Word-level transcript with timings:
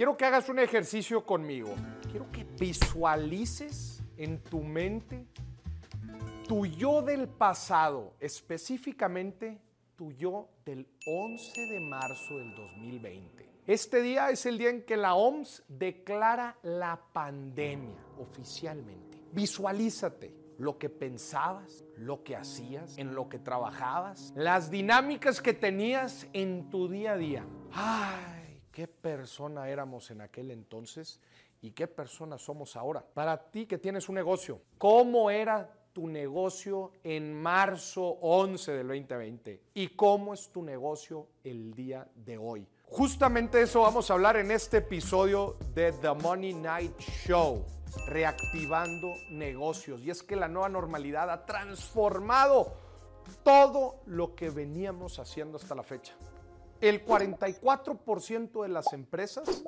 Quiero 0.00 0.16
que 0.16 0.24
hagas 0.24 0.48
un 0.48 0.58
ejercicio 0.58 1.26
conmigo. 1.26 1.74
Quiero 2.10 2.32
que 2.32 2.44
visualices 2.58 4.02
en 4.16 4.42
tu 4.42 4.62
mente 4.62 5.26
tu 6.48 6.64
yo 6.64 7.02
del 7.02 7.28
pasado, 7.28 8.14
específicamente 8.18 9.60
tu 9.96 10.10
yo 10.12 10.48
del 10.64 10.88
11 11.06 11.66
de 11.66 11.80
marzo 11.80 12.38
del 12.38 12.54
2020. 12.54 13.50
Este 13.66 14.00
día 14.00 14.30
es 14.30 14.46
el 14.46 14.56
día 14.56 14.70
en 14.70 14.84
que 14.84 14.96
la 14.96 15.12
OMS 15.12 15.64
declara 15.68 16.56
la 16.62 16.98
pandemia 17.12 18.02
oficialmente. 18.18 19.18
Visualízate 19.32 20.34
lo 20.56 20.78
que 20.78 20.88
pensabas, 20.88 21.84
lo 21.98 22.24
que 22.24 22.36
hacías, 22.36 22.96
en 22.96 23.14
lo 23.14 23.28
que 23.28 23.38
trabajabas, 23.38 24.32
las 24.34 24.70
dinámicas 24.70 25.42
que 25.42 25.52
tenías 25.52 26.26
en 26.32 26.70
tu 26.70 26.88
día 26.88 27.12
a 27.12 27.16
día. 27.18 27.44
Ay, 27.74 28.39
qué 28.70 28.88
persona 28.88 29.68
éramos 29.68 30.10
en 30.10 30.20
aquel 30.20 30.50
entonces 30.50 31.20
y 31.60 31.72
qué 31.72 31.86
persona 31.86 32.38
somos 32.38 32.76
ahora. 32.76 33.04
Para 33.14 33.50
ti 33.50 33.66
que 33.66 33.78
tienes 33.78 34.08
un 34.08 34.14
negocio, 34.14 34.60
¿cómo 34.78 35.30
era 35.30 35.70
tu 35.92 36.06
negocio 36.06 36.92
en 37.02 37.34
marzo 37.40 38.02
11 38.20 38.72
del 38.72 38.88
2020 38.88 39.62
y 39.74 39.88
cómo 39.88 40.34
es 40.34 40.48
tu 40.50 40.62
negocio 40.62 41.28
el 41.42 41.74
día 41.74 42.06
de 42.14 42.38
hoy. 42.38 42.66
Justamente 42.84 43.62
eso 43.62 43.82
vamos 43.82 44.10
a 44.10 44.14
hablar 44.14 44.36
en 44.36 44.50
este 44.50 44.78
episodio 44.78 45.56
de 45.74 45.92
The 45.92 46.12
Money 46.14 46.54
Night 46.54 46.98
Show, 46.98 47.64
reactivando 48.08 49.14
negocios. 49.30 50.00
Y 50.02 50.10
es 50.10 50.22
que 50.22 50.36
la 50.36 50.48
nueva 50.48 50.68
normalidad 50.68 51.30
ha 51.30 51.46
transformado 51.46 52.74
todo 53.44 54.00
lo 54.06 54.34
que 54.34 54.50
veníamos 54.50 55.18
haciendo 55.18 55.56
hasta 55.56 55.74
la 55.74 55.82
fecha. 55.82 56.14
El 56.80 57.04
44% 57.04 58.62
de 58.62 58.68
las 58.68 58.92
empresas 58.92 59.64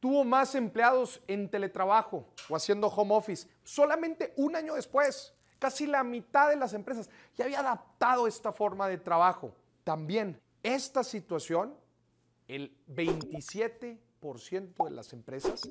tuvo 0.00 0.24
más 0.24 0.54
empleados 0.54 1.22
en 1.26 1.48
teletrabajo 1.48 2.26
o 2.48 2.56
haciendo 2.56 2.88
home 2.88 3.14
office 3.14 3.48
solamente 3.64 4.34
un 4.36 4.54
año 4.56 4.74
después. 4.74 5.32
Casi 5.58 5.86
la 5.86 6.04
mitad 6.04 6.50
de 6.50 6.56
las 6.56 6.74
empresas 6.74 7.08
ya 7.36 7.44
había 7.44 7.60
adaptado 7.60 8.26
esta 8.26 8.52
forma 8.52 8.88
de 8.88 8.98
trabajo. 8.98 9.54
También 9.84 10.40
esta 10.62 11.02
situación, 11.04 11.74
el 12.48 12.76
27% 12.88 14.84
de 14.84 14.90
las 14.90 15.12
empresas, 15.12 15.62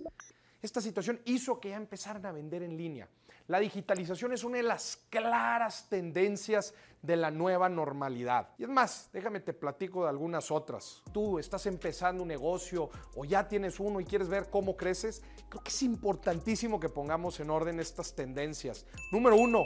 esta 0.61 0.81
situación 0.81 1.21
hizo 1.25 1.59
que 1.59 1.69
ya 1.69 1.77
empezaran 1.77 2.25
a 2.25 2.31
vender 2.31 2.63
en 2.63 2.77
línea. 2.77 3.09
La 3.51 3.59
digitalización 3.59 4.31
es 4.31 4.45
una 4.45 4.55
de 4.55 4.63
las 4.63 4.97
claras 5.09 5.89
tendencias 5.89 6.73
de 7.01 7.17
la 7.17 7.31
nueva 7.31 7.67
normalidad. 7.67 8.47
Y 8.57 8.63
es 8.63 8.69
más, 8.69 9.09
déjame 9.11 9.41
te 9.41 9.51
platico 9.51 10.03
de 10.03 10.09
algunas 10.09 10.51
otras. 10.51 11.03
Tú 11.11 11.37
estás 11.37 11.65
empezando 11.65 12.23
un 12.23 12.29
negocio 12.29 12.89
o 13.13 13.25
ya 13.25 13.49
tienes 13.49 13.77
uno 13.81 13.99
y 13.99 14.05
quieres 14.05 14.29
ver 14.29 14.49
cómo 14.49 14.77
creces. 14.77 15.21
Creo 15.49 15.61
que 15.61 15.69
es 15.69 15.83
importantísimo 15.83 16.79
que 16.79 16.87
pongamos 16.87 17.41
en 17.41 17.49
orden 17.49 17.81
estas 17.81 18.15
tendencias. 18.15 18.85
Número 19.11 19.35
uno, 19.35 19.65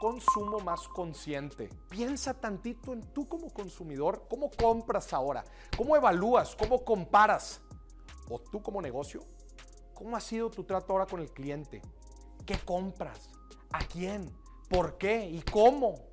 consumo 0.00 0.60
más 0.60 0.88
consciente. 0.88 1.68
Piensa 1.90 2.32
tantito 2.32 2.94
en 2.94 3.02
tú 3.12 3.28
como 3.28 3.52
consumidor, 3.52 4.24
cómo 4.30 4.50
compras 4.50 5.12
ahora, 5.12 5.44
cómo 5.76 5.96
evalúas, 5.96 6.56
cómo 6.56 6.82
comparas. 6.82 7.60
O 8.30 8.38
tú 8.38 8.62
como 8.62 8.80
negocio, 8.80 9.20
¿cómo 9.92 10.16
ha 10.16 10.20
sido 10.20 10.48
tu 10.48 10.64
trato 10.64 10.94
ahora 10.94 11.04
con 11.04 11.20
el 11.20 11.30
cliente? 11.30 11.82
¿Qué 12.48 12.56
compras? 12.64 13.28
¿A 13.72 13.80
quién? 13.80 14.34
¿Por 14.70 14.96
qué? 14.96 15.28
¿Y 15.28 15.42
cómo? 15.42 16.08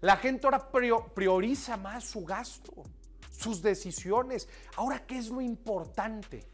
La 0.00 0.16
gente 0.16 0.44
ahora 0.44 0.68
prioriza 1.14 1.76
más 1.76 2.02
su 2.02 2.24
gasto, 2.24 2.72
sus 3.30 3.62
decisiones. 3.62 4.48
Ahora, 4.74 5.06
¿qué 5.06 5.18
es 5.18 5.28
lo 5.28 5.40
importante? 5.40 6.44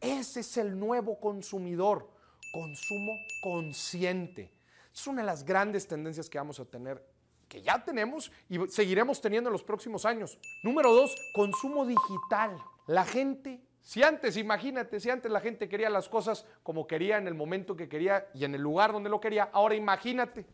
Ese 0.00 0.38
es 0.38 0.56
el 0.58 0.78
nuevo 0.78 1.18
consumidor, 1.18 2.08
consumo 2.52 3.12
consciente. 3.42 4.54
Es 4.94 5.08
una 5.08 5.22
de 5.22 5.26
las 5.26 5.44
grandes 5.44 5.88
tendencias 5.88 6.30
que 6.30 6.38
vamos 6.38 6.60
a 6.60 6.66
tener, 6.66 7.04
que 7.48 7.60
ya 7.60 7.84
tenemos 7.84 8.30
y 8.48 8.60
seguiremos 8.68 9.20
teniendo 9.20 9.50
en 9.50 9.52
los 9.52 9.64
próximos 9.64 10.04
años. 10.04 10.38
Número 10.62 10.94
dos, 10.94 11.12
consumo 11.34 11.84
digital. 11.84 12.56
La 12.86 13.04
gente 13.04 13.60
si 13.82 14.02
antes, 14.02 14.36
imagínate, 14.36 15.00
si 15.00 15.10
antes 15.10 15.30
la 15.30 15.40
gente 15.40 15.68
quería 15.68 15.90
las 15.90 16.08
cosas 16.08 16.46
como 16.62 16.86
quería 16.86 17.16
en 17.16 17.26
el 17.26 17.34
momento 17.34 17.76
que 17.76 17.88
quería 17.88 18.28
y 18.34 18.44
en 18.44 18.54
el 18.54 18.60
lugar 18.60 18.92
donde 18.92 19.10
lo 19.10 19.20
quería, 19.20 19.50
ahora 19.52 19.74
imagínate, 19.74 20.46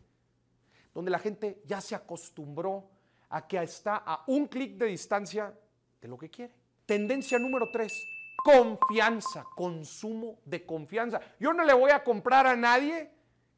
donde 0.93 1.11
la 1.11 1.19
gente 1.19 1.61
ya 1.65 1.81
se 1.81 1.95
acostumbró 1.95 2.89
a 3.29 3.47
que 3.47 3.61
está 3.61 3.97
a 3.97 4.23
un 4.27 4.47
clic 4.47 4.77
de 4.77 4.87
distancia 4.87 5.53
de 6.01 6.07
lo 6.07 6.17
que 6.17 6.29
quiere. 6.29 6.53
Tendencia 6.85 7.37
número 7.37 7.69
tres, 7.71 7.93
confianza, 8.43 9.45
consumo 9.55 10.39
de 10.45 10.65
confianza. 10.65 11.19
Yo 11.39 11.53
no 11.53 11.63
le 11.65 11.73
voy 11.73 11.91
a 11.91 12.03
comprar 12.03 12.47
a 12.47 12.55
nadie 12.55 13.11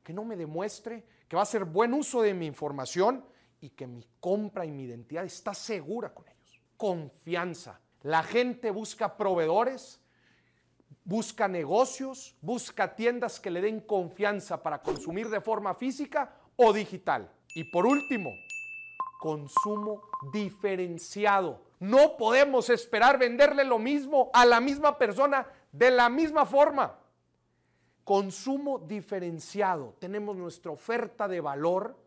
que 0.03 0.13
no 0.13 0.25
me 0.25 0.35
demuestre 0.35 1.05
que 1.27 1.35
va 1.35 1.43
a 1.43 1.43
hacer 1.43 1.63
buen 1.63 1.93
uso 1.93 2.23
de 2.23 2.33
mi 2.33 2.47
información 2.47 3.23
y 3.61 3.69
que 3.69 3.85
mi 3.85 4.05
compra 4.19 4.65
y 4.65 4.71
mi 4.71 4.83
identidad 4.83 5.23
está 5.25 5.53
segura 5.53 6.13
con 6.13 6.27
ellos. 6.27 6.59
Confianza. 6.75 7.79
La 8.01 8.23
gente 8.23 8.71
busca 8.71 9.17
proveedores, 9.17 9.99
busca 11.03 11.47
negocios, 11.47 12.35
busca 12.41 12.95
tiendas 12.95 13.39
que 13.39 13.51
le 13.51 13.61
den 13.61 13.81
confianza 13.81 14.63
para 14.63 14.81
consumir 14.81 15.29
de 15.29 15.41
forma 15.41 15.75
física 15.75 16.33
o 16.55 16.71
digital. 16.71 17.31
Y 17.55 17.65
por 17.65 17.85
último, 17.85 18.31
consumo 19.19 20.01
diferenciado. 20.31 21.61
No 21.79 22.15
podemos 22.15 22.69
esperar 22.69 23.17
venderle 23.17 23.63
lo 23.63 23.79
mismo 23.79 24.29
a 24.33 24.45
la 24.45 24.59
misma 24.59 24.97
persona 24.97 25.47
de 25.71 25.91
la 25.91 26.09
misma 26.09 26.45
forma. 26.45 26.97
Consumo 28.03 28.79
diferenciado. 28.79 29.95
Tenemos 29.99 30.35
nuestra 30.35 30.71
oferta 30.71 31.27
de 31.27 31.41
valor, 31.41 31.97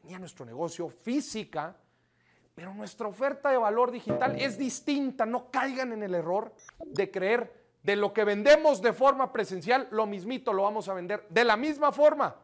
tenía 0.00 0.18
nuestro 0.18 0.44
negocio 0.44 0.88
física, 0.88 1.76
pero 2.60 2.74
nuestra 2.74 3.08
oferta 3.08 3.48
de 3.48 3.56
valor 3.56 3.90
digital 3.90 4.38
es 4.38 4.58
distinta. 4.58 5.24
No 5.24 5.50
caigan 5.50 5.94
en 5.94 6.02
el 6.02 6.14
error 6.14 6.52
de 6.84 7.10
creer 7.10 7.50
de 7.82 7.96
lo 7.96 8.12
que 8.12 8.22
vendemos 8.22 8.82
de 8.82 8.92
forma 8.92 9.32
presencial, 9.32 9.88
lo 9.92 10.04
mismito 10.04 10.52
lo 10.52 10.64
vamos 10.64 10.86
a 10.90 10.92
vender 10.92 11.26
de 11.30 11.42
la 11.42 11.56
misma 11.56 11.90
forma 11.90 12.36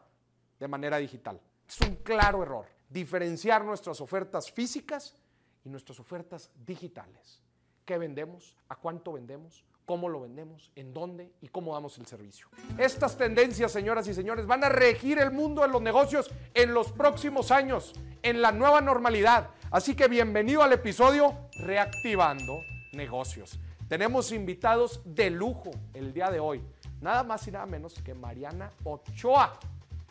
de 0.59 0.67
manera 0.67 0.97
digital. 0.97 1.39
Es 1.69 1.79
un 1.81 1.97
claro 1.97 2.41
error. 2.41 2.65
Diferenciar 2.89 3.63
nuestras 3.63 4.01
ofertas 4.01 4.49
físicas 4.49 5.15
y 5.63 5.69
nuestras 5.69 5.99
ofertas 5.99 6.49
digitales. 6.65 7.39
¿Qué 7.85 7.99
vendemos? 7.99 8.57
¿A 8.69 8.75
cuánto 8.75 9.13
vendemos? 9.13 9.67
cómo 9.87 10.09
lo 10.09 10.19
vendemos, 10.19 10.69
en 10.75 10.93
dónde 10.93 11.31
y 11.39 11.47
cómo 11.47 11.73
damos 11.73 11.97
el 11.97 12.05
servicio. 12.05 12.47
Estas 12.77 13.17
tendencias, 13.17 13.71
señoras 13.71 14.05
y 14.09 14.13
señores, 14.13 14.45
van 14.45 14.65
a 14.65 14.69
regir 14.69 15.17
el 15.17 15.31
mundo 15.31 15.61
de 15.61 15.69
los 15.69 15.81
negocios 15.81 16.29
en 16.53 16.73
los 16.73 16.91
próximos 16.91 17.51
años, 17.51 17.93
en 18.21 18.41
la 18.41 18.51
nueva 18.51 18.81
normalidad. 18.81 19.51
Así 19.69 19.95
que 19.95 20.07
bienvenido 20.07 20.63
al 20.63 20.71
episodio 20.71 21.35
Reactivando 21.59 22.61
Negocios. 22.93 23.59
Tenemos 23.89 24.31
invitados 24.31 25.01
de 25.03 25.29
lujo 25.29 25.71
el 25.93 26.13
día 26.13 26.31
de 26.31 26.39
hoy. 26.39 26.63
Nada 27.01 27.23
más 27.23 27.45
y 27.49 27.51
nada 27.51 27.65
menos 27.65 27.95
que 27.95 28.13
Mariana 28.13 28.71
Ochoa 28.85 29.59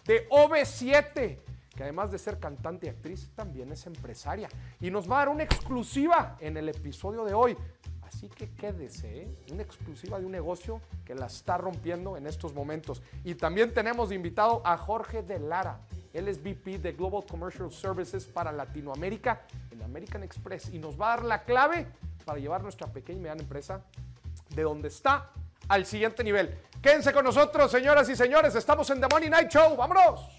de 0.05 0.29
OV7 0.29 1.39
que 1.77 1.83
además 1.83 2.11
de 2.11 2.19
ser 2.19 2.41
cantante 2.41 2.87
y 2.87 2.89
actriz, 2.89 3.31
también 3.37 3.71
es 3.71 3.87
empresaria. 3.87 4.49
Y 4.81 4.91
nos 4.91 5.09
va 5.09 5.17
a 5.17 5.19
dar 5.19 5.29
una 5.29 5.45
exclusiva 5.45 6.37
en 6.41 6.57
el 6.57 6.71
episodio 6.71 7.25
de 7.25 7.35
hoy. 7.35 7.57
Así 8.07 8.29
que 8.29 8.49
quédese, 8.51 9.23
¿eh? 9.23 9.35
una 9.53 9.63
exclusiva 9.63 10.19
de 10.19 10.27
un 10.27 10.33
negocio 10.33 10.81
que 11.05 11.15
la 11.15 11.27
está 11.27 11.59
rompiendo 11.59 12.17
en 12.17 12.27
estos 12.27 12.55
momentos. 12.55 13.03
Y 13.25 13.35
también 13.35 13.75
tenemos 13.75 14.13
invitado 14.13 14.63
a 14.65 14.77
Jorge 14.77 15.23
de 15.23 15.39
Lara. 15.39 15.81
Él 16.13 16.29
es 16.29 16.43
VP 16.43 16.79
de 16.79 16.93
Global 16.93 17.25
Commercial 17.29 17.71
Services 17.71 18.25
para 18.25 18.53
Latinoamérica 18.53 19.43
en 19.71 19.83
American 19.83 20.23
Express 20.23 20.71
y 20.73 20.79
nos 20.79 20.99
va 20.99 21.13
a 21.13 21.17
dar 21.17 21.25
la 21.27 21.45
clave 21.45 21.87
para 22.25 22.39
llevar 22.39 22.63
nuestra 22.63 22.87
pequeña 22.87 23.19
y 23.19 23.23
mediana 23.23 23.43
empresa 23.43 23.83
de 24.55 24.63
donde 24.63 24.89
está 24.89 25.31
al 25.69 25.85
siguiente 25.85 26.23
nivel. 26.23 26.59
Quédense 26.81 27.13
con 27.13 27.25
nosotros, 27.25 27.71
señoras 27.71 28.09
y 28.09 28.17
señores. 28.17 28.55
Estamos 28.55 28.89
en 28.91 29.01
The 29.01 29.09
Money 29.11 29.29
Night 29.29 29.51
Show. 29.51 29.77
¡Vámonos! 29.77 30.39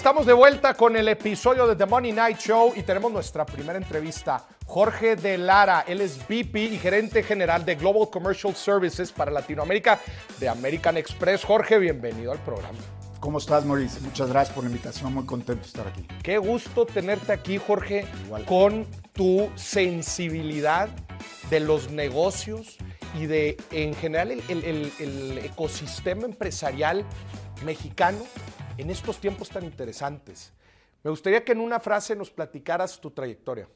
Estamos 0.00 0.24
de 0.24 0.32
vuelta 0.32 0.72
con 0.72 0.96
el 0.96 1.08
episodio 1.08 1.66
de 1.66 1.76
The 1.76 1.84
Money 1.84 2.12
Night 2.12 2.38
Show 2.38 2.72
y 2.74 2.82
tenemos 2.82 3.12
nuestra 3.12 3.44
primera 3.44 3.76
entrevista. 3.76 4.46
Jorge 4.64 5.14
de 5.14 5.36
Lara, 5.36 5.84
él 5.86 6.00
es 6.00 6.16
VP 6.26 6.58
y 6.58 6.78
gerente 6.78 7.22
general 7.22 7.66
de 7.66 7.74
Global 7.74 8.08
Commercial 8.08 8.54
Services 8.56 9.12
para 9.12 9.30
Latinoamérica 9.30 10.00
de 10.38 10.48
American 10.48 10.96
Express. 10.96 11.44
Jorge, 11.44 11.78
bienvenido 11.78 12.32
al 12.32 12.38
programa. 12.38 12.78
¿Cómo 13.20 13.36
estás, 13.36 13.66
Mauricio? 13.66 14.00
Muchas 14.00 14.30
gracias 14.30 14.54
por 14.54 14.64
la 14.64 14.70
invitación, 14.70 15.12
muy 15.12 15.26
contento 15.26 15.60
de 15.60 15.68
estar 15.68 15.86
aquí. 15.86 16.06
Qué 16.22 16.38
gusto 16.38 16.86
tenerte 16.86 17.34
aquí, 17.34 17.58
Jorge, 17.58 18.06
con 18.46 18.86
tu 19.12 19.50
sensibilidad 19.54 20.88
de 21.50 21.60
los 21.60 21.90
negocios 21.90 22.78
y 23.18 23.26
de, 23.26 23.58
en 23.70 23.94
general, 23.94 24.30
el 24.48 25.40
ecosistema 25.44 26.24
empresarial 26.24 27.04
mexicano 27.66 28.20
en 28.80 28.88
estos 28.88 29.18
tiempos 29.18 29.50
tan 29.50 29.64
interesantes. 29.64 30.52
Me 31.04 31.10
gustaría 31.10 31.44
que 31.44 31.52
en 31.52 31.60
una 31.60 31.80
frase 31.80 32.16
nos 32.16 32.30
platicaras 32.30 32.98
tu 32.98 33.10
trayectoria. 33.10 33.68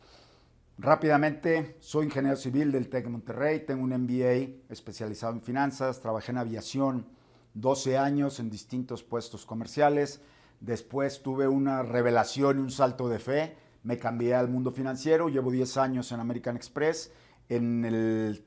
Rápidamente, 0.79 1.77
soy 1.81 2.07
ingeniero 2.07 2.37
civil 2.37 2.73
del 2.73 2.89
TEC 2.89 3.05
de 3.05 3.11
Monterrey, 3.11 3.61
tengo 3.67 3.85
un 3.85 3.91
MBA 3.91 4.71
especializado 4.71 5.35
en 5.35 5.43
finanzas, 5.43 6.01
trabajé 6.01 6.33
en 6.33 6.39
aviación 6.39 7.07
12 7.53 7.99
años 7.99 8.41
en 8.41 8.49
distintos 8.49 9.05
puestos 9.05 9.45
comerciales, 9.45 10.23
después 10.61 11.23
tuve 11.23 11.47
una 11.47 11.83
revelación 11.83 12.59
y 12.59 12.63
un 12.63 12.71
salto 12.71 13.09
de 13.09 13.19
fe, 13.19 13.57
me 13.83 13.99
cambié 13.99 14.35
al 14.35 14.49
mundo 14.49 14.73
financiero, 14.73 15.29
llevo 15.29 15.53
10 15.53 15.77
años 15.77 16.11
en 16.13 16.21
American 16.21 16.57
Express, 16.57 17.13
en, 17.51 17.85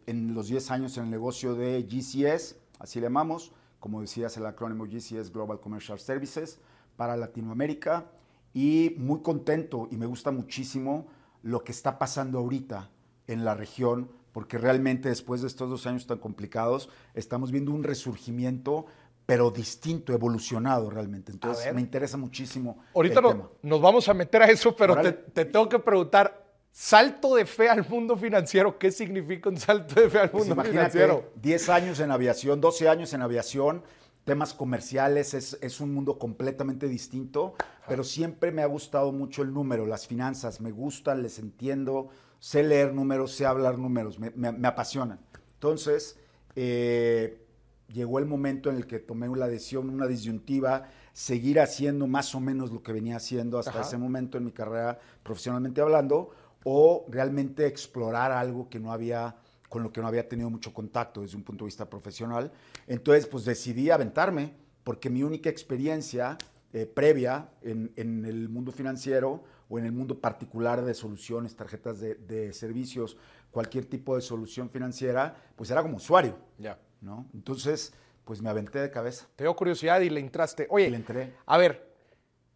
en 0.08 0.34
los 0.34 0.48
10 0.48 0.72
años 0.72 0.98
en 0.98 1.06
el 1.06 1.12
negocio 1.12 1.54
de 1.54 1.84
GCS, 1.84 2.56
así 2.80 3.00
le 3.00 3.06
llamamos, 3.06 3.54
como 3.80 4.02
decías 4.02 4.36
el 4.38 4.46
acrónimo 4.46 4.86
GCS 4.86 5.32
Global 5.32 5.60
Commercial 5.60 6.00
Services, 6.00 6.60
para 6.96 7.16
Latinoamérica, 7.16 8.06
y 8.54 8.96
muy 8.98 9.22
contento 9.22 9.88
y 9.92 9.98
me 9.98 10.06
gusta 10.06 10.32
muchísimo 10.32 11.08
lo 11.44 11.64
que 11.64 11.72
está 11.72 12.00
pasando 12.00 12.40
ahorita 12.40 12.90
en 13.28 13.46
la 13.46 13.54
región, 13.54 14.10
porque 14.32 14.58
realmente 14.58 15.10
después 15.10 15.42
de 15.42 15.48
estos 15.48 15.70
dos 15.70 15.86
años 15.86 16.08
tan 16.08 16.18
complicados, 16.18 16.90
estamos 17.14 17.52
viendo 17.52 17.72
un 17.72 17.84
resurgimiento, 17.84 18.86
pero 19.26 19.52
distinto, 19.52 20.14
evolucionado 20.14 20.90
realmente. 20.90 21.32
Entonces 21.32 21.74
me 21.74 21.82
interesa 21.82 22.18
muchísimo. 22.18 22.80
Ahorita 22.96 23.22
nos 23.62 23.82
vamos 23.82 24.08
a 24.10 24.14
meter 24.14 24.42
a 24.42 24.46
eso, 24.46 24.76
pero 24.76 24.96
te, 25.02 25.46
tengo 25.46 25.68
que 25.68 25.80
preguntar, 25.80 26.47
salto 26.78 27.34
de 27.34 27.48
fe 27.48 27.70
al 27.70 27.90
mundo 27.90 28.16
financiero, 28.16 28.78
¿qué 28.78 28.92
significa 28.92 29.50
un 29.50 29.58
salto 29.58 30.00
de 30.00 30.12
fe 30.12 30.20
al 30.20 30.30
pues 30.30 30.46
mundo 30.48 30.64
financiero? 30.64 31.32
10 31.42 31.70
años 31.70 32.00
en 32.00 32.12
aviación, 32.12 32.62
12 32.62 32.88
años 32.88 33.14
en 33.14 33.24
aviación, 33.24 33.82
temas 34.26 34.54
comerciales, 34.54 35.34
es, 35.34 35.58
es, 35.60 35.82
un 35.82 35.92
mundo 35.92 36.20
completamente 36.20 36.88
distinto, 36.88 37.56
pero 37.88 38.04
siempre 38.04 38.52
me 38.52 38.62
ha 38.62 38.68
gustado 38.68 39.12
mucho 39.12 39.42
el 39.42 39.56
número, 39.56 39.88
las 39.88 40.06
finanzas, 40.06 40.62
me 40.62 40.70
gustan, 40.70 41.24
les 41.24 41.40
entiendo, 41.40 42.10
sé 42.40 42.62
leer 42.62 42.94
números, 42.94 43.32
sé 43.32 43.48
hablar 43.48 43.80
números, 43.80 44.20
me, 44.20 44.30
me, 44.30 44.68
apasionan. 44.68 45.20
Entonces, 45.56 46.20
eh, 46.56 47.44
llegó 47.92 48.20
el 48.20 48.28
momento 48.28 48.70
en 48.70 48.76
el 48.76 48.86
que 48.86 49.00
tomé 49.00 49.28
la 49.36 49.48
decisión, 49.48 49.90
una 49.90 50.06
disyuntiva, 50.06 50.90
seguir 51.12 51.60
haciendo 51.60 52.06
más 52.06 52.36
o 52.36 52.40
menos 52.40 52.72
lo 52.72 52.84
que 52.84 52.94
venía 52.94 53.16
haciendo 53.16 53.58
hasta 53.58 53.82
ese 53.82 53.98
momento 53.98 54.38
en 54.38 54.46
mi 54.46 54.52
carrera 54.52 55.00
profesionalmente 55.24 55.82
hablando, 55.82 56.30
o 56.64 57.06
realmente 57.10 57.66
explorar 57.66 58.32
algo 58.32 58.70
que 58.70 58.80
no 58.80 58.92
había 58.92 59.36
con 59.70 59.84
lo 59.84 59.92
que 59.92 60.02
no 60.02 60.08
había 60.08 60.28
tenido 60.28 60.50
mucho 60.50 60.74
contacto 60.74 61.22
desde 61.22 61.36
un 61.36 61.44
punto 61.44 61.66
de 61.66 61.68
vista 61.68 61.90
profesional. 61.90 62.52
Entonces, 62.88 63.28
pues 63.28 63.46
decidí 63.46 63.90
aventarme, 63.90 64.54
porque 64.84 65.10
mi 65.10 65.24
única 65.24 65.50
experiencia 65.50 66.38
eh, 66.74 66.86
previa 66.86 67.50
en, 67.62 67.92
el 67.98 68.50
mundo 68.50 68.72
financiero 68.72 69.44
o 69.70 69.78
en 69.78 69.86
el 69.86 69.92
mundo 69.92 70.20
particular 70.20 70.84
de 70.84 70.94
soluciones, 70.94 71.56
tarjetas 71.56 72.00
de, 72.00 72.54
servicios, 72.54 73.18
cualquier 73.52 73.86
tipo 73.86 74.16
de 74.16 74.22
solución 74.22 74.70
financiera, 74.70 75.36
pues 75.56 75.70
era 75.70 75.82
como 75.82 75.98
usuario. 75.98 76.38
Ya. 76.58 76.80
¿no? 77.02 77.28
Entonces, 77.34 77.94
pues 78.24 78.42
me 78.42 78.50
aventé 78.50 78.80
de 78.80 78.90
cabeza. 78.90 79.28
Te 79.36 79.44
dio 79.44 79.56
curiosidad 79.56 80.00
y 80.02 80.10
le 80.10 80.20
entraste. 80.20 80.68
Oye, 80.70 80.90
le 80.90 80.98
entré. 80.98 81.34
a 81.46 81.58
ver, 81.58 81.87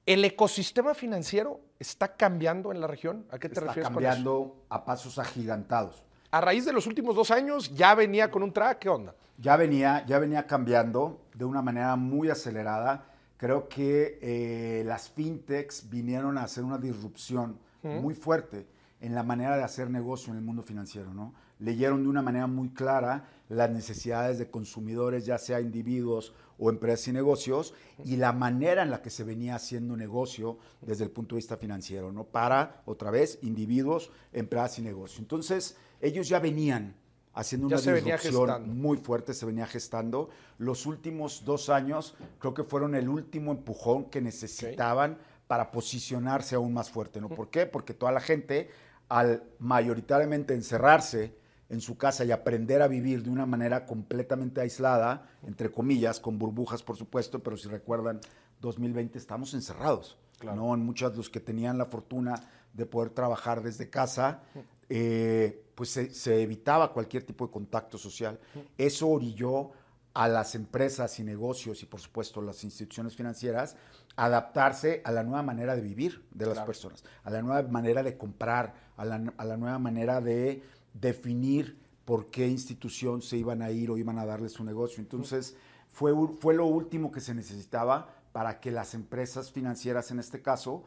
¿el 0.06 0.24
ecosistema 0.26 0.94
financiero 0.94 1.62
está 1.80 2.16
cambiando 2.16 2.72
en 2.72 2.82
la 2.82 2.88
región? 2.88 3.26
¿A 3.32 3.40
qué 3.40 3.50
te 3.50 3.60
refieres 3.60 3.90
con 3.90 4.04
eso? 4.04 4.10
Está 4.10 4.10
cambiando 4.12 4.66
a 4.70 4.86
pasos 4.86 5.20
agigantados 5.20 6.04
a 6.32 6.40
raíz 6.40 6.66
de 6.66 6.74
los 6.74 6.88
últimos 6.88 7.16
dos 7.16 7.30
años 7.30 7.76
ya 7.76 7.94
venía 7.94 8.32
con 8.32 8.42
un 8.42 8.54
track, 8.54 8.80
¿qué 8.80 8.90
onda? 8.90 9.14
Ya 9.38 9.58
venía, 9.58 10.06
ya 10.06 10.18
venía 10.18 10.48
cambiando 10.48 11.26
de 11.34 11.46
una 11.46 11.62
manera 11.62 11.96
muy 11.98 12.30
acelerada. 12.30 13.06
Creo 13.38 13.68
que 13.68 14.20
eh, 14.22 14.84
las 14.86 15.10
fintechs 15.10 15.90
vinieron 15.90 16.38
a 16.38 16.44
hacer 16.44 16.64
una 16.64 16.78
disrupción 16.78 17.60
muy 17.84 18.14
fuerte 18.14 18.68
en 19.00 19.16
la 19.16 19.24
manera 19.24 19.58
de 19.58 19.64
hacer 19.64 19.90
negocio 19.90 20.32
en 20.32 20.38
el 20.38 20.46
mundo 20.46 20.62
financiero, 20.62 21.12
¿no? 21.16 21.34
Leyeron 21.62 22.04
de 22.04 22.10
una 22.10 22.22
manera 22.22 22.48
muy 22.48 22.70
clara 22.70 23.26
las 23.48 23.70
necesidades 23.70 24.38
de 24.38 24.50
consumidores, 24.50 25.26
ya 25.26 25.38
sea 25.38 25.62
individuos 25.62 26.34
o 26.58 26.70
empresas 26.70 27.08
y 27.08 27.14
negocios, 27.14 27.74
y 28.04 28.18
la 28.18 28.34
manera 28.34 28.84
en 28.84 28.92
la 28.92 29.02
que 29.02 29.10
se 29.10 29.24
venía 29.24 29.56
haciendo 29.56 29.96
negocio 29.96 30.58
desde 30.82 31.06
el 31.06 31.12
punto 31.12 31.36
de 31.36 31.38
vista 31.40 31.58
financiero, 31.58 32.12
¿no? 32.12 32.26
Para, 32.26 32.82
otra 32.86 33.10
vez, 33.12 33.40
individuos, 33.42 34.12
empresas 34.34 34.80
y 34.80 34.82
negocios. 34.82 35.20
Entonces, 35.20 35.78
ellos 36.02 36.28
ya 36.28 36.40
venían 36.40 36.96
haciendo 37.34 37.68
una 37.68 37.78
disrupción 37.78 38.78
muy 38.78 38.98
fuerte, 38.98 39.34
se 39.34 39.46
venía 39.46 39.68
gestando. 39.68 40.30
Los 40.58 40.86
últimos 40.86 41.44
dos 41.46 41.70
años 41.70 42.16
creo 42.40 42.54
que 42.54 42.64
fueron 42.64 42.96
el 42.96 43.08
último 43.10 43.52
empujón 43.52 44.10
que 44.10 44.22
necesitaban 44.22 45.18
para 45.48 45.72
posicionarse 45.72 46.56
aún 46.56 46.74
más 46.74 46.90
fuerte. 46.90 47.20
¿no? 47.20 47.30
¿Por 47.30 47.50
qué? 47.50 47.66
Porque 47.66 47.94
toda 47.94 48.12
la 48.12 48.22
gente, 48.22 48.70
al 49.10 49.44
mayoritariamente 49.60 50.54
encerrarse 50.54 51.41
en 51.72 51.80
su 51.80 51.98
casa 51.98 52.26
y 52.26 52.32
aprender 52.32 52.82
a 52.82 52.88
vivir 52.88 53.24
de 53.24 53.30
una 53.30 53.46
manera 53.46 53.86
completamente 53.86 54.60
aislada, 54.60 55.30
entre 55.48 55.72
comillas, 55.72 56.20
con 56.20 56.38
burbujas 56.38 56.84
por 56.84 56.98
supuesto, 56.98 57.40
pero 57.40 57.56
si 57.56 57.70
recuerdan, 57.70 58.20
2020 58.60 59.18
estamos 59.18 59.54
encerrados. 59.54 60.18
¿no? 60.44 60.74
En 60.74 60.86
muchos 60.86 61.12
de 61.12 61.18
los 61.18 61.30
que 61.30 61.40
tenían 61.40 61.78
la 61.78 61.86
fortuna 61.86 62.36
de 62.74 62.86
poder 62.86 63.12
trabajar 63.12 63.64
desde 63.64 63.90
casa, 63.90 64.42
eh, 64.90 65.64
pues 65.74 65.92
se, 65.92 66.42
evitaba 66.42 66.92
cualquier 66.92 67.24
tipo 67.24 67.48
de 67.48 67.54
contacto 67.54 67.98
social. 67.98 68.38
Eso 68.78 69.08
orilló 69.08 69.72
a 70.14 70.28
las 70.28 70.56
empresas 70.56 71.20
y 71.20 71.24
negocios 71.24 71.82
y 71.84 71.86
por 71.86 72.02
supuesto 72.02 72.42
las 72.42 72.66
instituciones 72.66 73.16
financieras 73.16 73.78
adaptarse 74.18 75.02
a 75.06 75.12
la 75.12 75.24
nueva 75.24 75.42
manera 75.42 75.74
de 75.76 75.82
vivir 75.82 76.26
de 76.32 76.48
las 76.48 76.60
personas, 76.66 77.04
a 77.24 77.30
la 77.30 77.42
nueva 77.42 77.62
manera 77.70 78.04
de 78.04 78.18
comprar, 78.18 78.74
a 78.98 79.06
la, 79.06 79.18
nueva 79.58 79.80
manera 79.80 80.20
de 80.20 80.62
definir 80.94 81.80
por 82.06 82.30
qué 82.30 82.48
institución 82.48 83.22
se 83.22 83.38
iban 83.38 83.62
a 83.62 83.72
ir 83.72 83.92
o 83.92 83.98
iban 83.98 84.20
a 84.20 84.26
darle 84.26 84.50
su 84.50 84.64
negocio. 84.64 85.02
Entonces, 85.02 85.56
fue, 85.90 86.14
fue 86.40 86.54
lo 86.54 86.66
último 86.66 87.12
que 87.12 87.22
se 87.22 87.34
necesitaba 87.34 88.14
para 88.32 88.60
que 88.60 88.72
las 88.72 88.94
empresas 88.94 89.52
financieras, 89.52 90.12
en 90.12 90.20
este 90.20 90.42
caso, 90.42 90.84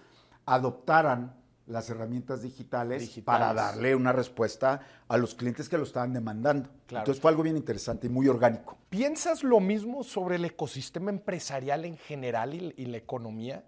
adoptaran 0.46 1.34
las 1.66 1.88
herramientas 1.88 2.42
digitales, 2.42 3.08
para 3.24 3.54
darle 3.54 3.94
una 3.94 4.12
respuesta 4.12 4.82
a 5.08 5.16
los 5.16 5.34
clientes 5.34 5.68
que 5.68 5.78
lo 5.78 5.84
estaban 5.84 6.12
demandando. 6.12 6.68
Entonces 6.88 7.20
fue 7.20 7.30
algo 7.30 7.42
bien 7.42 7.56
interesante 7.56 8.06
y 8.06 8.10
muy 8.10 8.28
orgánico. 8.28 8.76
¿Piensas 8.90 9.42
lo 9.42 9.60
mismo 9.60 10.04
sobre 10.04 10.36
el 10.36 10.44
ecosistema 10.44 11.10
empresarial 11.10 11.84
en 11.86 11.96
general 11.96 12.54
y, 12.54 12.84
la 12.84 12.98
economía? 12.98 13.64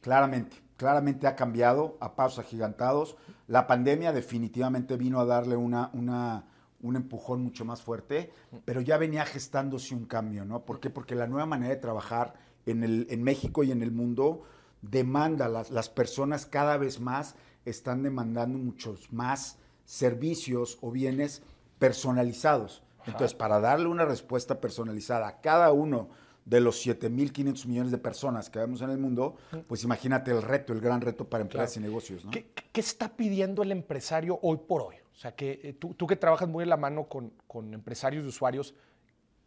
Claramente, 0.00 0.56
claramente 0.78 1.26
ha 1.26 1.36
cambiado 1.36 1.98
a 2.00 2.14
pasos 2.14 2.38
agigantados. 2.38 3.16
La 3.48 3.66
pandemia 3.66 4.12
definitivamente 4.12 4.96
vino 4.96 5.20
a 5.20 5.26
darle 5.26 5.56
una, 5.56 5.90
una, 5.92 6.46
un 6.80 6.96
empujón 6.96 7.42
mucho 7.42 7.64
más 7.64 7.82
fuerte, 7.82 8.30
pero 8.64 8.80
ya 8.80 8.96
venía 8.96 9.26
gestándose 9.26 9.94
un 9.94 10.06
cambio, 10.06 10.44
¿no? 10.44 10.64
¿Por 10.64 10.80
qué? 10.80 10.88
Porque 10.88 11.16
la 11.16 11.26
nueva 11.26 11.46
manera 11.46 11.74
de 11.74 11.80
trabajar 11.80 12.34
en, 12.64 12.84
el, 12.84 13.06
en 13.10 13.22
México 13.24 13.64
y 13.64 13.72
en 13.72 13.82
el 13.82 13.90
mundo 13.90 14.44
demanda, 14.80 15.48
las, 15.48 15.70
las 15.70 15.90
personas 15.90 16.46
cada 16.46 16.76
vez 16.76 17.00
más 17.00 17.34
están 17.64 18.04
demandando 18.04 18.56
muchos 18.56 19.12
más 19.12 19.58
servicios 19.84 20.78
o 20.80 20.92
bienes 20.92 21.42
personalizados. 21.80 22.84
Entonces, 23.04 23.34
para 23.34 23.58
darle 23.58 23.88
una 23.88 24.04
respuesta 24.04 24.60
personalizada 24.60 25.26
a 25.26 25.40
cada 25.40 25.72
uno 25.72 26.08
de 26.48 26.60
los 26.60 26.86
7.500 26.86 27.66
millones 27.66 27.92
de 27.92 27.98
personas 27.98 28.48
que 28.48 28.58
vemos 28.58 28.80
en 28.80 28.88
el 28.88 28.96
mundo, 28.96 29.36
pues 29.66 29.84
imagínate 29.84 30.30
el 30.30 30.40
reto, 30.40 30.72
el 30.72 30.80
gran 30.80 31.02
reto 31.02 31.28
para 31.28 31.42
empresas 31.42 31.76
y 31.76 31.80
negocios. 31.80 32.26
¿Qué, 32.30 32.50
está 32.74 33.16
pidiendo 33.16 33.62
el 33.62 33.70
empresario 33.70 34.38
hoy 34.40 34.56
por 34.66 34.80
hoy? 34.80 34.96
O 35.12 35.20
sea, 35.20 35.34
que 35.34 35.60
eh, 35.62 35.72
tú, 35.74 36.06
que 36.06 36.16
trabajas 36.16 36.48
muy 36.48 36.62
en 36.62 36.70
la 36.70 36.78
mano 36.78 37.04
con, 37.06 37.34
con 37.46 37.74
empresarios 37.74 38.24
y 38.24 38.28
usuarios, 38.28 38.74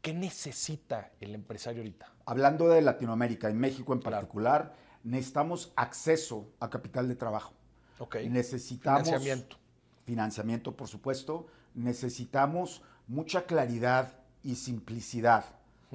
¿qué 0.02 0.14
necesita 0.14 1.12
el 1.20 1.34
empresario 1.34 1.82
ahorita? 1.82 2.14
Hablando 2.26 2.68
de 2.68 2.82
Latinoamérica 2.84 3.50
y 3.50 3.54
México 3.56 3.94
en 3.94 4.02
particular, 4.02 4.76
necesitamos 5.04 5.74
acceso 5.76 6.52
a 6.60 6.70
capital 6.70 7.08
de 7.08 7.16
trabajo. 7.16 7.54
Okay. 7.98 8.30
Necesitamos 8.30 9.08
financiamiento. 9.08 9.58
Financiamiento, 10.06 10.76
por 10.76 10.88
supuesto. 10.88 11.48
Necesitamos 11.74 12.84
mucha 13.08 13.46
claridad 13.46 14.20
y 14.44 14.56
simplicidad, 14.56 15.46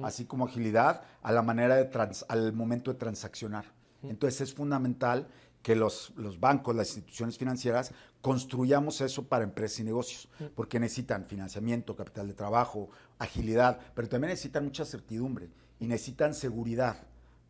así 0.03 0.25
como 0.25 0.45
agilidad 0.45 1.03
a 1.21 1.31
la 1.31 1.41
manera 1.41 1.75
de 1.75 1.89
al 2.27 2.53
momento 2.53 2.91
de 2.91 2.99
transaccionar. 2.99 3.65
Entonces 4.03 4.41
es 4.41 4.53
fundamental 4.53 5.27
que 5.61 5.75
los, 5.75 6.13
los, 6.15 6.39
bancos, 6.39 6.75
las 6.75 6.95
instituciones 6.95 7.37
financieras, 7.37 7.91
construyamos 8.21 9.01
eso 9.01 9.27
para 9.27 9.43
empresas 9.43 9.79
y 9.79 9.83
negocios, 9.83 10.29
porque 10.55 10.79
necesitan 10.79 11.25
financiamiento, 11.25 11.95
capital 11.95 12.27
de 12.27 12.33
trabajo, 12.33 12.89
agilidad, 13.19 13.79
pero 13.93 14.07
también 14.07 14.29
necesitan 14.29 14.63
mucha 14.63 14.85
certidumbre 14.85 15.49
y 15.79 15.87
necesitan 15.87 16.33
seguridad. 16.33 17.03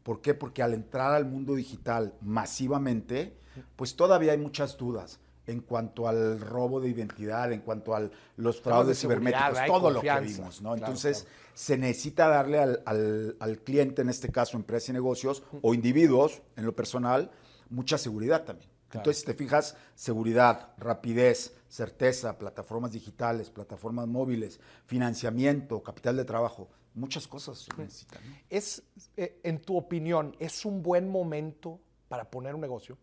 ¿Por 0.03 0.21
qué? 0.21 0.33
Porque 0.33 0.63
al 0.63 0.73
entrar 0.73 1.13
al 1.13 1.25
mundo 1.25 1.53
digital 1.53 2.13
masivamente, 2.21 3.37
pues 3.75 3.95
todavía 3.95 4.31
hay 4.31 4.37
muchas 4.37 4.77
dudas 4.77 5.19
en 5.47 5.61
cuanto 5.61 6.07
al 6.07 6.39
robo 6.39 6.81
de 6.81 6.89
identidad, 6.89 7.51
en 7.53 7.61
cuanto 7.61 7.95
a 7.95 8.09
los 8.35 8.61
fraudes 8.61 8.99
cibernéticos, 8.99 9.65
todo 9.65 9.89
lo 9.89 10.01
que 10.01 10.19
vimos, 10.19 10.61
¿no? 10.61 10.75
Entonces, 10.75 11.25
se 11.53 11.77
necesita 11.77 12.27
darle 12.27 12.59
al, 12.59 13.61
cliente, 13.63 14.01
en 14.01 14.09
este 14.09 14.29
caso 14.29 14.57
empresas 14.57 14.89
y 14.89 14.93
negocios, 14.93 15.43
o 15.61 15.73
individuos, 15.73 16.41
en 16.57 16.65
lo 16.65 16.75
personal, 16.75 17.31
mucha 17.69 17.97
seguridad 17.97 18.43
también. 18.43 18.69
Entonces, 18.91 19.21
si 19.21 19.25
te 19.25 19.33
fijas, 19.33 19.75
seguridad, 19.95 20.73
rapidez, 20.77 21.53
certeza, 21.67 22.37
plataformas 22.37 22.91
digitales, 22.91 23.49
plataformas 23.49 24.07
móviles, 24.07 24.59
financiamiento, 24.85 25.81
capital 25.81 26.15
de 26.15 26.25
trabajo, 26.25 26.69
muchas 26.93 27.27
cosas 27.27 27.57
se 27.59 27.81
necesitan. 27.81 28.21
Es, 28.49 28.83
eh, 29.15 29.39
en 29.43 29.61
tu 29.61 29.77
opinión, 29.77 30.35
¿es 30.39 30.65
un 30.65 30.81
buen 30.81 31.09
momento 31.09 31.79
para 32.07 32.29
poner 32.29 32.55
un 32.55 32.61
negocio? 32.61 32.97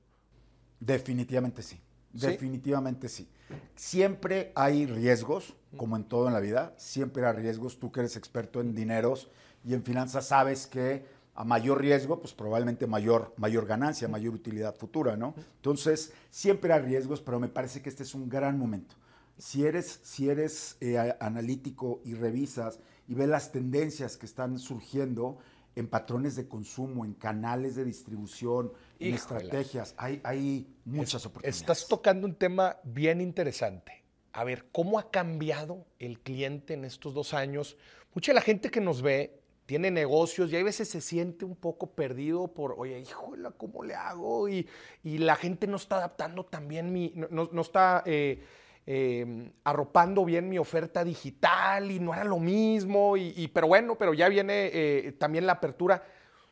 Definitivamente 0.81 1.63
sí. 1.63 1.81
Definitivamente 2.15 3.09
sí. 3.09 3.29
Siempre 3.75 4.53
hay 4.55 4.87
riesgos, 4.87 5.55
como 5.77 5.97
en 5.97 6.05
todo 6.05 6.29
en 6.29 6.35
la 6.35 6.41
vida, 6.41 6.75
siempre 6.77 7.27
hay 7.27 7.35
riesgos. 7.35 7.79
Tú 7.79 7.91
que 7.91 8.01
eres 8.01 8.17
experto 8.17 8.61
en 8.61 8.75
dineros 8.75 9.29
y 9.65 9.75
en 9.75 9.83
finanzas 9.83 10.29
sabes 10.29 10.67
que 10.67 11.05
a 11.35 11.45
mayor 11.45 11.81
riesgo, 11.81 12.21
pues 12.21 12.33
probablemente 12.33 12.87
mayor, 12.87 13.35
mayor 13.37 13.67
ganancia, 13.67 14.07
mayor 14.07 14.35
utilidad 14.35 14.77
futura, 14.77 15.17
¿no? 15.17 15.35
Entonces, 15.57 16.13
siempre 16.31 16.73
hay 16.73 16.83
riesgos, 16.83 17.21
pero 17.21 17.41
me 17.41 17.49
parece 17.49 17.83
que 17.83 17.89
este 17.89 18.05
es 18.05 18.15
un 18.15 18.29
gran 18.29 18.57
momento. 18.57 18.95
Si 19.37 19.67
eres, 19.67 19.99
si 20.05 20.31
eres 20.31 20.77
eh, 20.81 21.17
analítico 21.19 22.01
y 22.05 22.15
revisas 22.15 22.79
y 23.09 23.15
ves 23.15 23.29
las 23.29 23.51
tendencias 23.51 24.17
que 24.17 24.27
están 24.27 24.61
surgiendo 24.61 25.39
en 25.77 25.89
patrones 25.89 26.37
de 26.37 26.47
consumo, 26.47 27.05
en 27.05 27.15
canales 27.15 27.75
de 27.75 27.85
distribución, 27.85 28.73
en 28.99 29.15
estrategias, 29.15 29.95
hay, 29.97 30.21
hay 30.25 30.67
muchas 30.85 31.27
oportunidades. 31.27 31.61
Estás 31.61 31.89
tocando 31.89 32.27
un 32.27 32.35
tema 32.35 32.77
bien 32.85 33.21
interesante. 33.21 34.05
A 34.33 34.45
ver, 34.45 34.67
¿cómo 34.73 34.99
ha 34.99 35.11
cambiado 35.11 35.87
el 35.99 36.21
cliente 36.21 36.75
en 36.75 36.85
estos 36.85 37.15
dos 37.15 37.35
años? 37.35 37.77
Mucha 38.15 38.33
de 38.33 38.35
la 38.37 38.41
gente 38.41 38.71
que 38.71 38.81
nos 38.81 39.03
ve 39.03 39.41
tiene 39.67 39.91
negocios 39.91 40.53
y 40.53 40.57
a 40.57 40.63
veces 40.63 40.89
se 40.89 41.01
siente 41.01 41.45
un 41.45 41.57
poco 41.57 41.91
perdido 41.93 42.49
por, 42.49 42.75
oye, 42.77 43.01
híjole, 43.01 43.49
¿cómo 43.57 43.83
le 43.83 43.95
hago? 43.95 44.49
Y, 44.49 44.69
la 45.03 45.37
gente 45.37 45.67
no 45.67 45.77
está 45.77 45.97
adaptando 45.97 46.45
también 46.45 46.93
mi, 46.93 47.13
no, 47.15 47.49
no 47.51 47.61
está 47.63 48.03
eh, 48.07 48.43
eh, 48.87 49.53
arropando 49.65 50.25
bien 50.25 50.49
mi 50.49 50.59
oferta 50.59 51.05
digital 51.05 51.91
y 51.91 52.01
no 52.01 52.13
era 52.13 52.25
lo 52.25 52.39
mismo, 52.39 53.17
y, 53.17 53.49
pero 53.49 53.67
bueno, 53.67 53.97
pero 53.97 54.13
ya 54.15 54.29
viene 54.29 54.71
eh, 54.73 55.13
también 55.19 55.47
la 55.47 55.55
apertura. 55.55 56.03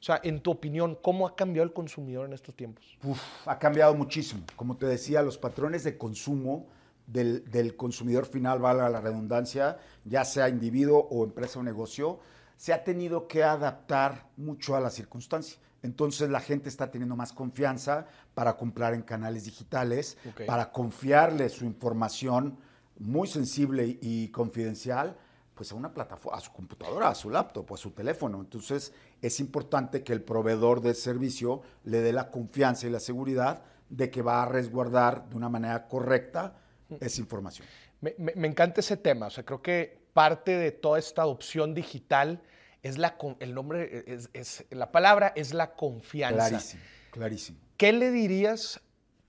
O 0.00 0.04
sea, 0.04 0.20
en 0.24 0.40
tu 0.40 0.50
opinión, 0.50 0.98
¿cómo 1.00 1.28
ha 1.28 1.36
cambiado 1.36 1.64
el 1.64 1.72
consumidor 1.72 2.26
en 2.26 2.32
estos 2.32 2.56
tiempos? 2.56 2.98
ha 3.46 3.58
cambiado 3.58 3.94
muchísimo. 3.94 4.42
Como 4.56 4.76
te 4.76 4.86
decía, 4.86 5.22
los 5.22 5.38
patrones 5.38 5.84
de 5.84 5.96
consumo 5.96 6.66
del, 7.06 7.48
del 7.50 7.76
consumidor 7.76 8.26
final, 8.26 8.58
valga 8.58 8.88
la 8.88 9.00
redundancia, 9.00 9.78
ya 10.04 10.24
sea 10.24 10.48
individuo 10.48 11.06
o 11.10 11.24
empresa 11.24 11.60
o 11.60 11.62
negocio, 11.62 12.18
se 12.56 12.72
ha 12.72 12.82
tenido 12.82 13.28
que 13.28 13.44
adaptar 13.44 14.28
mucho 14.36 14.74
a 14.74 14.80
la 14.80 14.90
circunstancia. 14.90 15.58
Entonces 15.82 16.30
la 16.30 16.40
gente 16.40 16.68
está 16.68 16.90
teniendo 16.90 17.16
más 17.16 17.32
confianza 17.32 18.06
para 18.34 18.56
comprar 18.56 18.94
en 18.94 19.02
canales 19.02 19.44
digitales, 19.44 20.16
para 20.46 20.70
confiarle 20.70 21.48
su 21.48 21.64
información 21.64 22.58
muy 22.98 23.26
sensible 23.26 23.98
y 24.00 24.28
confidencial 24.28 25.16
pues 25.54 25.70
a 25.72 25.74
una 25.74 25.92
plataforma, 25.92 26.38
a 26.38 26.40
su 26.40 26.52
computadora, 26.52 27.08
a 27.08 27.14
su 27.14 27.28
laptop, 27.28 27.74
a 27.74 27.76
su 27.76 27.90
teléfono. 27.90 28.40
Entonces 28.40 28.92
es 29.20 29.40
importante 29.40 30.02
que 30.02 30.12
el 30.12 30.22
proveedor 30.22 30.80
de 30.80 30.94
servicio 30.94 31.62
le 31.84 32.00
dé 32.00 32.12
la 32.12 32.30
confianza 32.30 32.86
y 32.86 32.90
la 32.90 33.00
seguridad 33.00 33.62
de 33.88 34.10
que 34.10 34.22
va 34.22 34.42
a 34.42 34.46
resguardar 34.46 35.28
de 35.28 35.36
una 35.36 35.48
manera 35.48 35.86
correcta 35.88 36.54
esa 37.00 37.20
información. 37.20 37.66
Me, 38.00 38.14
me 38.18 38.48
encanta 38.48 38.80
ese 38.80 38.96
tema, 38.96 39.26
o 39.26 39.30
sea, 39.30 39.44
creo 39.44 39.62
que 39.62 40.02
parte 40.12 40.56
de 40.56 40.72
toda 40.72 40.98
esta 40.98 41.22
adopción 41.22 41.74
digital 41.74 42.40
es 42.82 42.98
la, 42.98 43.16
el 43.40 43.54
nombre, 43.54 44.04
es, 44.06 44.64
la 44.70 44.90
palabra 44.90 45.32
es 45.36 45.54
la 45.54 45.74
confianza. 45.74 46.48
Clarísimo, 46.48 46.82
clarísimo. 47.10 47.58
¿Qué 47.76 47.92
le 47.92 48.10
dirías 48.10 48.80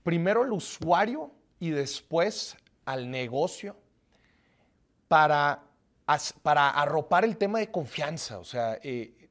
primero 0.02 0.42
al 0.42 0.52
usuario 0.52 1.32
y 1.60 1.70
después 1.70 2.56
al 2.84 3.10
negocio 3.10 3.76
para, 5.08 5.62
para 6.42 6.70
arropar 6.70 7.24
el 7.24 7.36
tema 7.36 7.58
de 7.60 7.70
confianza? 7.70 8.38
O 8.38 8.44
sea, 8.44 8.78
eh, 8.82 9.23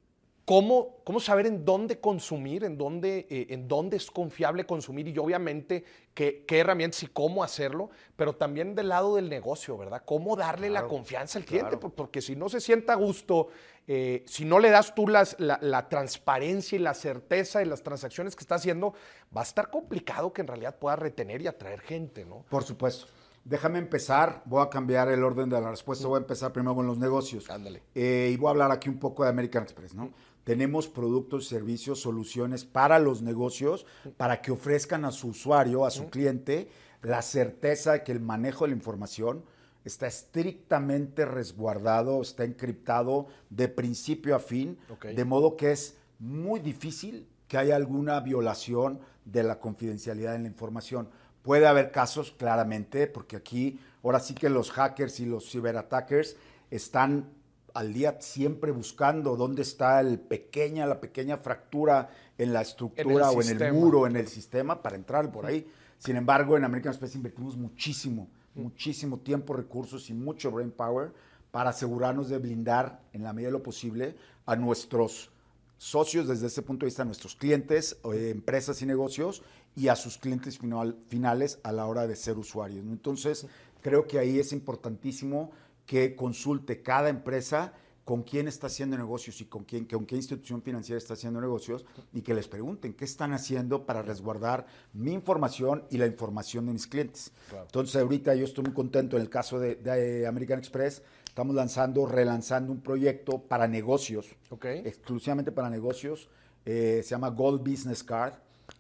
¿Cómo, 0.46 0.98
¿Cómo, 1.06 1.22
saber 1.22 1.46
en 1.46 1.64
dónde 1.64 2.02
consumir, 2.02 2.66
en 2.66 2.78
dónde, 2.78 3.28
eh, 3.30 3.48
en 3.50 3.68
dónde 3.68 3.96
es 3.96 4.12
confiable 4.12 4.66
consumir 4.66 5.08
y 5.08 5.18
obviamente 5.18 5.86
qué, 6.14 6.44
qué, 6.46 6.60
herramientas 6.60 7.02
y 7.04 7.08
cómo 7.08 7.46
hacerlo, 7.46 7.90
pero 8.18 8.36
también 8.36 8.76
del 8.76 8.90
lado 8.90 9.16
del 9.16 9.30
negocio, 9.30 9.78
¿verdad? 9.78 10.04
¿Cómo 10.06 10.36
darle 10.36 10.70
la 10.70 10.86
confianza 10.86 11.40
al 11.40 11.46
cliente? 11.46 11.78
Porque 11.78 12.22
si 12.22 12.36
no 12.36 12.50
se 12.50 12.60
sienta 12.60 12.92
a 12.92 12.98
gusto, 12.98 13.48
eh, 13.88 14.24
si 14.28 14.44
no 14.44 14.60
le 14.60 14.70
das 14.70 14.94
tú 14.94 15.08
las, 15.08 15.40
la, 15.40 15.60
la, 15.62 15.88
transparencia 15.88 16.78
y 16.78 16.80
la 16.80 16.94
certeza 16.94 17.60
de 17.60 17.66
las 17.66 17.82
transacciones 17.82 18.36
que 18.36 18.42
está 18.42 18.56
haciendo, 18.56 18.94
va 19.36 19.42
a 19.42 19.46
estar 19.46 19.70
complicado 19.70 20.34
que 20.34 20.42
en 20.42 20.48
realidad 20.48 20.78
pueda 20.78 20.98
retener 20.98 21.42
y 21.42 21.48
atraer 21.48 21.80
gente, 21.80 22.26
¿no? 22.26 22.44
Por 22.50 22.64
supuesto. 22.64 23.08
Déjame 23.46 23.78
empezar, 23.78 24.42
voy 24.46 24.64
a 24.64 24.70
cambiar 24.70 25.10
el 25.10 25.22
orden 25.22 25.50
de 25.50 25.60
la 25.60 25.70
respuesta, 25.70 26.08
voy 26.08 26.16
a 26.16 26.22
empezar 26.22 26.54
primero 26.54 26.76
con 26.76 26.88
los 26.88 26.98
negocios. 26.98 27.50
Ándale. 27.50 27.84
Eh, 27.94 28.32
y 28.34 28.38
voy 28.38 28.48
a 28.48 28.52
hablar 28.52 28.72
aquí 28.72 28.88
un 28.88 29.00
poco 29.00 29.24
de 29.24 29.30
American 29.30 29.64
Express, 29.64 29.94
¿no? 29.94 30.14
Tenemos 30.44 30.88
productos, 30.88 31.48
servicios, 31.48 32.02
soluciones 32.02 32.66
para 32.66 33.00
los 33.00 33.22
negocios, 33.22 33.86
para 34.18 34.42
que 34.42 34.52
ofrezcan 34.52 35.06
a 35.06 35.12
su 35.12 35.30
usuario, 35.30 35.86
a 35.86 35.92
su 35.92 36.10
cliente, 36.10 36.68
la 37.02 37.22
certeza 37.22 37.94
de 37.94 38.04
que 38.04 38.12
el 38.12 38.20
manejo 38.20 38.66
de 38.66 38.72
la 38.72 38.78
información 38.78 39.44
está 39.86 40.08
estrictamente 40.08 41.26
resguardado, 41.26 42.22
está 42.22 42.44
encriptado 42.44 43.28
de 43.50 43.68
principio 43.68 44.36
a 44.36 44.40
fin, 44.40 44.78
de 45.02 45.26
modo 45.26 45.58
que 45.58 45.72
es 45.72 45.98
muy 46.20 46.60
difícil 46.60 47.28
que 47.48 47.58
haya 47.58 47.76
alguna 47.76 48.20
violación 48.22 49.00
de 49.26 49.44
la 49.44 49.60
confidencialidad 49.60 50.36
en 50.36 50.44
la 50.44 50.50
información. 50.50 51.10
Puede 51.42 51.68
haber 51.68 51.92
casos, 51.92 52.32
claramente, 52.32 53.08
porque 53.08 53.36
aquí 53.36 53.80
ahora 54.02 54.20
sí 54.20 54.34
que 54.34 54.50
los 54.50 54.72
hackers 54.72 55.20
y 55.20 55.26
los 55.26 55.50
ciberattackers 55.50 56.38
están 56.72 57.30
al 57.74 57.94
día 57.94 58.18
siempre 58.20 58.72
buscando 58.72 59.36
dónde 59.36 59.64
está 59.64 60.00
el 60.00 60.20
pequeña, 60.20 60.86
la 60.86 61.00
pequeña 61.00 61.38
fractura 61.38 62.10
en 62.38 62.54
la 62.54 62.62
estructura 62.62 63.32
o 63.32 63.42
en 63.42 63.62
el 63.62 63.74
muro, 63.74 64.08
en 64.08 64.16
el 64.16 64.28
sistema 64.28 64.82
para 64.82 64.96
entrar 64.96 65.32
por 65.32 65.46
ahí. 65.46 65.68
Sin 65.98 66.16
embargo, 66.16 66.58
en 66.58 66.66
American 66.66 66.92
Express 66.92 67.16
invertimos 67.16 67.58
muchísimo, 67.58 68.28
muchísimo 68.56 69.20
tiempo, 69.20 69.54
recursos 69.54 70.10
y 70.10 70.14
mucho 70.14 70.52
brain 70.52 70.72
power 70.72 71.14
para 71.52 71.72
asegurarnos 71.72 72.30
de 72.30 72.38
blindar 72.38 73.02
en 73.14 73.24
la 73.24 73.34
medida 73.34 73.48
de 73.50 73.54
lo 73.54 73.64
posible 73.64 74.16
a 74.46 74.56
nuestros 74.56 75.32
socios 75.78 76.28
desde 76.28 76.48
ese 76.48 76.62
punto 76.62 76.86
de 76.86 76.88
vista, 76.88 77.02
a 77.02 77.06
nuestros 77.06 77.36
clientes, 77.36 77.98
eh, 78.14 78.30
empresas 78.30 78.82
y 78.82 78.86
negocios 78.86 79.44
y 79.76 79.88
a 79.88 79.96
sus 79.96 80.18
clientes 80.18 80.58
final, 80.58 80.98
finales 81.08 81.60
a 81.64 81.72
la 81.72 81.86
hora 81.86 82.08
de 82.08 82.16
ser 82.16 82.38
usuarios. 82.38 82.86
Entonces, 82.86 83.48
creo 83.82 84.08
que 84.08 84.20
ahí 84.20 84.40
es 84.40 84.54
importantísimo 84.54 85.52
que 85.86 86.16
consulte 86.16 86.82
cada 86.82 87.10
empresa 87.10 87.74
con 88.06 88.24
quién 88.24 88.48
está 88.48 88.68
haciendo 88.68 88.98
negocios 88.98 89.40
y 89.42 89.46
con 89.46 89.64
quién, 89.64 89.86
con 89.86 90.06
qué 90.06 90.16
institución 90.16 90.62
financiera 90.62 90.98
está 90.98 91.14
haciendo 91.14 91.40
negocios 91.40 91.86
y 92.12 92.22
que 92.22 92.34
les 92.34 92.48
pregunten 92.48 92.94
qué 92.94 93.06
están 93.06 93.32
haciendo 93.32 93.86
para 93.86 94.02
resguardar 94.02 94.66
mi 94.94 95.14
información 95.14 95.86
y 95.90 95.98
la 95.98 96.06
información 96.06 96.66
de 96.66 96.74
mis 96.74 96.88
clientes. 96.88 97.32
Entonces 97.66 97.96
ahorita 97.96 98.36
yo 98.36 98.44
estoy 98.44 98.66
muy 98.66 98.74
contento 98.74 99.16
en 99.16 99.22
el 99.22 99.30
caso 99.30 99.60
de, 99.60 100.26
American 100.28 100.60
Express, 100.60 101.02
estamos 101.26 101.56
lanzando, 101.56 102.06
relanzando 102.06 102.74
un 102.74 102.82
proyecto 102.82 103.42
para 103.42 103.68
negocios, 103.68 104.36
exclusivamente 104.84 105.52
para 105.52 105.70
negocios, 105.70 106.30
eh, 106.66 107.02
se 107.04 107.10
llama 107.12 107.30
Gold 107.30 107.62
Business 107.62 108.04
Card, 108.04 108.34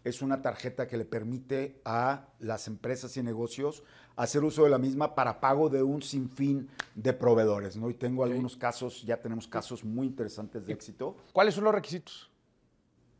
es 0.03 0.21
una 0.21 0.41
tarjeta 0.41 0.87
que 0.87 0.97
le 0.97 1.05
permite 1.05 1.81
a 1.85 2.27
las 2.39 2.67
empresas 2.67 3.15
y 3.17 3.23
negocios 3.23 3.83
hacer 4.15 4.43
uso 4.43 4.63
de 4.63 4.69
la 4.69 4.77
misma 4.77 5.15
para 5.15 5.39
pago 5.39 5.69
de 5.69 5.81
un 5.81 6.01
sinfín 6.01 6.69
de 6.95 7.13
proveedores. 7.13 7.77
¿no? 7.77 7.89
Y 7.89 7.93
tengo 7.93 8.23
algunos 8.23 8.55
casos, 8.55 9.03
ya 9.03 9.17
tenemos 9.17 9.47
casos 9.47 9.83
muy 9.83 10.07
interesantes 10.07 10.65
de 10.65 10.73
éxito. 10.73 11.15
¿Cuáles 11.31 11.55
son 11.55 11.63
los 11.63 11.73
requisitos? 11.73 12.29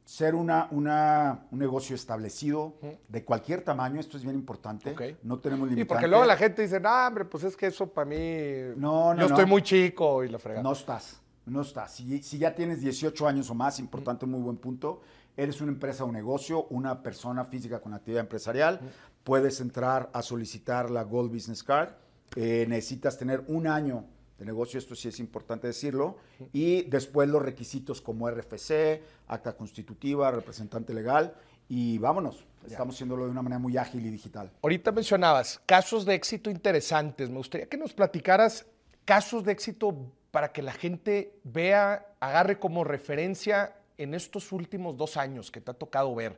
Ser 0.06 0.36
una, 0.36 0.68
una, 0.72 1.46
un 1.52 1.60
negocio 1.60 1.96
establecido 1.96 2.76
de 3.08 3.24
cualquier 3.24 3.64
tamaño, 3.64 4.02
esto 4.02 4.18
es 4.18 4.24
bien 4.24 4.36
importante. 4.36 4.94
No 5.24 5.40
tenemos 5.40 5.70
limitantes. 5.70 5.82
Y 5.82 5.86
porque 5.86 6.08
luego 6.10 6.26
la 6.26 6.36
gente 6.36 6.62
dice, 6.62 6.80
no, 6.82 7.08
hombre, 7.08 7.24
pues 7.24 7.46
es 7.46 7.56
que 7.56 7.68
eso 7.68 7.88
para 7.88 8.06
mí. 8.06 8.76
No, 8.76 9.14
no. 9.14 9.22
Yo 9.22 9.28
estoy 9.28 9.46
muy 9.46 9.62
chico 9.62 10.24
y 10.26 10.28
la 10.28 10.40
fregada. 10.40 10.62
No 10.62 10.74
estás, 10.74 11.22
no 11.46 11.62
estás. 11.62 11.94
Si, 11.94 12.22
si 12.22 12.38
ya 12.38 12.54
tienes 12.54 12.82
18 12.82 13.26
años 13.26 13.50
o 13.50 13.56
más, 13.56 13.80
importante, 13.80 14.26
muy 14.26 14.42
buen 14.42 14.58
punto, 14.58 15.02
eres 15.38 15.62
una 15.62 15.72
empresa 15.72 16.04
o 16.04 16.12
negocio, 16.12 16.68
una 16.70 17.02
persona 17.02 17.46
física 17.46 17.80
con 17.80 17.94
actividad 17.94 18.22
empresarial, 18.22 18.80
puedes 19.24 19.62
entrar 19.62 20.10
a 20.14 20.22
solicitar 20.22 20.90
la 20.90 21.04
Gold 21.04 21.32
Business 21.32 21.64
Card. 21.64 21.90
Eh, 22.36 22.66
necesitas 22.68 23.18
tener 23.18 23.44
un 23.48 23.68
año 23.68 24.06
de 24.38 24.46
negocio, 24.46 24.80
esto 24.80 24.96
sí 24.96 25.08
es 25.08 25.20
importante 25.20 25.68
decirlo, 25.68 26.18
y 26.52 26.84
después 26.84 27.30
los 27.30 27.42
requisitos 27.42 28.02
como 28.02 28.30
RFC, 28.30 29.02
acta 29.28 29.56
constitutiva, 29.56 30.32
representante 30.32 30.94
legal, 30.94 31.36
y 31.70 31.98
vámonos. 31.98 32.46
Estamos 32.66 32.96
haciéndolo 32.96 33.26
de 33.26 33.32
una 33.32 33.42
manera 33.42 33.60
muy 33.60 33.78
ágil 33.78 34.06
y 34.06 34.10
digital. 34.10 34.52
Ahorita 34.62 34.92
mencionabas 34.92 35.62
casos 35.66 36.06
de 36.06 36.16
éxito 36.16 36.50
interesantes. 36.50 37.30
Me 37.30 37.38
gustaría 37.38 37.68
que 37.68 37.78
nos 37.78 37.94
platicaras 37.94 38.66
casos 39.06 39.44
de 39.44 39.52
éxito 39.52 40.12
para 40.32 40.52
que 40.52 40.62
la 40.62 40.74
gente 40.74 41.40
vea, 41.44 42.16
agarre 42.20 42.60
como 42.60 42.84
referencia 42.84 43.76
en 43.98 44.14
estos 44.14 44.52
últimos 44.52 44.98
dos 44.98 45.18
años 45.18 45.52
que 45.52 45.62
te 45.62 45.72
ha 45.72 45.74
tocado 45.74 46.14
ver. 46.16 46.38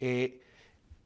Eh, 0.00 0.40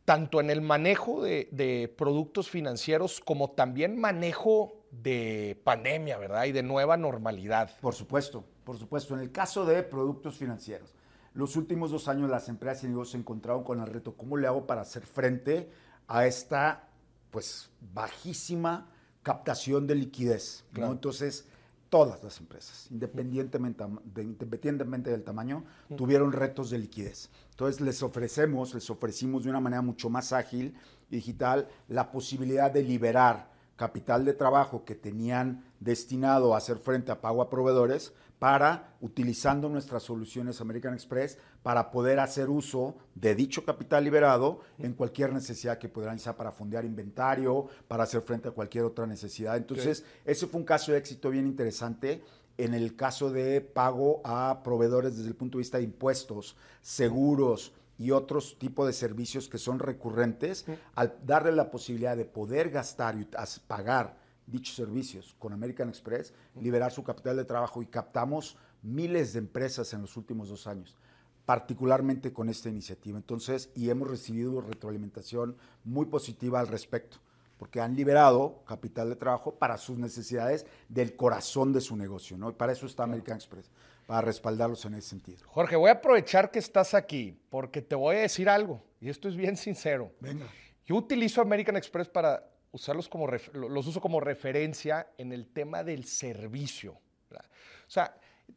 tanto 0.09 0.41
en 0.41 0.49
el 0.49 0.63
manejo 0.63 1.23
de, 1.23 1.95
productos 1.99 2.49
financieros 2.49 3.21
como 3.21 3.51
también 3.51 4.01
manejo 4.01 4.73
de 4.91 5.61
pandemia, 5.65 6.17
¿verdad? 6.17 6.47
Y 6.47 6.53
de 6.53 6.63
nueva 6.63 6.97
normalidad. 6.97 7.77
Por 7.83 7.95
supuesto, 7.95 8.43
por 8.65 8.79
supuesto. 8.79 9.15
En 9.15 9.21
el 9.21 9.31
caso 9.31 9.67
de 9.67 9.83
productos 9.83 10.39
financieros, 10.39 10.95
los 11.35 11.57
últimos 11.57 11.91
dos 11.91 12.09
años 12.09 12.31
las 12.31 12.49
empresas 12.49 12.85
y 12.85 12.89
negocios 12.89 13.13
se 13.13 13.19
encontraron 13.19 13.63
con 13.65 13.81
el 13.81 13.87
reto, 13.87 14.17
¿cómo 14.17 14.39
le 14.39 14.47
hago 14.47 14.67
para 14.67 14.81
hacer 14.81 15.05
frente 15.05 15.71
a 16.07 16.27
esta, 16.27 16.89
pues, 17.31 17.69
bajísima 17.93 18.91
captación 19.23 19.87
de 19.87 19.95
liquidez? 19.95 20.65
Entonces, 20.75 21.47
todas 21.89 22.23
las 22.23 22.39
empresas, 22.41 22.89
independientemente, 22.91 23.85
independientemente 24.17 25.11
del 25.11 25.25
tamaño, 25.25 25.65
tuvieron 25.97 26.33
retos 26.33 26.71
de 26.71 26.79
liquidez. 26.79 27.31
Entonces 27.51 27.81
les 27.81 28.03
ofrecemos, 28.03 28.75
les 28.75 28.89
ofrecimos 28.91 29.45
de 29.45 29.51
una 29.51 29.61
manera 29.61 29.83
mucho 29.83 30.11
más 30.11 30.33
ágil 30.33 30.75
y 31.11 31.17
digital 31.17 31.69
la 31.89 32.11
posibilidad 32.11 32.71
de 32.71 32.83
liberar 32.83 33.51
capital 33.77 34.25
de 34.25 34.35
trabajo 34.35 34.85
que 34.85 34.95
tenían 34.95 35.65
destinado 35.81 36.55
a 36.55 36.59
hacer 36.59 36.79
frente 36.79 37.13
a 37.13 37.21
pago 37.21 37.41
a 37.41 37.49
proveedores 37.49 38.13
para, 38.39 38.97
utilizando 39.01 39.69
nuestras 39.69 40.03
soluciones 40.03 40.61
American 40.61 40.95
Express, 40.95 41.39
para 41.63 41.91
poder 41.91 42.21
hacer 42.21 42.49
uso 42.49 42.97
de 43.15 43.35
dicho 43.35 43.65
capital 43.65 44.05
liberado 44.05 44.61
en 44.79 44.93
cualquier 44.93 45.33
necesidad 45.33 45.79
que 45.79 45.89
pudieran, 45.89 46.19
sea 46.19 46.37
para 46.37 46.53
fondear 46.53 46.85
inventario, 46.85 47.69
para 47.89 48.05
hacer 48.05 48.23
frente 48.23 48.49
a 48.49 48.53
cualquier 48.53 48.85
otra 48.85 49.07
necesidad. 49.07 49.57
Entonces, 49.57 50.05
ese 50.25 50.47
fue 50.47 50.61
un 50.61 50.67
caso 50.67 50.93
de 50.93 50.99
éxito 50.99 51.31
bien 51.31 51.47
interesante 51.47 52.23
en 52.57 52.75
el 52.75 52.97
caso 52.97 53.31
de 53.31 53.61
pago 53.61 54.21
a 54.25 54.63
proveedores 54.65 55.17
desde 55.17 55.29
el 55.29 55.37
punto 55.37 55.59
de 55.59 55.63
vista 55.63 55.79
de 55.79 55.85
impuestos, 55.85 56.57
seguros 56.83 57.73
y 57.99 58.11
otros 58.13 58.59
tipos 58.59 58.87
de 58.87 58.93
servicios 58.93 59.49
que 59.49 59.59
son 59.59 59.79
recurrentes, 59.79 60.65
al 60.95 61.17
darle 61.25 61.53
la 61.53 61.71
posibilidad 61.71 62.17
de 62.17 62.25
poder 62.25 62.71
gastar 62.71 63.17
y 63.17 63.27
pagar 63.67 64.17
dichos 64.51 64.75
servicios 64.75 65.35
con 65.39 65.53
American 65.53 65.89
Express, 65.89 66.33
liberar 66.61 66.91
su 66.91 67.05
capital 67.05 67.37
de 67.37 67.45
trabajo 67.45 67.83
y 67.83 67.87
captamos 67.87 68.57
miles 68.83 69.33
de 69.33 69.41
empresas 69.41 69.93
en 69.93 70.03
los 70.03 70.17
últimos 70.17 70.49
dos 70.49 70.67
años, 70.67 70.97
particularmente 71.45 72.33
con 72.33 72.49
esta 72.49 72.69
iniciativa. 72.69 73.19
Entonces, 73.19 73.71
y 73.75 73.91
hemos 73.91 74.09
recibido 74.09 74.61
retroalimentación 74.61 75.57
muy 75.85 76.07
positiva 76.07 76.61
al 76.61 76.69
respecto, 76.69 77.19
porque 77.59 77.81
han 77.81 77.97
liberado 77.97 78.63
capital 78.67 79.09
de 79.09 79.17
trabajo 79.17 79.55
para 79.55 79.77
sus 79.79 79.99
necesidades 79.99 80.67
del 80.89 81.17
corazón 81.17 81.73
de 81.73 81.81
su 81.81 81.97
negocio, 81.97 82.39
¿no? 82.39 82.51
Y 82.51 82.53
para 82.53 82.73
eso 82.73 82.87
está 82.87 83.03
American 83.03 83.37
Express, 83.37 83.71
para 84.07 84.23
respaldarlos 84.23 84.85
en 84.85 84.95
ese 84.95 85.09
sentido. 85.09 85.39
Jorge, 85.47 85.77
voy 85.77 85.91
a 85.91 85.95
aprovechar 85.95 86.51
que 86.51 86.59
estás 86.59 86.95
aquí, 86.95 87.39
porque 87.51 87.83
te 87.83 87.95
voy 87.95 88.17
a 88.17 88.21
decir 88.21 88.49
algo, 88.49 88.83
y 89.01 89.09
esto 89.09 89.29
es 89.29 89.37
bien 89.37 89.57
sincero. 89.57 90.13
Venga. 90.21 90.47
Yo 90.87 90.97
utilizo 90.97 91.43
American 91.43 91.77
Express 91.77 92.09
para 92.09 92.43
usarlos 92.73 93.09
como, 93.09 93.27
los 93.27 93.87
uso 93.87 94.01
como 94.01 94.21
referencia 94.21 95.13
en 95.19 95.33
el 95.33 95.47
tema 95.49 95.85
del 95.85 96.05
servicio. 96.05 96.99
O 97.33 97.91
sea, 97.91 98.15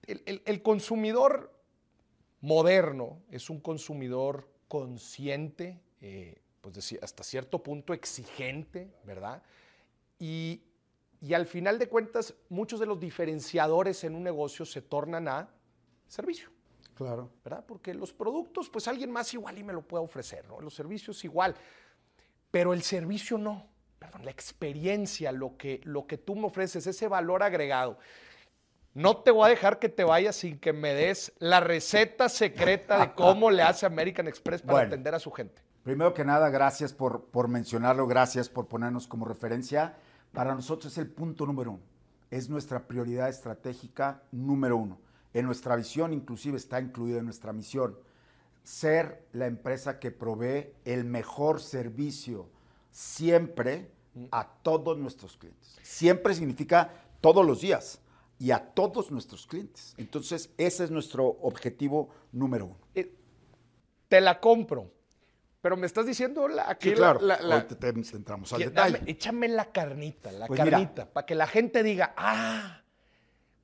el, 0.07 0.61
consumidor 0.61 1.53
moderno 2.41 3.21
es 3.29 3.49
un 3.49 3.61
consumidor 3.61 4.49
consciente, 4.67 5.81
eh, 6.01 6.41
pues 6.59 6.97
hasta 7.01 7.23
cierto 7.23 7.63
punto 7.63 7.93
exigente, 7.93 8.93
¿verdad? 9.05 9.41
Y, 10.19 10.61
y, 11.21 11.33
al 11.33 11.45
final 11.45 11.79
de 11.79 11.87
cuentas, 11.87 12.33
muchos 12.49 12.79
de 12.79 12.85
los 12.85 12.99
diferenciadores 12.99 14.03
en 14.03 14.15
un 14.15 14.23
negocio 14.23 14.65
se 14.65 14.81
tornan 14.81 15.27
a 15.27 15.49
servicio. 16.07 16.49
Claro. 16.95 17.31
¿Verdad? 17.43 17.65
Porque 17.65 17.93
los 17.93 18.13
productos, 18.13 18.69
pues 18.69 18.87
alguien 18.87 19.11
más 19.11 19.33
igual 19.33 19.57
y 19.57 19.63
me 19.63 19.73
lo 19.73 19.81
puede 19.81 20.03
ofrecer, 20.03 20.47
¿no? 20.47 20.59
Los 20.59 20.75
servicios 20.75 21.23
igual, 21.23 21.55
pero 22.51 22.73
el 22.73 22.81
servicio 22.81 23.37
no 23.37 23.70
perdón, 24.01 24.25
la 24.25 24.31
experiencia, 24.31 25.31
lo 25.31 25.57
que, 25.57 25.79
lo 25.83 26.07
que 26.07 26.17
tú 26.17 26.35
me 26.35 26.47
ofreces, 26.47 26.87
ese 26.87 27.07
valor 27.07 27.43
agregado. 27.43 27.99
No 28.95 29.17
te 29.17 29.29
voy 29.29 29.45
a 29.45 29.49
dejar 29.49 29.77
que 29.77 29.89
te 29.89 30.03
vayas 30.03 30.35
sin 30.35 30.57
que 30.57 30.73
me 30.73 30.95
des 30.95 31.31
la 31.37 31.59
receta 31.59 32.27
secreta 32.27 32.99
de 32.99 33.13
cómo 33.13 33.51
le 33.51 33.61
hace 33.61 33.85
American 33.85 34.27
Express 34.27 34.63
para 34.63 34.87
atender 34.87 35.13
a 35.13 35.19
su 35.19 35.31
gente. 35.31 35.61
Primero 35.83 36.15
que 36.15 36.25
nada, 36.25 36.49
gracias 36.49 36.93
por, 36.93 37.25
por 37.25 37.47
mencionarlo, 37.47 38.07
gracias 38.07 38.49
por 38.49 38.67
ponernos 38.67 39.07
como 39.07 39.25
referencia. 39.25 39.95
Para 40.33 40.55
nosotros 40.55 40.93
es 40.93 40.97
el 40.97 41.07
punto 41.07 41.45
número 41.45 41.73
uno, 41.73 41.83
es 42.31 42.49
nuestra 42.49 42.87
prioridad 42.87 43.29
estratégica 43.29 44.23
número 44.31 44.77
uno. 44.77 44.99
En 45.33 45.45
nuestra 45.45 45.75
visión 45.75 46.11
inclusive 46.11 46.57
está 46.57 46.81
incluida 46.81 47.19
en 47.19 47.25
nuestra 47.25 47.53
misión, 47.53 47.97
ser 48.63 49.27
la 49.31 49.45
empresa 49.45 49.99
que 49.99 50.09
provee 50.09 50.73
el 50.85 51.05
mejor 51.05 51.61
servicio 51.61 52.49
siempre 52.91 53.91
a 54.31 54.47
todos 54.61 54.97
nuestros 54.97 55.37
clientes. 55.37 55.79
Siempre 55.81 56.33
significa 56.33 56.91
todos 57.21 57.45
los 57.45 57.61
días 57.61 57.99
y 58.37 58.51
a 58.51 58.59
todos 58.59 59.11
nuestros 59.11 59.47
clientes. 59.47 59.93
Entonces, 59.97 60.49
ese 60.57 60.83
es 60.83 60.91
nuestro 60.91 61.25
objetivo 61.41 62.09
número 62.31 62.65
uno. 62.65 62.79
Eh, 62.95 63.15
te 64.07 64.19
la 64.19 64.39
compro, 64.39 64.91
pero 65.61 65.77
me 65.77 65.85
estás 65.85 66.05
diciendo 66.05 66.47
la, 66.47 66.77
sí, 66.79 66.91
claro. 66.93 67.19
te, 67.65 67.89
entramos 67.89 68.51
al 68.51 68.59
detalle. 68.59 69.01
échame 69.05 69.47
la 69.47 69.71
carnita, 69.71 70.31
la 70.31 70.47
pues 70.47 70.59
carnita, 70.59 71.05
para 71.11 71.25
que 71.25 71.35
la 71.35 71.47
gente 71.47 71.83
diga, 71.83 72.13
ah, 72.17 72.81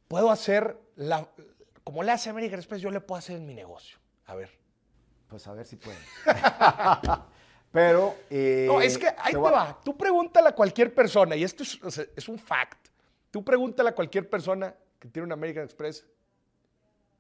puedo 0.07 0.31
hacer 0.31 0.79
la, 0.95 1.29
como 1.83 2.03
le 2.03 2.11
hace 2.11 2.29
América 2.29 2.55
Express, 2.55 2.81
yo 2.81 2.91
le 2.91 3.01
puedo 3.01 3.19
hacer 3.19 3.37
en 3.37 3.45
mi 3.45 3.53
negocio. 3.53 3.97
A 4.25 4.35
ver. 4.35 4.51
Pues 5.27 5.45
a 5.47 5.53
ver 5.53 5.65
si 5.65 5.75
puede. 5.75 5.97
Pero. 7.77 8.15
Eh, 8.31 8.65
no, 8.67 8.81
es 8.81 8.97
que 8.97 9.07
ahí 9.07 9.33
te, 9.33 9.37
va. 9.37 9.79
Tú 9.83 9.95
pregúntale 9.95 10.49
a 10.49 10.51
cualquier 10.53 10.95
persona, 10.95 11.35
y 11.35 11.43
esto 11.43 11.61
es, 11.61 12.27
un 12.27 12.39
fact. 12.39 12.87
Tú 13.29 13.43
pregúntale 13.43 13.89
a 13.89 13.95
cualquier 13.95 14.27
persona 14.27 14.73
que 14.97 15.07
tiene 15.07 15.27
una 15.27 15.35
American 15.35 15.63
Express 15.63 16.03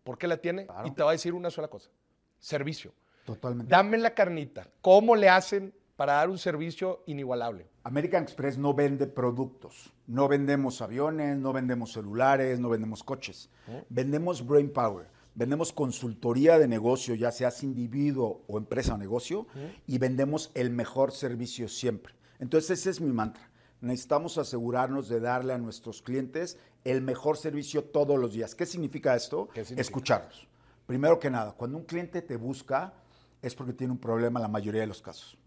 por 0.03 0.17
qué 0.17 0.25
la 0.27 0.37
tiene 0.37 0.65
y 0.85 0.91
te 0.91 1.03
va 1.03 1.09
a 1.09 1.11
decir 1.11 1.35
una 1.35 1.51
sola 1.51 1.67
cosa: 1.67 1.91
servicio. 2.39 2.91
Totalmente. 3.23 3.69
Dame 3.69 3.99
la 3.99 4.15
carnita. 4.15 4.67
¿Cómo 4.81 5.15
le 5.15 5.29
hacen 5.29 5.73
para 5.95 6.13
dar 6.13 6.29
un 6.29 6.39
servicio 6.39 7.03
inigualable? 7.05 7.67
American 7.83 8.23
Express 8.23 8.57
no 8.57 8.73
vende 8.73 9.05
productos. 9.05 9.93
No 10.07 10.27
vendemos 10.27 10.81
aviones, 10.81 11.37
no 11.37 11.53
vendemos 11.53 11.91
celulares, 11.91 12.59
no 12.59 12.69
vendemos 12.69 13.03
coches. 13.03 13.49
Vendemos 13.89 14.43
brain 14.43 14.71
power 14.71 15.16
vendemos 15.37 15.71
consultoría 15.71 16.57
de 16.57 16.67
negocio, 16.67 17.13
ya 17.13 17.31
seas 17.31 17.61
individuo 17.61 18.43
o 18.47 18.57
empresa 18.57 18.95
o 18.95 18.97
negocio, 18.97 19.45
y 19.85 19.99
vendemos 19.99 20.49
el 20.55 20.71
mejor 20.71 21.11
servicio 21.11 21.69
siempre. 21.69 22.15
Entonces 22.39 22.79
ese 22.79 22.89
es 22.89 22.99
mi 22.99 23.13
mantra. 23.13 23.47
Necesitamos 23.79 24.39
asegurarnos 24.39 25.07
de 25.07 25.19
darle 25.19 25.53
a 25.53 25.59
nuestros 25.59 26.01
clientes 26.01 26.57
el 26.83 27.03
mejor 27.03 27.37
servicio 27.37 27.83
todos 27.83 28.17
los 28.19 28.33
días. 28.33 28.55
¿Qué 28.55 28.65
significa 28.65 29.15
esto? 29.15 29.49
Escucharlos. 29.53 30.47
Primero 30.87 31.19
que 31.19 31.29
nada, 31.29 31.51
cuando 31.51 31.77
un 31.77 31.83
cliente 31.83 32.23
te 32.23 32.35
busca 32.35 32.93
es 33.39 33.53
porque 33.53 33.73
tiene 33.73 33.93
un 33.93 33.99
problema 33.99 34.39
en 34.39 34.41
la 34.41 34.47
mayoría 34.47 34.81
de 34.81 34.87
los 34.87 35.03
casos. 35.03 35.37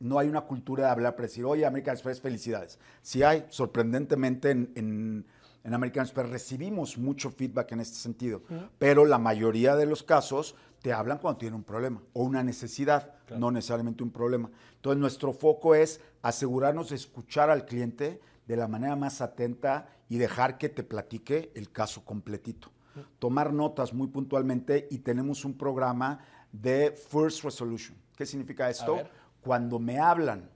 No 0.00 0.18
hay 0.18 0.28
una 0.28 0.42
cultura 0.42 0.86
de 0.86 0.90
hablar 0.90 1.14
para 1.14 1.26
decir, 1.26 1.44
oye, 1.44 1.66
American 1.66 1.94
Express, 1.94 2.22
felicidades. 2.22 2.78
Sí 3.02 3.22
hay, 3.22 3.44
sorprendentemente, 3.50 4.50
en 4.50 4.70
en 4.74 5.26
American 5.74 6.04
Express 6.04 6.30
recibimos 6.30 6.96
mucho 6.98 7.30
feedback 7.30 7.72
en 7.72 7.80
este 7.80 7.96
sentido, 7.96 8.42
pero 8.78 9.04
la 9.04 9.18
mayoría 9.18 9.74
de 9.76 9.86
los 9.86 10.02
casos 10.02 10.54
te 10.80 10.92
hablan 10.92 11.18
cuando 11.18 11.38
tienen 11.38 11.56
un 11.56 11.64
problema 11.64 12.02
o 12.12 12.22
una 12.22 12.42
necesidad, 12.42 13.14
no 13.36 13.50
necesariamente 13.50 14.04
un 14.04 14.10
problema. 14.10 14.50
Entonces 14.76 15.00
nuestro 15.00 15.32
foco 15.32 15.74
es 15.74 16.00
asegurarnos 16.22 16.90
de 16.90 16.96
escuchar 16.96 17.50
al 17.50 17.64
cliente 17.64 18.20
de 18.46 18.56
la 18.56 18.68
manera 18.68 18.94
más 18.94 19.20
atenta 19.20 19.88
y 20.08 20.18
dejar 20.18 20.58
que 20.58 20.68
te 20.68 20.84
platique 20.84 21.50
el 21.54 21.72
caso 21.72 22.04
completito. 22.04 22.70
Tomar 23.18 23.52
notas 23.52 23.92
muy 23.92 24.06
puntualmente 24.06 24.86
y 24.90 24.98
tenemos 24.98 25.44
un 25.44 25.58
programa 25.58 26.20
de 26.52 26.92
First 26.92 27.44
Resolution. 27.44 27.96
¿Qué 28.16 28.24
significa 28.24 28.70
esto? 28.70 29.00
Cuando 29.42 29.78
me 29.78 29.98
hablan 29.98 30.48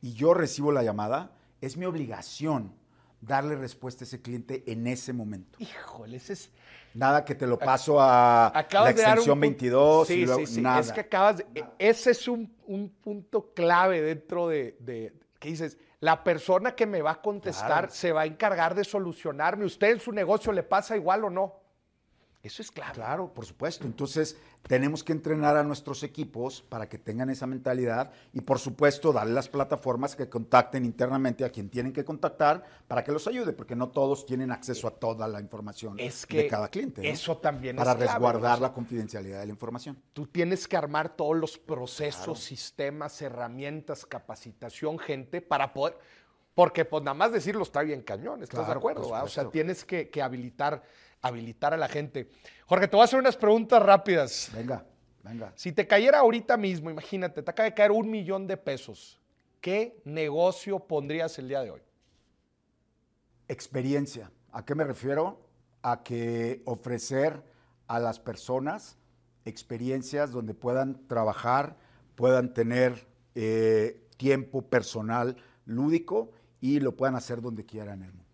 y 0.00 0.14
yo 0.14 0.34
recibo 0.34 0.72
la 0.72 0.82
llamada, 0.82 1.32
es 1.60 1.76
mi 1.76 1.84
obligación 1.84 2.72
darle 3.20 3.56
respuesta 3.56 4.04
a 4.04 4.06
ese 4.06 4.22
cliente 4.22 4.64
en 4.66 4.86
ese 4.86 5.12
momento. 5.12 5.58
Híjole, 5.60 6.16
ese 6.16 6.34
es... 6.34 6.50
Nada 6.94 7.26
que 7.26 7.34
te 7.34 7.46
lo 7.46 7.58
paso 7.58 8.00
a 8.00 8.50
la 8.54 8.90
extensión 8.90 9.38
22 9.38 10.10
y 10.10 10.24
luego, 10.24 10.46
sí, 10.46 10.62
Es 10.80 10.92
que 10.92 11.00
acabas 11.00 11.38
de... 11.38 11.64
Ese 11.78 12.12
es 12.12 12.26
un, 12.26 12.48
punto 13.02 13.52
clave 13.52 14.00
dentro 14.00 14.48
de, 14.48 14.76
de... 14.80 15.12
¿Qué 15.38 15.50
dices? 15.50 15.76
La 16.00 16.24
persona 16.24 16.74
que 16.74 16.86
me 16.86 17.02
va 17.02 17.12
a 17.12 17.20
contestar 17.20 17.90
se 17.90 18.12
va 18.12 18.22
a 18.22 18.26
encargar 18.26 18.74
de 18.74 18.84
solucionarme. 18.84 19.66
¿Usted 19.66 19.92
en 19.92 20.00
su 20.00 20.10
negocio 20.12 20.52
le 20.52 20.62
pasa 20.62 20.96
igual 20.96 21.24
o 21.24 21.30
no? 21.30 21.65
Eso 22.46 22.62
es 22.62 22.70
claro. 22.70 22.94
Claro, 22.94 23.34
por 23.34 23.44
supuesto. 23.44 23.86
Entonces, 23.86 24.36
tenemos 24.66 25.04
que 25.04 25.12
entrenar 25.12 25.56
a 25.56 25.64
nuestros 25.64 26.02
equipos 26.02 26.62
para 26.62 26.88
que 26.88 26.98
tengan 26.98 27.30
esa 27.30 27.46
mentalidad 27.46 28.12
y, 28.32 28.40
por 28.40 28.58
supuesto, 28.58 29.12
darle 29.12 29.32
las 29.32 29.48
plataformas 29.48 30.16
que 30.16 30.28
contacten 30.28 30.84
internamente 30.84 31.44
a 31.44 31.50
quien 31.50 31.68
tienen 31.68 31.92
que 31.92 32.04
contactar 32.04 32.64
para 32.88 33.04
que 33.04 33.12
los 33.12 33.26
ayude, 33.26 33.52
porque 33.52 33.76
no 33.76 33.88
todos 33.88 34.26
tienen 34.26 34.50
acceso 34.52 34.88
a 34.88 34.92
toda 34.92 35.28
la 35.28 35.40
información 35.40 35.96
de 35.96 36.48
cada 36.48 36.68
cliente. 36.68 37.02
¿no? 37.02 37.08
Eso 37.08 37.36
también 37.38 37.76
para 37.76 37.92
es 37.92 37.96
clave, 37.96 38.12
resguardar 38.12 38.60
la 38.60 38.72
confidencialidad 38.72 39.40
de 39.40 39.46
la 39.46 39.52
información. 39.52 40.00
Tú 40.12 40.26
tienes 40.26 40.66
que 40.66 40.76
armar 40.76 41.16
todos 41.16 41.36
los 41.36 41.58
procesos, 41.58 42.40
sistemas, 42.40 43.20
herramientas, 43.22 44.06
capacitación, 44.06 44.98
gente 44.98 45.40
para 45.40 45.72
poder. 45.72 45.98
Porque, 46.56 46.86
pues 46.86 47.02
nada 47.02 47.12
más 47.12 47.32
decirlo 47.32 47.62
está 47.62 47.82
bien 47.82 48.00
cañón, 48.00 48.42
¿estás 48.42 48.66
de 48.66 48.72
acuerdo? 48.72 49.10
va? 49.10 49.22
O 49.22 49.28
sea, 49.28 49.50
tienes 49.50 49.84
que, 49.84 50.08
que 50.08 50.22
habilitar, 50.22 50.82
habilitar 51.22 51.74
a 51.74 51.76
la 51.76 51.88
gente. 51.88 52.30
Jorge, 52.66 52.88
te 52.88 52.96
voy 52.96 53.02
a 53.02 53.04
hacer 53.04 53.18
unas 53.18 53.36
preguntas 53.36 53.82
rápidas. 53.82 54.50
Venga, 54.54 54.84
venga. 55.22 55.52
Si 55.56 55.72
te 55.72 55.86
cayera 55.86 56.20
ahorita 56.20 56.56
mismo, 56.56 56.90
imagínate, 56.90 57.42
te 57.42 57.50
acaba 57.50 57.68
de 57.68 57.74
caer 57.74 57.90
un 57.90 58.10
millón 58.10 58.46
de 58.46 58.56
pesos, 58.56 59.20
¿qué 59.60 60.00
negocio 60.04 60.78
pondrías 60.80 61.38
el 61.38 61.48
día 61.48 61.62
de 61.62 61.70
hoy? 61.70 61.82
Experiencia. 63.48 64.30
¿A 64.52 64.64
qué 64.64 64.74
me 64.74 64.84
refiero? 64.84 65.40
A 65.82 66.02
que 66.02 66.62
ofrecer 66.64 67.42
a 67.86 67.98
las 68.00 68.18
personas 68.18 68.96
experiencias 69.44 70.32
donde 70.32 70.54
puedan 70.54 71.06
trabajar, 71.06 71.76
puedan 72.16 72.52
tener 72.52 73.06
eh, 73.34 74.02
tiempo 74.16 74.62
personal 74.62 75.36
lúdico 75.64 76.32
y 76.60 76.80
lo 76.80 76.96
puedan 76.96 77.14
hacer 77.14 77.40
donde 77.40 77.64
quieran 77.64 78.00
en 78.00 78.06
el 78.06 78.12
mundo. 78.12 78.25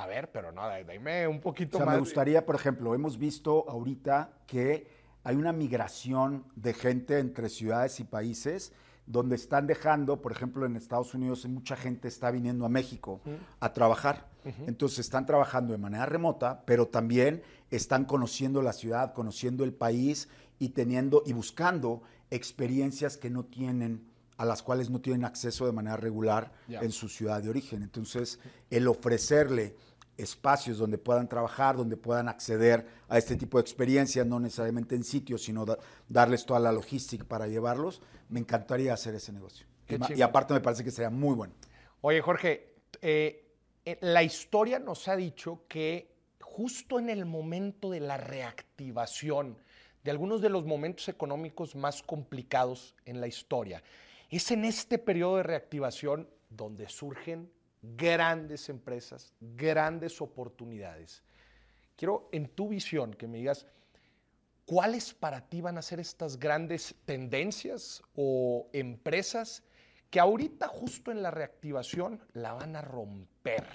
A 0.00 0.06
ver, 0.06 0.30
pero 0.32 0.50
no, 0.50 0.62
dime 0.88 1.28
un 1.28 1.36
O 1.36 1.40
poquito 1.40 1.76
sea, 1.76 1.86
más. 1.86 1.94
me 1.96 2.00
gustaría, 2.00 2.46
por 2.46 2.54
ejemplo, 2.54 2.94
hemos 2.94 3.18
visto 3.18 3.68
ahorita 3.68 4.32
que 4.46 4.86
hay 5.24 5.36
una 5.36 5.52
migración 5.52 6.44
de 6.56 6.72
gente 6.72 7.18
entre 7.18 7.50
ciudades 7.50 8.00
y 8.00 8.04
países 8.04 8.72
donde 9.04 9.34
están 9.34 9.66
dejando, 9.66 10.22
por 10.22 10.32
ejemplo, 10.32 10.64
en 10.64 10.76
Estados 10.76 11.14
Unidos 11.14 11.44
mucha 11.48 11.76
gente 11.76 12.08
está 12.08 12.30
viniendo 12.30 12.64
a 12.64 12.68
México 12.68 13.20
a 13.58 13.72
trabajar. 13.72 14.28
Entonces 14.66 15.00
están 15.00 15.26
trabajando 15.26 15.72
de 15.72 15.78
manera 15.78 16.06
remota, 16.06 16.62
pero 16.64 16.86
también 16.88 17.42
están 17.70 18.04
conociendo 18.04 18.62
la 18.62 18.72
ciudad, 18.72 19.12
conociendo 19.12 19.64
el 19.64 19.74
país 19.74 20.28
y 20.58 20.70
teniendo 20.70 21.22
y 21.26 21.32
buscando 21.32 22.02
experiencias 22.30 23.16
que 23.16 23.30
no 23.30 23.44
tienen 23.44 24.08
a 24.36 24.46
las 24.46 24.62
cuales 24.62 24.88
no 24.88 25.00
tienen 25.02 25.26
acceso 25.26 25.66
de 25.66 25.72
manera 25.72 25.98
regular 25.98 26.52
en 26.68 26.92
su 26.92 27.10
ciudad 27.10 27.42
de 27.42 27.50
origen. 27.50 27.82
Entonces, 27.82 28.38
el 28.70 28.88
ofrecerle 28.88 29.76
espacios 30.22 30.78
donde 30.78 30.98
puedan 30.98 31.28
trabajar, 31.28 31.76
donde 31.76 31.96
puedan 31.96 32.28
acceder 32.28 32.86
a 33.08 33.18
este 33.18 33.36
tipo 33.36 33.58
de 33.58 33.62
experiencias, 33.62 34.26
no 34.26 34.38
necesariamente 34.38 34.94
en 34.94 35.04
sitios, 35.04 35.42
sino 35.42 35.64
da- 35.64 35.78
darles 36.08 36.44
toda 36.46 36.60
la 36.60 36.72
logística 36.72 37.24
para 37.24 37.46
llevarlos, 37.46 38.00
me 38.28 38.40
encantaría 38.40 38.92
hacer 38.92 39.14
ese 39.14 39.32
negocio. 39.32 39.66
Y, 40.14 40.22
aparte 40.22 40.54
me 40.54 40.60
parece 40.60 40.84
que 40.84 40.90
sería 40.90 41.10
muy 41.10 41.34
bueno. 41.34 41.52
Oye, 42.02 42.20
Jorge, 42.20 42.74
eh, 43.02 43.54
eh, 43.84 43.98
la 44.02 44.22
historia 44.22 44.78
nos 44.78 45.08
ha 45.08 45.16
dicho 45.16 45.64
que 45.68 46.14
justo 46.40 46.98
en 46.98 47.10
el 47.10 47.26
momento 47.26 47.90
de 47.90 48.00
la 48.00 48.16
reactivación, 48.16 49.58
de 50.04 50.10
algunos 50.10 50.40
de 50.40 50.48
los 50.48 50.64
momentos 50.64 51.08
económicos 51.08 51.74
más 51.74 52.02
complicados 52.02 52.94
en 53.04 53.20
la 53.20 53.26
historia, 53.26 53.82
es 54.30 54.50
en 54.50 54.64
este 54.64 54.98
periodo 54.98 55.38
de 55.38 55.42
reactivación 55.42 56.28
donde 56.48 56.88
surgen 56.88 57.50
grandes 57.82 58.68
empresas, 58.68 59.32
grandes 59.40 60.20
oportunidades. 60.20 61.22
Quiero 61.96 62.28
en 62.32 62.48
tu 62.48 62.68
visión 62.68 63.14
que 63.14 63.26
me 63.26 63.38
digas, 63.38 63.66
¿cuáles 64.64 65.12
para 65.14 65.48
ti 65.48 65.60
van 65.60 65.78
a 65.78 65.82
ser 65.82 66.00
estas 66.00 66.38
grandes 66.38 66.94
tendencias 67.04 68.02
o 68.14 68.68
empresas 68.72 69.62
que 70.10 70.20
ahorita 70.20 70.68
justo 70.68 71.10
en 71.10 71.22
la 71.22 71.30
reactivación 71.30 72.20
la 72.32 72.52
van 72.52 72.76
a 72.76 72.82
romper? 72.82 73.66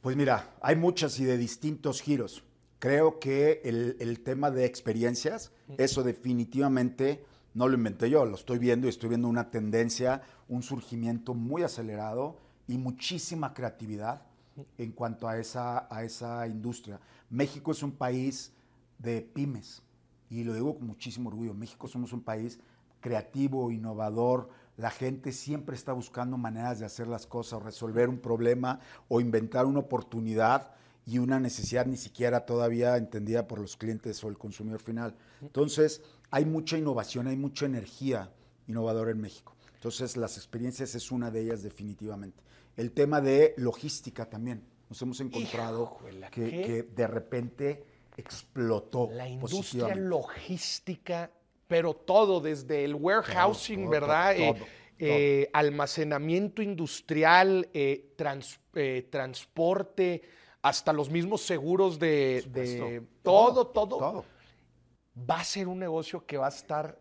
Pues 0.00 0.16
mira, 0.16 0.54
hay 0.60 0.76
muchas 0.76 1.18
y 1.20 1.24
de 1.24 1.38
distintos 1.38 2.02
giros. 2.02 2.44
Creo 2.78 3.20
que 3.20 3.60
el, 3.64 3.96
el 4.00 4.20
tema 4.20 4.50
de 4.50 4.64
experiencias, 4.64 5.52
eso 5.78 6.02
definitivamente 6.02 7.24
no 7.54 7.68
lo 7.68 7.74
inventé 7.74 8.10
yo, 8.10 8.24
lo 8.24 8.34
estoy 8.34 8.58
viendo 8.58 8.86
y 8.86 8.90
estoy 8.90 9.10
viendo 9.10 9.28
una 9.28 9.50
tendencia, 9.50 10.22
un 10.48 10.62
surgimiento 10.62 11.34
muy 11.34 11.62
acelerado 11.62 12.38
y 12.72 12.78
muchísima 12.78 13.52
creatividad 13.52 14.22
en 14.78 14.92
cuanto 14.92 15.28
a 15.28 15.38
esa, 15.38 15.86
a 15.94 16.04
esa 16.04 16.46
industria. 16.46 16.98
México 17.28 17.72
es 17.72 17.82
un 17.82 17.92
país 17.92 18.50
de 18.98 19.20
pymes 19.20 19.82
y 20.30 20.42
lo 20.42 20.54
digo 20.54 20.76
con 20.76 20.86
muchísimo 20.86 21.28
orgullo. 21.28 21.52
México 21.52 21.86
somos 21.86 22.14
un 22.14 22.22
país 22.22 22.58
creativo, 23.00 23.70
innovador. 23.70 24.48
La 24.78 24.90
gente 24.90 25.32
siempre 25.32 25.76
está 25.76 25.92
buscando 25.92 26.38
maneras 26.38 26.78
de 26.78 26.86
hacer 26.86 27.08
las 27.08 27.26
cosas, 27.26 27.62
resolver 27.62 28.08
un 28.08 28.18
problema 28.18 28.80
o 29.08 29.20
inventar 29.20 29.66
una 29.66 29.80
oportunidad 29.80 30.70
y 31.04 31.18
una 31.18 31.38
necesidad 31.38 31.84
ni 31.84 31.98
siquiera 31.98 32.46
todavía 32.46 32.96
entendida 32.96 33.46
por 33.46 33.58
los 33.58 33.76
clientes 33.76 34.24
o 34.24 34.28
el 34.28 34.38
consumidor 34.38 34.80
final. 34.80 35.14
Entonces, 35.42 36.00
hay 36.30 36.46
mucha 36.46 36.78
innovación, 36.78 37.26
hay 37.26 37.36
mucha 37.36 37.66
energía 37.66 38.30
innovadora 38.66 39.10
en 39.10 39.20
México. 39.20 39.54
Entonces, 39.74 40.16
las 40.16 40.36
experiencias 40.36 40.94
es 40.94 41.10
una 41.10 41.30
de 41.30 41.42
ellas 41.42 41.62
definitivamente. 41.62 42.40
El 42.76 42.92
tema 42.92 43.20
de 43.20 43.54
logística 43.56 44.28
también. 44.28 44.64
Nos 44.88 45.00
hemos 45.02 45.20
encontrado 45.20 45.98
Híjole, 46.00 46.28
que, 46.30 46.82
de 46.82 47.06
repente 47.06 47.84
explotó 48.16 49.08
La 49.12 49.28
industria 49.28 49.94
logística, 49.94 51.30
pero 51.66 51.94
todo, 51.94 52.40
desde 52.40 52.84
el 52.84 52.94
warehousing, 52.94 53.82
todo, 53.82 53.90
¿verdad? 53.90 54.36
todo, 54.36 54.66
Eh, 54.98 55.44
eh, 55.44 55.50
almacenamiento 55.52 56.62
industrial, 56.62 57.68
eh, 57.72 58.12
trans- 58.16 58.60
transporte, 59.10 60.22
hasta 60.60 60.92
los 60.92 61.10
mismos 61.10 61.42
seguros 61.42 61.98
de, 61.98 63.02
todo, 63.22 63.66
todo, 63.66 63.98
Todo. 63.98 64.24
Va 65.28 65.40
a 65.40 65.44
ser 65.44 65.68
un 65.68 65.78
negocio 65.78 66.24
que 66.24 66.36
va 66.36 66.46
a 66.46 66.50
estar 66.50 66.98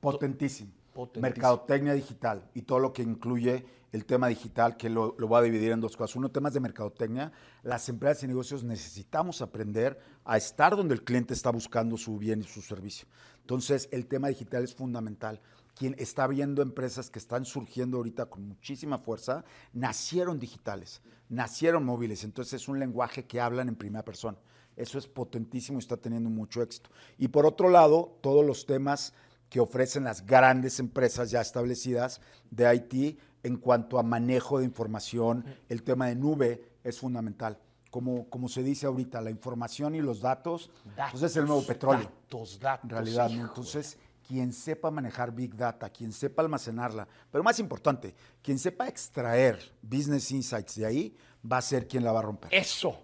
Potentísimo. 0.00 0.72
Mercadotecnia 1.20 1.94
digital 1.94 2.50
y 2.54 2.62
todo 2.62 2.78
lo 2.78 2.92
que 2.92 3.02
incluye 3.02 3.64
el 3.92 4.04
tema 4.04 4.28
digital, 4.28 4.76
que 4.76 4.90
lo, 4.90 5.14
lo 5.18 5.28
voy 5.28 5.38
a 5.38 5.42
dividir 5.42 5.72
en 5.72 5.80
dos 5.80 5.96
cosas. 5.96 6.16
Uno, 6.16 6.30
temas 6.30 6.52
de 6.52 6.60
mercadotecnia. 6.60 7.32
Las 7.62 7.88
empresas 7.88 8.24
y 8.24 8.26
negocios 8.26 8.62
necesitamos 8.62 9.40
aprender 9.40 9.98
a 10.24 10.36
estar 10.36 10.76
donde 10.76 10.94
el 10.94 11.02
cliente 11.02 11.34
está 11.34 11.50
buscando 11.50 11.96
su 11.96 12.18
bien 12.18 12.40
y 12.40 12.44
su 12.44 12.60
servicio. 12.62 13.08
Entonces, 13.40 13.88
el 13.92 14.06
tema 14.06 14.28
digital 14.28 14.64
es 14.64 14.74
fundamental. 14.74 15.40
Quien 15.74 15.94
está 15.98 16.26
viendo 16.26 16.62
empresas 16.62 17.10
que 17.10 17.18
están 17.18 17.44
surgiendo 17.44 17.98
ahorita 17.98 18.26
con 18.26 18.46
muchísima 18.46 18.98
fuerza, 18.98 19.44
nacieron 19.72 20.38
digitales, 20.38 21.00
nacieron 21.28 21.84
móviles. 21.84 22.24
Entonces, 22.24 22.62
es 22.62 22.68
un 22.68 22.78
lenguaje 22.78 23.26
que 23.26 23.40
hablan 23.40 23.68
en 23.68 23.76
primera 23.76 24.04
persona. 24.04 24.38
Eso 24.76 24.98
es 24.98 25.06
potentísimo 25.06 25.78
y 25.78 25.80
está 25.80 25.96
teniendo 25.96 26.28
mucho 26.28 26.60
éxito. 26.60 26.90
Y 27.18 27.28
por 27.28 27.46
otro 27.46 27.70
lado, 27.70 28.18
todos 28.20 28.44
los 28.44 28.66
temas 28.66 29.14
que 29.48 29.60
ofrecen 29.60 30.04
las 30.04 30.26
grandes 30.26 30.80
empresas 30.80 31.30
ya 31.30 31.40
establecidas 31.40 32.20
de 32.50 32.74
IT 32.74 33.18
en 33.42 33.56
cuanto 33.58 33.98
a 33.98 34.02
manejo 34.02 34.58
de 34.58 34.64
información, 34.64 35.44
el 35.68 35.82
tema 35.82 36.08
de 36.08 36.16
nube 36.16 36.62
es 36.82 36.98
fundamental. 36.98 37.58
Como, 37.90 38.28
como 38.28 38.48
se 38.48 38.62
dice 38.62 38.86
ahorita, 38.86 39.20
la 39.20 39.30
información 39.30 39.94
y 39.94 40.00
los 40.00 40.20
datos, 40.20 40.70
pues 41.10 41.22
es 41.22 41.36
el 41.36 41.46
nuevo 41.46 41.64
petróleo. 41.64 42.10
Datos, 42.24 42.58
datos. 42.58 42.84
En 42.84 42.90
realidad. 42.90 43.30
Entonces, 43.30 43.98
quien 44.26 44.52
sepa 44.52 44.90
manejar 44.90 45.32
Big 45.32 45.54
Data, 45.54 45.88
quien 45.90 46.12
sepa 46.12 46.42
almacenarla, 46.42 47.06
pero 47.30 47.44
más 47.44 47.58
importante, 47.60 48.14
quien 48.42 48.58
sepa 48.58 48.88
extraer 48.88 49.72
Business 49.80 50.30
Insights 50.32 50.74
de 50.74 50.86
ahí, 50.86 51.16
va 51.50 51.58
a 51.58 51.62
ser 51.62 51.86
quien 51.86 52.02
la 52.02 52.12
va 52.12 52.18
a 52.18 52.22
romper. 52.22 52.52
Eso. 52.52 53.00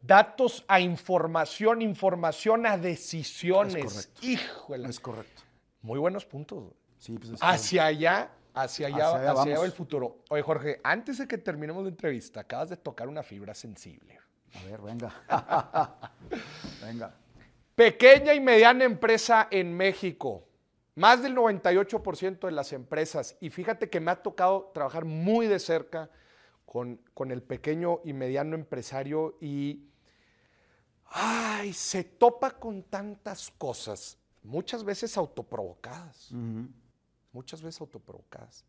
Datos 0.00 0.64
a 0.66 0.80
información, 0.80 1.82
información 1.82 2.66
a 2.66 2.78
decisiones. 2.78 3.74
Es 3.74 3.92
correcto. 3.92 4.26
Híjole. 4.26 4.88
Es 4.88 5.00
correcto. 5.00 5.42
Muy 5.88 5.98
buenos 5.98 6.26
puntos. 6.26 6.64
Sí, 6.98 7.16
pues 7.16 7.30
es 7.30 7.40
Hacia 7.40 7.86
allá, 7.86 8.30
hacia 8.52 8.88
allá, 8.88 9.06
Hacia 9.06 9.20
allá 9.20 9.32
hacia 9.32 9.54
allá 9.54 9.64
el 9.64 9.72
futuro. 9.72 10.18
Oye, 10.28 10.42
Jorge, 10.42 10.80
antes 10.84 11.16
de 11.16 11.26
que 11.26 11.38
terminemos 11.38 11.82
la 11.82 11.88
entrevista, 11.88 12.40
acabas 12.40 12.68
de 12.68 12.76
tocar 12.76 13.08
una 13.08 13.22
fibra 13.22 13.54
sensible. 13.54 14.18
A 14.52 14.64
ver, 14.64 14.82
venga. 14.82 15.10
venga. 16.84 17.14
Pequeña 17.74 18.34
y 18.34 18.40
mediana 18.40 18.84
empresa 18.84 19.48
en 19.50 19.74
México. 19.74 20.46
Más 20.94 21.22
del 21.22 21.34
98% 21.34 22.40
de 22.40 22.52
las 22.52 22.74
empresas. 22.74 23.38
Y 23.40 23.48
fíjate 23.48 23.88
que 23.88 23.98
me 23.98 24.10
ha 24.10 24.16
tocado 24.16 24.70
trabajar 24.74 25.06
muy 25.06 25.46
de 25.46 25.58
cerca 25.58 26.10
con, 26.66 27.00
con 27.14 27.30
el 27.30 27.42
pequeño 27.42 28.00
y 28.04 28.12
mediano 28.12 28.56
empresario 28.56 29.38
y 29.40 29.88
ay, 31.06 31.72
se 31.72 32.04
topa 32.04 32.50
con 32.50 32.82
tantas 32.82 33.50
cosas, 33.56 34.18
muchas 34.48 34.82
veces 34.82 35.16
autoprovocadas, 35.16 36.30
muchas 37.32 37.62
veces 37.62 37.80
autoprovocadas. 37.80 38.64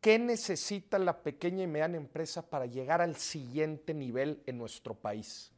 ¿Qué 0.00 0.18
necesita 0.18 0.98
la 0.98 1.22
pequeña 1.22 1.62
y 1.62 1.66
mediana 1.66 1.96
empresa 1.96 2.42
para 2.42 2.66
llegar 2.66 3.00
al 3.00 3.16
siguiente 3.16 3.94
nivel 3.94 4.42
en 4.46 4.58
nuestro 4.58 4.94
país? 4.94 5.50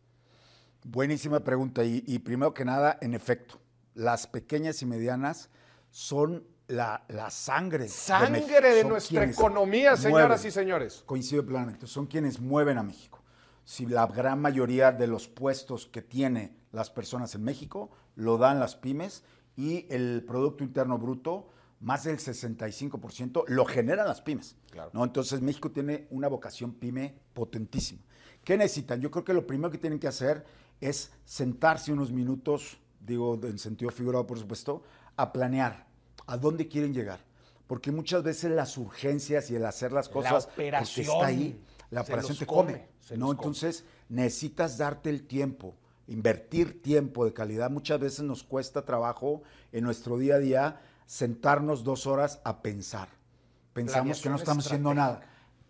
Buenísima 0.85 1.41
pregunta. 1.41 1.83
Y, 1.85 2.05
y 2.07 2.21
primero 2.21 2.55
que 2.55 2.65
nada, 2.65 2.97
en 3.01 3.15
efecto, 3.15 3.59
las 3.95 4.29
pequeñas 4.29 4.81
y 4.83 4.87
medianas 4.87 5.51
son 5.91 6.47
la, 6.69 7.05
la 7.09 7.31
sangre. 7.31 7.85
de 7.85 7.89
Sangre 7.89 8.61
de, 8.61 8.85
nuestra 8.85 9.25
economía, 9.25 9.97
señoras 9.97 10.29
mueven. 10.29 10.47
y 10.47 10.51
señores. 10.53 11.03
Coincido 11.05 11.45
plenamente. 11.45 11.89
Son 11.89 12.07
quienes 12.07 12.39
mueven 12.39 12.79
a 12.79 12.85
México. 12.85 13.25
Si 13.67 13.85
la 13.85 14.07
gran 14.07 14.41
mayoría 14.41 14.93
de 14.93 15.09
los 15.09 15.27
puestos 15.27 15.87
que 15.87 16.01
tiene 16.01 16.57
las 16.71 16.89
personas 16.89 17.35
en 17.35 17.43
México 17.43 17.91
lo 18.15 18.39
dan 18.39 18.61
las 18.61 18.77
pymes 18.77 19.25
y 19.57 19.87
el 19.91 20.23
Producto 20.25 20.63
Interno 20.63 20.99
Bruto, 20.99 21.51
más 21.81 22.05
del 22.05 22.19
65%, 22.19 23.43
lo 23.49 23.65
generan 23.65 24.07
las 24.07 24.23
pymes. 24.23 24.55
Claro. 24.71 24.91
¿no? 24.95 25.03
Entonces 25.03 25.41
México 25.41 25.73
tiene 25.73 26.07
una 26.11 26.29
vocación 26.29 26.75
pyme 26.75 27.19
potentísima. 27.35 28.03
¿Qué 28.45 28.57
necesitan? 28.57 29.01
Yo 29.01 29.11
creo 29.11 29.25
que 29.25 29.35
lo 29.35 29.49
primero 29.49 29.73
que 29.73 29.79
tienen 29.79 29.99
que 29.99 30.07
hacer 30.07 30.47
es 30.81 31.11
sentarse 31.25 31.93
unos 31.93 32.13
minutos, 32.13 32.79
digo 33.01 33.41
en 33.43 33.59
sentido 33.59 33.91
figurado 33.91 34.29
por 34.29 34.39
supuesto, 34.39 34.85
a 35.17 35.33
planear 35.33 35.89
a 36.29 36.37
dónde 36.37 36.69
quieren 36.69 36.95
llegar. 36.95 37.19
Porque 37.67 37.91
muchas 37.91 38.23
veces 38.23 38.53
las 38.53 38.79
urgencias 38.79 39.51
y 39.51 39.57
el 39.57 39.65
hacer 39.65 39.91
las 39.91 40.07
La 40.07 40.13
cosas, 40.13 40.47
porque 40.47 40.69
operación 40.69 41.07
está 41.07 41.27
ahí, 41.27 41.61
la 41.91 42.03
operación 42.03 42.39
te 42.39 42.47
come. 42.47 42.73
come, 42.73 42.89
se 43.07 43.17
¿no? 43.17 43.31
Entonces 43.31 43.85
necesitas 44.09 44.79
darte 44.79 45.11
el 45.11 45.27
tiempo, 45.27 45.75
invertir 46.09 46.83
tiempo 46.83 47.25
de 47.25 47.33
calidad. 47.33 47.71
Muchas 47.71 48.01
veces 48.01 48.21
nos 48.25 48.43
cuesta 48.43 48.85
trabajo 48.85 49.43
en 49.73 49.85
nuestro 49.85 50.19
día 50.19 50.35
a 50.35 50.39
día 50.39 50.81
sentarnos 51.07 51.85
dos 51.85 52.07
horas 52.07 52.41
a 52.45 52.63
pensar. 52.63 53.09
Pensamos 53.73 54.21
que 54.23 54.29
no 54.29 54.37
estamos 54.43 54.67
haciendo 54.67 54.95
nada. 54.95 55.21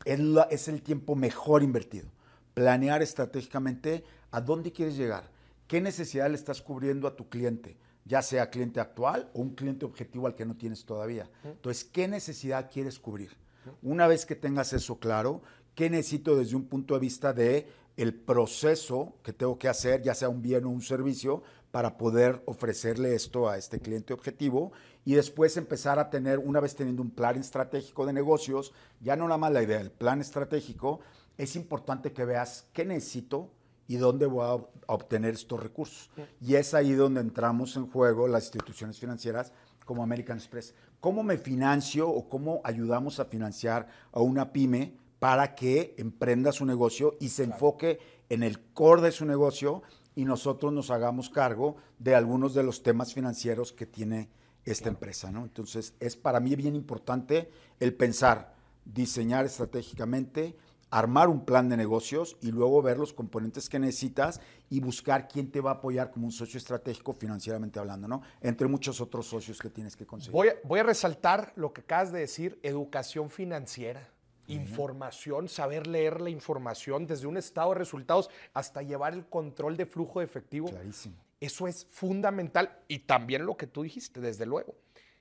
Es, 0.04 0.18
la- 0.20 0.44
es 0.50 0.68
el 0.68 0.82
tiempo 0.82 1.14
mejor 1.14 1.62
invertido. 1.62 2.08
Planear 2.54 3.02
estratégicamente 3.02 4.04
a 4.30 4.40
dónde 4.40 4.72
quieres 4.72 4.96
llegar, 4.96 5.30
qué 5.66 5.80
necesidad 5.80 6.28
le 6.30 6.36
estás 6.36 6.62
cubriendo 6.62 7.06
a 7.06 7.16
tu 7.16 7.28
cliente, 7.28 7.76
ya 8.06 8.22
sea 8.22 8.48
cliente 8.50 8.80
actual 8.80 9.30
o 9.34 9.40
un 9.40 9.54
cliente 9.54 9.84
objetivo 9.84 10.26
al 10.26 10.34
que 10.34 10.46
no 10.46 10.56
tienes 10.56 10.84
todavía. 10.86 11.28
Entonces, 11.44 11.84
¿qué 11.84 12.08
necesidad 12.08 12.70
quieres 12.72 12.98
cubrir? 12.98 13.36
Una 13.82 14.06
vez 14.06 14.24
que 14.26 14.36
tengas 14.36 14.72
eso 14.72 14.98
claro, 15.00 15.42
¿qué 15.76 15.88
necesito 15.88 16.34
desde 16.34 16.56
un 16.56 16.64
punto 16.64 16.94
de 16.94 17.00
vista 17.00 17.32
de 17.32 17.68
el 17.96 18.12
proceso 18.12 19.14
que 19.22 19.32
tengo 19.32 19.56
que 19.58 19.68
hacer, 19.68 20.02
ya 20.02 20.14
sea 20.14 20.28
un 20.28 20.42
bien 20.42 20.64
o 20.64 20.70
un 20.70 20.82
servicio, 20.82 21.42
para 21.70 21.96
poder 21.96 22.42
ofrecerle 22.46 23.14
esto 23.14 23.48
a 23.48 23.58
este 23.58 23.78
cliente 23.80 24.14
objetivo 24.14 24.72
y 25.04 25.14
después 25.14 25.56
empezar 25.56 25.98
a 25.98 26.08
tener, 26.10 26.38
una 26.38 26.58
vez 26.60 26.74
teniendo 26.74 27.02
un 27.02 27.10
plan 27.10 27.38
estratégico 27.38 28.06
de 28.06 28.12
negocios, 28.14 28.72
ya 29.00 29.14
no 29.14 29.24
nada 29.28 29.38
más 29.38 29.52
la 29.52 29.62
idea, 29.62 29.80
el 29.80 29.90
plan 29.90 30.20
estratégico, 30.20 31.00
es 31.36 31.54
importante 31.54 32.12
que 32.12 32.24
veas 32.24 32.66
qué 32.72 32.84
necesito 32.84 33.50
y 33.88 33.96
dónde 33.96 34.26
voy 34.26 34.44
a 34.44 34.54
ob- 34.54 34.68
a 34.88 34.94
obtener 34.94 35.34
estos 35.34 35.62
recursos. 35.62 36.10
Y 36.40 36.54
es 36.54 36.72
ahí 36.74 36.92
donde 36.92 37.20
entramos 37.20 37.76
en 37.76 37.88
juego 37.90 38.26
las 38.26 38.44
instituciones 38.44 38.98
financieras 38.98 39.52
como 39.84 40.02
American 40.02 40.38
Express. 40.38 40.74
¿Cómo 41.00 41.22
me 41.22 41.36
financio 41.36 42.08
o 42.08 42.28
cómo 42.28 42.62
ayudamos 42.64 43.20
a 43.20 43.26
financiar 43.26 43.86
a 44.12 44.20
una 44.20 44.52
pyme 44.52 44.96
para 45.18 45.54
que 45.54 45.94
emprenda 45.98 46.52
su 46.52 46.64
negocio 46.66 47.16
y 47.20 47.28
se 47.28 47.44
enfoque 47.44 47.98
en 48.28 48.42
el 48.42 48.60
core 48.72 49.02
de 49.02 49.12
su 49.12 49.24
negocio 49.24 49.82
y 50.14 50.24
nosotros 50.24 50.72
nos 50.72 50.90
hagamos 50.90 51.30
cargo 51.30 51.76
de 51.98 52.14
algunos 52.14 52.54
de 52.54 52.62
los 52.62 52.82
temas 52.82 53.14
financieros 53.14 53.72
que 53.72 53.86
tiene 53.86 54.28
esta 54.64 54.88
empresa, 54.88 55.30
¿no? 55.30 55.44
Entonces, 55.44 55.94
es 56.00 56.16
para 56.16 56.40
mí 56.40 56.56
bien 56.56 56.74
importante 56.74 57.50
el 57.78 57.94
pensar, 57.94 58.54
diseñar 58.84 59.46
estratégicamente, 59.46 60.56
armar 60.90 61.28
un 61.28 61.44
plan 61.44 61.68
de 61.68 61.76
negocios 61.76 62.36
y 62.40 62.50
luego 62.50 62.82
ver 62.82 62.98
los 62.98 63.12
componentes 63.12 63.68
que 63.68 63.78
necesitas 63.78 64.40
y 64.70 64.80
buscar 64.80 65.28
quién 65.28 65.50
te 65.50 65.60
va 65.60 65.72
a 65.72 65.74
apoyar 65.74 66.10
como 66.10 66.26
un 66.26 66.32
socio 66.32 66.58
estratégico 66.58 67.12
financieramente 67.12 67.78
hablando, 67.78 68.08
¿no? 68.08 68.22
Entre 68.40 68.66
muchos 68.66 69.00
otros 69.00 69.26
socios 69.26 69.58
que 69.58 69.70
tienes 69.70 69.96
que 69.96 70.06
conseguir. 70.06 70.32
Voy 70.32 70.48
a, 70.48 70.56
voy 70.64 70.80
a 70.80 70.84
resaltar 70.84 71.52
lo 71.56 71.72
que 71.72 71.82
acabas 71.82 72.12
de 72.12 72.20
decir, 72.20 72.58
educación 72.62 73.30
financiera, 73.30 74.08
información, 74.48 75.48
saber 75.48 75.86
leer 75.86 76.20
la 76.20 76.30
información 76.30 77.06
desde 77.06 77.26
un 77.26 77.36
estado 77.36 77.70
de 77.70 77.78
resultados 77.78 78.30
hasta 78.54 78.82
llevar 78.82 79.12
el 79.12 79.26
control 79.26 79.76
de 79.76 79.86
flujo 79.86 80.20
de 80.20 80.24
efectivo. 80.26 80.68
Clarísimo. 80.70 81.16
Eso 81.40 81.66
es 81.68 81.86
fundamental 81.90 82.78
y 82.88 83.00
también 83.00 83.44
lo 83.44 83.56
que 83.56 83.66
tú 83.66 83.82
dijiste, 83.82 84.20
desde 84.20 84.46
luego. 84.46 84.74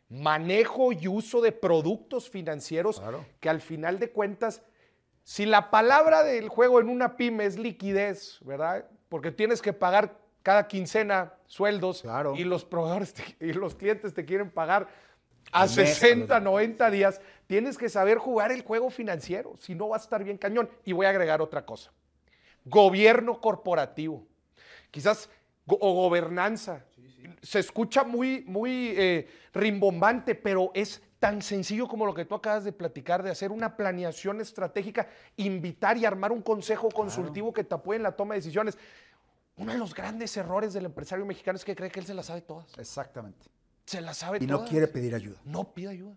Manejo 0.09 0.91
y 0.93 1.07
uso 1.07 1.41
de 1.41 1.51
productos 1.51 2.29
financieros 2.29 2.99
Claro. 2.99 3.25
que 3.39 3.49
al 3.49 3.59
final 3.59 3.99
de 3.99 4.11
cuentas, 4.11 4.61
si 5.23 5.45
la 5.45 5.71
palabra 5.71 6.23
del 6.23 6.47
juego 6.47 6.79
en 6.79 6.89
una 6.89 7.17
pyme 7.17 7.45
es 7.45 7.57
liquidez, 7.57 8.37
¿verdad? 8.41 8.85
Porque 9.09 9.31
tienes 9.31 9.61
que 9.61 9.73
pagar 9.73 10.19
cada 10.43 10.67
quincena 10.67 11.33
sueldos 11.47 12.03
Claro. 12.03 12.35
y 12.35 12.43
los 12.43 12.63
proveedores 12.65 13.13
te- 13.15 13.35
y 13.39 13.53
los 13.53 13.73
clientes 13.73 14.13
te 14.13 14.25
quieren 14.25 14.51
pagar 14.51 14.83
a 15.51 15.63
mes, 15.65 15.77
a 15.77 15.81
los- 15.81 15.89
60, 15.89 16.39
90 16.39 16.91
días, 16.91 17.19
tienes 17.47 17.77
que 17.77 17.89
saber 17.89 18.17
jugar 18.17 18.51
el 18.51 18.61
juego 18.63 18.89
financiero, 18.89 19.55
si 19.59 19.75
no 19.75 19.89
va 19.89 19.97
a 19.97 19.99
estar 19.99 20.23
bien 20.23 20.37
cañón. 20.37 20.69
Y 20.83 20.93
voy 20.93 21.05
a 21.05 21.09
agregar 21.09 21.41
otra 21.41 21.65
cosa. 21.65 21.91
Gobierno 22.63 23.39
corporativo. 23.39 24.25
Quizás 24.91 25.29
go- 25.65 25.77
o 25.81 25.93
gobernanza. 25.93 26.85
Se 27.41 27.59
escucha 27.59 28.03
muy, 28.03 28.43
muy 28.47 28.93
eh, 28.97 29.27
rimbombante, 29.53 30.35
pero 30.35 30.71
es 30.73 31.01
tan 31.19 31.41
sencillo 31.41 31.87
como 31.87 32.05
lo 32.05 32.13
que 32.13 32.25
tú 32.25 32.35
acabas 32.35 32.63
de 32.63 32.71
platicar, 32.71 33.23
de 33.23 33.31
hacer 33.31 33.51
una 33.51 33.75
planeación 33.77 34.41
estratégica, 34.41 35.07
invitar 35.37 35.97
y 35.97 36.05
armar 36.05 36.31
un 36.31 36.41
consejo 36.41 36.89
consultivo 36.89 37.53
que 37.53 37.63
te 37.63 37.73
apoye 37.75 37.97
en 37.97 38.03
la 38.03 38.11
toma 38.15 38.33
de 38.33 38.39
decisiones. 38.41 38.77
Uno 39.57 39.71
de 39.71 39.77
los 39.77 39.93
grandes 39.95 40.35
errores 40.37 40.73
del 40.73 40.85
empresario 40.85 41.25
mexicano 41.25 41.55
es 41.55 41.63
que 41.65 41.75
cree 41.75 41.89
que 41.89 41.99
él 41.99 42.05
se 42.05 42.13
las 42.13 42.25
sabe 42.27 42.41
todas. 42.41 42.77
Exactamente. 42.77 43.47
Se 43.85 44.01
las 44.01 44.17
sabe 44.17 44.39
Y 44.41 44.47
todas. 44.47 44.63
no 44.63 44.67
quiere 44.67 44.87
pedir 44.87 45.15
ayuda. 45.15 45.39
No 45.45 45.71
pida 45.73 45.91
ayuda. 45.91 46.15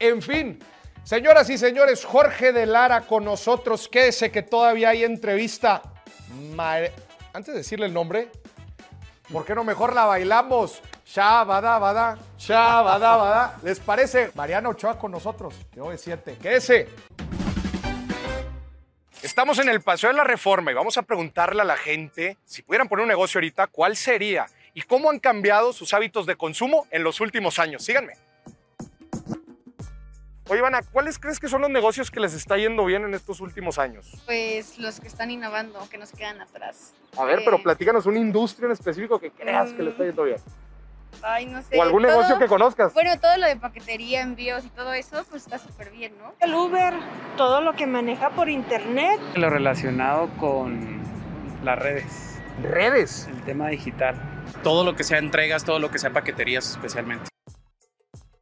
En 0.00 0.22
fin, 0.22 0.58
señoras 1.02 1.50
y 1.50 1.58
señores, 1.58 2.04
Jorge 2.04 2.52
de 2.52 2.66
Lara 2.66 3.02
con 3.02 3.24
nosotros. 3.24 3.88
Quédese 3.88 4.30
que 4.30 4.42
todavía 4.42 4.90
hay 4.90 5.04
entrevista. 5.04 5.82
Antes 7.32 7.54
de 7.54 7.58
decirle 7.58 7.86
el 7.86 7.92
nombre, 7.92 8.30
¿por 9.32 9.44
qué 9.44 9.54
no 9.54 9.64
mejor 9.64 9.92
la 9.94 10.04
bailamos? 10.04 10.80
Shabada, 11.04 11.78
bada, 11.78 12.18
shabada, 12.38 13.16
bada. 13.16 13.58
¿Les 13.62 13.80
parece? 13.80 14.30
Mariana 14.34 14.68
Ochoa 14.68 14.98
con 14.98 15.10
nosotros. 15.10 15.54
De 15.72 15.98
siete. 15.98 16.36
Quédese. 16.40 16.86
Estamos 19.22 19.58
en 19.58 19.68
el 19.68 19.80
Paseo 19.80 20.10
de 20.10 20.16
la 20.16 20.22
Reforma 20.22 20.70
y 20.70 20.74
vamos 20.74 20.96
a 20.96 21.02
preguntarle 21.02 21.62
a 21.62 21.64
la 21.64 21.76
gente 21.76 22.36
si 22.44 22.62
pudieran 22.62 22.88
poner 22.88 23.02
un 23.02 23.08
negocio 23.08 23.38
ahorita, 23.38 23.66
¿cuál 23.66 23.96
sería? 23.96 24.46
¿Y 24.74 24.82
cómo 24.82 25.10
han 25.10 25.18
cambiado 25.18 25.72
sus 25.72 25.92
hábitos 25.92 26.24
de 26.24 26.36
consumo 26.36 26.86
en 26.92 27.02
los 27.02 27.20
últimos 27.20 27.58
años? 27.58 27.84
Síganme. 27.84 28.12
Oye, 30.48 30.60
Ivana, 30.60 30.80
¿cuáles 30.92 31.18
crees 31.18 31.38
que 31.38 31.48
son 31.48 31.60
los 31.60 31.70
negocios 31.70 32.10
que 32.10 32.20
les 32.20 32.32
está 32.32 32.56
yendo 32.56 32.84
bien 32.86 33.04
en 33.04 33.12
estos 33.14 33.40
últimos 33.40 33.78
años? 33.78 34.10
Pues 34.24 34.78
los 34.78 34.98
que 34.98 35.06
están 35.08 35.30
innovando, 35.30 35.78
que 35.90 35.98
no 35.98 36.06
se 36.06 36.16
quedan 36.16 36.40
atrás. 36.40 36.94
A 37.18 37.24
ver, 37.24 37.40
Eh, 37.40 37.42
pero 37.44 37.62
platícanos 37.62 38.06
una 38.06 38.18
industria 38.18 38.66
en 38.66 38.72
específico 38.72 39.18
que 39.20 39.30
creas 39.30 39.72
que 39.72 39.82
le 39.82 39.90
está 39.90 40.04
yendo 40.04 40.24
bien. 40.24 40.38
Ay, 41.22 41.46
no 41.46 41.60
sé. 41.62 41.76
O 41.78 41.82
algún 41.82 42.02
todo- 42.02 42.12
negocio 42.12 42.38
que 42.38 42.46
conozcas. 42.46 42.94
Bueno, 42.94 43.18
todo 43.20 43.36
lo 43.36 43.46
de 43.46 43.56
paquetería, 43.56 44.22
envíos 44.22 44.64
y 44.64 44.68
todo 44.70 44.92
eso, 44.94 45.24
pues 45.28 45.42
está 45.42 45.58
súper 45.58 45.90
bien, 45.90 46.12
¿no? 46.18 46.32
El 46.40 46.54
Uber, 46.54 46.94
todo 47.36 47.60
lo 47.60 47.74
que 47.74 47.86
maneja 47.86 48.30
por 48.30 48.48
internet. 48.48 49.20
Lo 49.34 49.50
relacionado 49.50 50.28
con 50.38 51.02
las 51.62 51.78
redes, 51.78 52.38
Redes. 52.62 53.26
el 53.30 53.42
tema 53.42 53.68
digital. 53.68 54.16
todo 54.62 54.82
lo 54.84 54.96
que 54.96 55.04
sea 55.04 55.18
entregas, 55.18 55.64
todo 55.64 55.78
lo 55.78 55.90
que 55.90 55.98
sea 55.98 56.10
paqueterías 56.10 56.70
especialmente. 56.70 57.28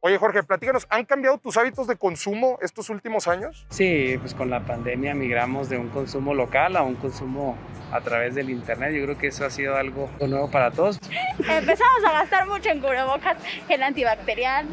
Oye, 0.07 0.17
Jorge, 0.17 0.41
platícanos, 0.41 0.87
¿han 0.89 1.03
cambiado 1.03 1.37
tus 1.37 1.57
hábitos 1.57 1.85
de 1.85 1.97
consumo 1.97 2.57
estos 2.61 2.89
últimos 2.89 3.27
años? 3.27 3.65
Sí, 3.69 4.15
pues 4.21 4.33
con 4.33 4.49
la 4.49 4.61
pandemia 4.61 5.13
migramos 5.13 5.67
de 5.67 5.77
un 5.77 5.89
consumo 5.89 6.33
local 6.33 6.77
a 6.77 6.81
un 6.83 6.95
consumo 6.95 7.57
a 7.91 7.99
través 7.99 8.33
del 8.33 8.49
internet. 8.49 8.93
Yo 8.93 9.03
creo 9.03 9.17
que 9.17 9.27
eso 9.27 9.45
ha 9.45 9.49
sido 9.49 9.75
algo 9.75 10.09
nuevo 10.21 10.49
para 10.49 10.71
todos. 10.71 10.97
Empezamos 11.39 12.05
a 12.05 12.11
gastar 12.13 12.47
mucho 12.47 12.69
en 12.69 12.79
cubrebocas, 12.79 13.35
gel 13.67 13.83
antibacterial, 13.83 14.65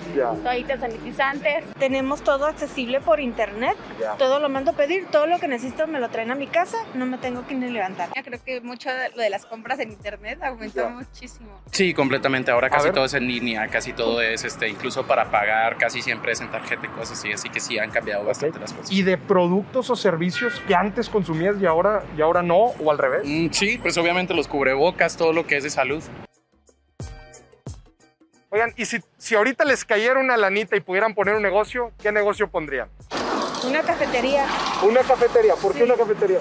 toallitas 0.45 0.79
sanitizantes. 0.79 1.65
Tenemos 1.81 2.23
todo 2.23 2.47
accesible 2.47 3.01
por 3.01 3.19
internet. 3.19 3.77
ya. 4.01 4.13
Todo 4.17 4.39
lo 4.39 4.49
mando 4.49 4.71
a 4.71 4.75
pedir, 4.75 5.07
todo 5.11 5.27
lo 5.27 5.41
que 5.41 5.49
necesito 5.49 5.89
me 5.89 5.99
lo 5.99 6.11
traen 6.11 6.31
a 6.31 6.37
mi 6.37 6.47
casa. 6.47 6.77
No 6.95 7.07
me 7.07 7.19
tengo 7.19 7.45
que 7.45 7.57
ni 7.57 7.69
levantar. 7.71 8.09
Ya 8.15 8.23
creo 8.23 8.39
que 8.45 8.61
mucho 8.61 8.89
de 8.89 9.09
lo 9.11 9.21
de 9.23 9.31
las 9.31 9.47
compras 9.47 9.81
en 9.81 9.91
internet 9.91 10.41
aumentó 10.45 10.83
Ya. 10.83 10.89
muchísimo. 10.91 11.61
Sí, 11.73 11.93
completamente. 11.93 12.53
Ahora 12.53 12.71
casi 12.71 12.93
todo 12.93 13.05
es 13.07 13.15
en 13.15 13.27
línea, 13.27 13.67
casi 13.67 13.93
todo 13.93 14.23
es, 14.23 14.45
este, 14.45 14.69
incluso 14.69 15.05
para 15.09 15.24
pagar, 15.31 15.77
casi 15.77 16.03
siempre 16.03 16.33
es 16.33 16.41
en 16.41 16.51
tarjeta 16.51 16.87
y 16.87 16.89
cosas 16.89 17.19
así. 17.19 17.33
Así 17.33 17.49
que 17.49 17.61
sí, 17.61 17.79
han 17.79 17.91
cambiado 17.91 18.25
bastante 18.25 18.59
las 18.59 18.73
cosas. 18.73 18.91
¿Y 18.91 19.03
de 19.03 19.19
productos 19.19 19.91
o 19.91 19.97
servicios 19.97 20.63
que 20.67 20.75
antes 20.75 21.09
consumías 21.09 21.57
y 21.61 21.67
ahora, 21.67 22.03
y 22.17 22.23
ahora 22.23 22.43
no? 22.43 22.57
¿O 22.57 22.91
al 22.91 22.99
revés? 22.99 23.23
Mm, 23.25 23.49
sí, 23.53 23.79
pues 23.79 23.97
obviamente 23.99 24.35
los 24.35 24.49
cubrebocas, 24.49 25.17
todo 25.17 25.33
lo 25.33 25.47
que 25.47 25.57
es 25.57 25.65
de 25.65 25.71
salud. 25.71 26.03
Oigan, 28.51 28.73
y 28.77 28.85
si, 28.85 28.99
si 29.19 29.35
ahorita 29.35 29.65
les 29.65 29.85
cayera 29.85 30.21
una 30.21 30.37
lanita 30.37 30.77
y 30.77 30.81
pudieran 30.81 31.15
poner 31.15 31.35
un 31.35 31.43
negocio, 31.43 31.91
¿qué 32.01 32.13
negocio 32.13 32.49
pondrían? 32.49 32.89
Una 33.65 33.83
cafetería. 33.83 34.47
Una 34.83 35.01
cafetería. 35.01 35.55
¿Por 35.57 35.75
qué 35.75 35.83
una 35.83 35.97
cafetería? 35.97 36.39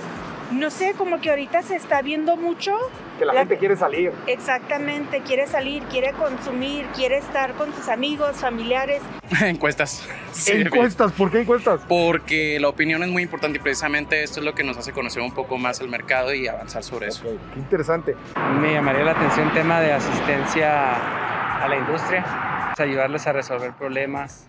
No 0.54 0.70
sé, 0.70 0.94
como 0.98 1.20
que 1.20 1.30
ahorita 1.30 1.62
se 1.62 1.76
está 1.76 2.02
viendo 2.02 2.38
mucho. 2.38 2.76
Que 3.18 3.26
la, 3.26 3.34
gente 3.34 3.58
quiere 3.58 3.76
salir. 3.76 4.12
Exactamente, 4.28 5.22
quiere 5.22 5.48
salir, 5.48 5.84
quiere 5.84 6.14
consumir, 6.14 6.86
quiere 6.96 7.18
estar 7.18 7.54
con 7.54 7.74
sus 7.74 7.90
amigos, 7.90 8.38
familiares. 8.38 9.02
encuestas. 9.42 10.08
encuestas, 10.48 11.12
¿por 11.14 11.32
qué 11.32 11.42
encuestas? 11.42 11.82
Porque 11.88 12.60
la 12.60 12.70
opinión 12.70 13.04
es 13.04 13.10
muy 13.10 13.24
importante 13.24 13.60
y 13.60 13.62
precisamente 13.62 14.24
esto 14.24 14.40
es 14.40 14.46
lo 14.46 14.54
que 14.54 14.64
nos 14.64 14.78
hace 14.78 14.92
conocer 14.92 15.22
un 15.22 15.34
poco 15.34 15.58
más 15.58 15.80
el 15.82 15.90
mercado 15.90 16.34
y 16.34 16.48
avanzar 16.48 16.84
sobre 16.84 17.08
eso. 17.08 17.24
Qué 17.54 17.60
interesante. 17.60 18.16
Me 18.60 18.74
llamaría 18.74 19.04
la 19.04 19.12
atención 19.12 19.48
el 19.48 19.54
tema 19.54 19.82
de 19.82 19.94
asistencia 19.94 21.64
a 21.64 21.68
la 21.68 21.78
industria, 21.78 22.74
ayudarles 22.78 23.26
a 23.28 23.34
resolver 23.34 23.74
problemas, 23.74 24.48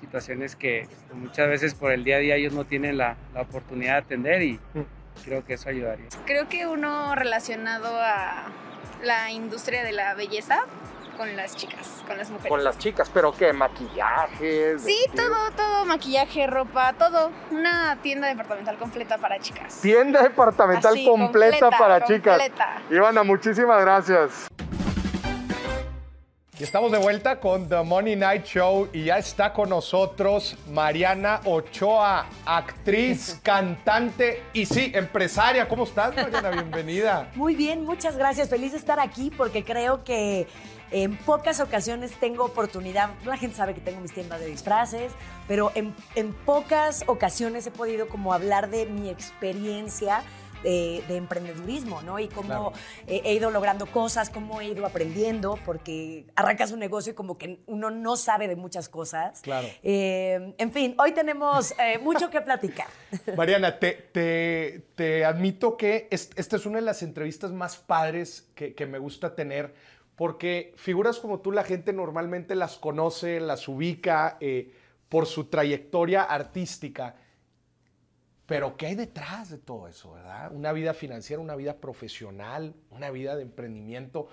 situaciones 0.00 0.54
que 0.54 0.86
muchas 1.14 1.48
veces 1.48 1.74
por 1.74 1.92
el 1.92 2.04
día 2.04 2.16
a 2.16 2.18
día 2.18 2.36
ellos 2.36 2.52
no 2.52 2.64
tienen 2.64 2.98
la, 2.98 3.16
la 3.32 3.42
oportunidad 3.42 3.94
de 3.94 3.98
atender 3.98 4.42
y 4.42 4.52
mm. 4.74 5.03
Creo 5.24 5.44
que 5.44 5.54
eso 5.54 5.68
ayudaría. 5.68 6.06
Creo 6.26 6.48
que 6.48 6.66
uno 6.66 7.14
relacionado 7.14 7.88
a 8.00 8.44
la 9.02 9.30
industria 9.30 9.84
de 9.84 9.92
la 9.92 10.14
belleza 10.14 10.64
con 11.16 11.36
las 11.36 11.54
chicas, 11.56 12.02
con 12.06 12.18
las 12.18 12.30
mujeres. 12.30 12.50
Con 12.50 12.64
las 12.64 12.78
chicas, 12.78 13.10
pero 13.12 13.32
¿qué? 13.32 13.52
¿Maquillaje? 13.52 14.78
Sí, 14.78 14.98
todo, 15.14 15.50
todo, 15.56 15.84
maquillaje, 15.84 16.46
ropa, 16.46 16.92
todo. 16.94 17.30
Una 17.50 17.96
tienda 18.02 18.28
departamental 18.28 18.76
completa 18.78 19.18
para 19.18 19.38
chicas. 19.38 19.80
Tienda 19.80 20.22
departamental 20.22 20.94
completa, 21.04 21.70
para 21.70 22.04
chicas. 22.04 22.42
Ivana, 22.90 23.22
muchísimas 23.22 23.80
gracias. 23.80 24.48
Y 26.56 26.62
estamos 26.62 26.92
de 26.92 26.98
vuelta 26.98 27.40
con 27.40 27.68
The 27.68 27.82
Money 27.82 28.14
Night 28.14 28.44
Show 28.44 28.88
y 28.92 29.06
ya 29.06 29.18
está 29.18 29.52
con 29.52 29.70
nosotros 29.70 30.56
Mariana 30.70 31.40
Ochoa, 31.46 32.26
actriz, 32.46 33.40
cantante 33.42 34.40
y 34.52 34.64
sí, 34.64 34.92
empresaria. 34.94 35.68
¿Cómo 35.68 35.82
estás, 35.82 36.14
Mariana? 36.14 36.50
Bienvenida. 36.52 37.28
Muy 37.34 37.56
bien, 37.56 37.84
muchas 37.84 38.16
gracias. 38.16 38.50
Feliz 38.50 38.70
de 38.70 38.78
estar 38.78 39.00
aquí 39.00 39.32
porque 39.36 39.64
creo 39.64 40.04
que 40.04 40.46
en 40.92 41.16
pocas 41.16 41.58
ocasiones 41.58 42.12
tengo 42.20 42.44
oportunidad, 42.44 43.10
la 43.24 43.36
gente 43.36 43.56
sabe 43.56 43.74
que 43.74 43.80
tengo 43.80 44.00
mis 44.00 44.14
tiendas 44.14 44.38
de 44.38 44.46
disfraces, 44.46 45.10
pero 45.48 45.72
en, 45.74 45.92
en 46.14 46.32
pocas 46.32 47.02
ocasiones 47.08 47.66
he 47.66 47.72
podido 47.72 48.06
como 48.06 48.32
hablar 48.32 48.70
de 48.70 48.86
mi 48.86 49.10
experiencia 49.10 50.22
de, 50.64 51.16
emprendedurismo, 51.16 52.02
¿no? 52.02 52.18
Y 52.18 52.28
cómo 52.28 52.72
he, 53.06 53.34
ido 53.34 53.50
logrando 53.50 53.86
cosas, 53.86 54.30
cómo 54.30 54.60
he 54.60 54.68
ido 54.68 54.86
aprendiendo, 54.86 55.58
porque 55.64 56.26
arrancas 56.34 56.72
un 56.72 56.80
negocio 56.80 57.12
y 57.12 57.14
como 57.14 57.38
que 57.38 57.60
uno 57.66 57.90
no 57.90 58.16
sabe 58.16 58.48
de 58.48 58.56
muchas 58.56 58.88
cosas. 58.88 59.40
Claro. 59.42 59.68
Eh, 59.82 60.54
en 60.58 60.72
fin, 60.72 60.94
hoy 60.98 61.12
tenemos 61.12 61.72
eh, 61.78 61.98
mucho 61.98 62.30
que 62.30 62.40
platicar. 62.40 62.88
Mariana, 63.36 63.78
te, 63.78 63.92
te, 64.94 65.24
admito 65.24 65.76
que 65.76 66.08
esta 66.10 66.56
es 66.56 66.66
una 66.66 66.76
de 66.76 66.82
las 66.82 67.02
entrevistas 67.02 67.52
más 67.52 67.76
padres 67.76 68.48
que, 68.54 68.74
que 68.74 68.86
me 68.86 68.98
gusta 68.98 69.34
tener, 69.34 69.74
porque 70.16 70.72
figuras 70.76 71.18
como 71.18 71.40
tú 71.40 71.52
la 71.52 71.64
gente 71.64 71.92
normalmente 71.92 72.54
las 72.54 72.78
conoce, 72.78 73.40
las 73.40 73.68
ubica 73.68 74.36
eh, 74.40 74.72
por 75.08 75.26
su 75.26 75.44
trayectoria 75.44 76.22
artística 76.22 77.16
pero 78.46 78.76
¿qué 78.76 78.86
hay 78.86 78.94
detrás 78.94 79.50
de 79.50 79.58
todo 79.58 79.88
eso, 79.88 80.12
verdad? 80.12 80.52
Una 80.52 80.72
vida 80.72 80.92
financiera, 80.92 81.40
una 81.40 81.56
vida 81.56 81.76
profesional, 81.76 82.74
una 82.90 83.10
vida 83.10 83.36
de 83.36 83.42
emprendimiento. 83.42 84.28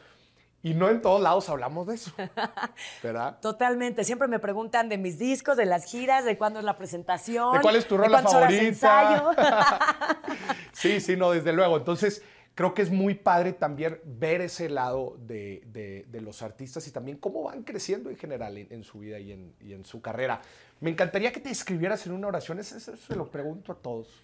Y 0.64 0.74
no 0.74 0.90
en 0.90 1.02
todos 1.02 1.22
lados 1.22 1.50
hablamos 1.50 1.88
de 1.88 1.96
eso, 1.96 2.12
¿verdad? 3.04 3.40
Totalmente. 3.42 4.04
Siempre 4.04 4.28
me 4.28 4.38
preguntan 4.38 4.90
de 4.90 4.98
mis 4.98 5.18
discos, 5.18 5.58
de 5.58 5.66
las 5.66 5.86
giras, 5.86 6.26
de 6.26 6.38
cuándo 6.38 6.60
es 6.60 6.66
la 6.66 6.76
presentación. 6.76 7.54
¿De 7.54 7.62
cuál 7.62 7.78
es 7.78 7.88
tu 7.88 7.98
rola 7.98 8.22
favorita? 8.22 9.80
sí, 10.74 11.00
sí, 11.00 11.16
no, 11.16 11.32
desde 11.32 11.54
luego. 11.54 11.78
Entonces, 11.78 12.22
creo 12.56 12.74
que 12.74 12.82
es 12.82 12.92
muy 12.92 13.16
padre 13.16 13.54
también 13.54 14.00
ver 14.04 14.42
ese 14.42 14.70
lado 14.70 15.18
de, 15.20 16.06
los 16.22 16.42
artistas 16.42 16.88
y 16.88 16.92
también 16.92 17.18
cómo 17.18 17.44
van 17.44 17.64
creciendo 17.64 18.10
en 18.10 18.18
general 18.18 18.58
en, 18.58 18.84
su 18.84 19.00
vida 19.00 19.20
y 19.20 19.32
en, 19.32 19.54
y 19.62 19.74
en 19.74 19.86
su 19.86 20.02
carrera. 20.02 20.42
Me 20.80 20.90
encantaría 20.90 21.32
que 21.32 21.40
te 21.40 21.50
escribieras 21.50 22.06
en 22.06 22.14
una 22.14 22.28
oración. 22.28 22.60
Eso, 22.60 22.80
se 22.80 23.16
lo 23.16 23.30
pregunto 23.30 23.72
a 23.72 23.76
todos. 23.76 24.22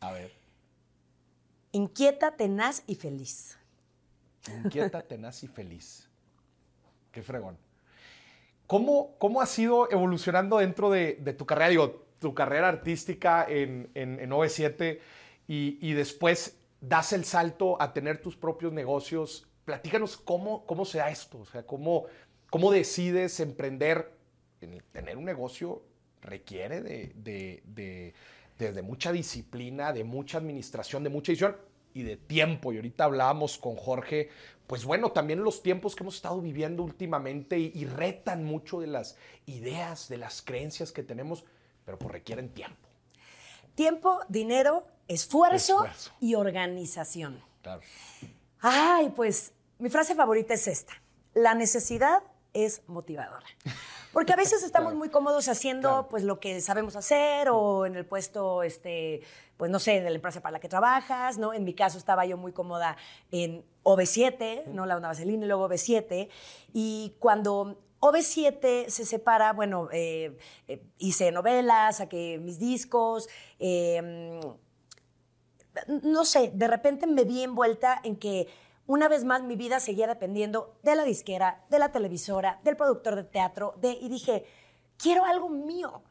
A 0.00 0.12
ver. 0.12 0.32
Inquieta, 1.72 2.36
tenaz 2.36 2.82
y 2.86 2.96
feliz. 2.96 3.56
Inquieta, 4.64 5.02
tenaz 5.02 5.42
y 5.42 5.48
feliz. 5.48 6.08
Qué 7.10 7.22
fregón. 7.22 7.56
¿Cómo, 8.66 9.16
cómo 9.18 9.40
has 9.40 9.58
ido 9.58 9.90
evolucionando 9.90 10.58
dentro 10.58 10.90
de, 10.90 11.14
tu 11.36 11.46
carrera? 11.46 11.68
Digo, 11.68 12.06
tu 12.18 12.34
carrera 12.34 12.68
artística 12.68 13.44
en, 13.48 13.90
en, 13.94 14.18
en 14.18 14.30
OV7 14.30 14.98
y, 15.54 15.92
después 15.92 16.58
das 16.80 17.12
el 17.12 17.24
salto 17.24 17.80
a 17.80 17.92
tener 17.92 18.22
tus 18.22 18.36
propios 18.36 18.72
negocios. 18.72 19.46
Platícanos 19.64 20.16
cómo, 20.16 20.64
cómo 20.66 20.84
se 20.84 20.98
da 20.98 21.10
esto, 21.10 21.40
o 21.40 21.44
sea, 21.44 21.66
cómo, 21.66 22.06
cómo 22.50 22.72
decides 22.72 23.38
emprender 23.40 24.12
tener 24.92 25.16
un 25.16 25.24
negocio 25.24 25.82
requiere 26.20 26.80
de, 26.82 28.14
desde 28.58 28.82
mucha 28.82 29.12
disciplina, 29.12 29.92
de 29.92 30.04
mucha 30.04 30.38
administración, 30.38 31.02
de 31.02 31.10
mucha 31.10 31.32
edición 31.32 31.56
y 31.94 32.02
de 32.02 32.16
tiempo. 32.16 32.72
Y 32.72 32.76
ahorita 32.76 33.04
hablábamos 33.04 33.58
con 33.58 33.76
Jorge, 33.76 34.30
pues 34.66 34.84
bueno, 34.84 35.10
también 35.10 35.42
los 35.42 35.62
tiempos 35.62 35.96
que 35.96 36.04
hemos 36.04 36.16
estado 36.16 36.40
viviendo 36.40 36.82
últimamente 36.82 37.58
y, 37.58 37.84
retan 37.84 38.44
mucho 38.44 38.80
de 38.80 38.86
las 38.86 39.16
ideas, 39.46 40.08
de 40.08 40.18
las 40.18 40.42
creencias 40.42 40.92
que 40.92 41.02
tenemos, 41.02 41.44
pero 41.84 41.98
pues 41.98 42.12
requieren 42.12 42.48
tiempo. 42.50 42.88
Tiempo, 43.74 44.20
dinero, 44.28 44.86
esfuerzo, 45.12 45.86
y 46.20 46.34
organización. 46.34 47.42
Claro. 47.62 47.80
Ay, 48.60 49.10
pues 49.10 49.52
mi 49.78 49.90
frase 49.90 50.14
favorita 50.14 50.54
es 50.54 50.68
esta. 50.68 50.92
La 51.34 51.54
necesidad 51.54 52.22
es 52.54 52.82
motivadora. 52.86 53.46
Porque 54.12 54.32
a 54.32 54.36
veces 54.36 54.62
estamos 54.64 54.94
muy 54.94 55.08
cómodos 55.08 55.48
haciendo 55.48 56.08
pues 56.08 56.22
lo 56.22 56.40
que 56.40 56.60
sabemos 56.60 56.96
hacer 56.96 57.48
o 57.50 57.86
en 57.86 57.96
el 57.96 58.04
puesto, 58.04 58.62
este, 58.62 59.22
pues 59.56 59.70
no 59.70 59.78
sé, 59.78 60.00
de 60.00 60.10
la 60.10 60.16
empresa 60.16 60.40
para 60.40 60.52
la 60.52 60.60
que 60.60 60.68
trabajas, 60.68 61.38
¿no? 61.38 61.54
En 61.54 61.64
mi 61.64 61.74
caso 61.74 61.98
estaba 61.98 62.26
yo 62.26 62.36
muy 62.36 62.52
cómoda 62.52 62.96
en 63.30 63.64
OV7, 63.84 64.66
¿no? 64.66 64.86
La 64.86 64.96
onda 64.96 65.08
vaselina 65.08 65.44
y 65.44 65.48
luego 65.48 65.68
OV7. 65.68 66.28
Y 66.72 67.16
cuando 67.18 67.76
OV7 68.00 68.88
se 68.88 69.06
separa, 69.06 69.52
bueno, 69.52 69.88
eh, 69.92 70.36
eh, 70.68 70.82
hice 70.98 71.30
novelas, 71.30 71.98
saqué 71.98 72.38
mis 72.42 72.58
discos, 72.58 73.28
em, 73.58 74.40
no 76.02 76.24
sé, 76.24 76.50
de 76.54 76.68
repente 76.68 77.06
me 77.06 77.24
vi 77.24 77.42
envuelta 77.42 78.00
en 78.04 78.16
que 78.16 78.48
una 78.86 79.08
vez 79.08 79.24
más 79.24 79.42
mi 79.42 79.56
vida 79.56 79.80
seguía 79.80 80.06
dependiendo 80.06 80.76
de 80.82 80.96
la 80.96 81.04
disquera, 81.04 81.64
de 81.70 81.78
la 81.78 81.92
televisora, 81.92 82.60
del 82.64 82.76
productor 82.76 83.16
de 83.16 83.24
teatro, 83.24 83.74
de, 83.80 83.92
y 83.92 84.08
dije, 84.08 84.44
quiero 84.96 85.24
algo 85.24 85.48
mío. 85.48 86.02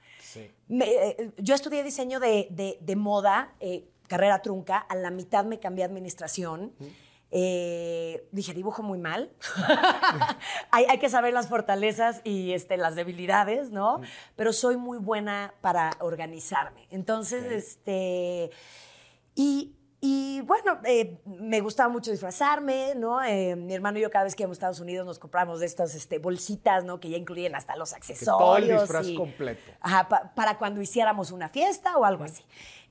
Eh, 0.69 1.32
yo 1.38 1.56
estudié 1.56 1.84
diseño 1.84 2.19
de, 2.19 2.93
moda, 2.95 3.54
eh, 3.60 3.88
carrera 4.08 4.41
trunca, 4.41 4.78
a 4.78 4.95
la 4.95 5.12
mitad 5.12 5.45
me 5.45 5.60
cambié 5.60 5.84
a 5.84 5.88
administración. 5.88 6.74
Eh, 7.34 8.28
dije, 8.32 8.54
dibujo 8.54 8.84
muy 8.84 8.97
mal. 9.00 9.32
hay, 10.71 10.86
hay, 10.89 11.00
que 11.00 11.10
saber 11.10 11.34
las 11.34 11.47
fortalezas 11.47 12.21
y 12.26 12.52
este, 12.52 12.76
las 12.76 12.95
debilidades, 12.95 13.71
¿no? 13.71 14.02
Pero 14.36 14.52
soy 14.52 14.76
muy 14.76 14.97
buena 14.97 15.54
para 15.62 15.91
organizarme. 16.00 16.88
Entonces, 16.89 17.43
este. 17.45 18.52
Y 19.35 19.75
y 20.03 20.41
bueno, 20.41 20.79
eh, 20.83 21.19
me 21.25 21.61
gustaba 21.61 21.87
mucho 21.87 22.09
disfrazarme, 22.09 22.95
¿no? 22.95 23.23
Eh, 23.23 23.55
mi 23.55 23.75
hermano 23.75 23.99
y 23.99 24.01
yo 24.01 24.09
cada 24.09 24.23
vez 24.23 24.35
que 24.35 24.41
íbamos 24.41 24.55
a 24.55 24.57
Estados 24.57 24.79
Unidos 24.79 25.05
nos 25.05 25.19
compramos 25.19 25.59
de 25.59 25.67
estas 25.67 25.93
este, 25.93 26.17
bolsitas, 26.17 26.83
¿no? 26.83 26.99
Que 26.99 27.11
ya 27.11 27.17
incluyen 27.17 27.53
hasta 27.53 27.75
los 27.75 27.93
accesorios. 27.93 28.25
todo 28.25 28.57
el 28.57 28.67
disfraz 28.67 29.11
completo. 29.15 29.61
Ajá, 29.79 30.33
para 30.33 30.57
cuando 30.57 30.81
hiciéramos 30.81 31.29
una 31.31 31.49
fiesta 31.49 31.97
o 31.97 32.03
algo 32.03 32.23
así. 32.23 32.43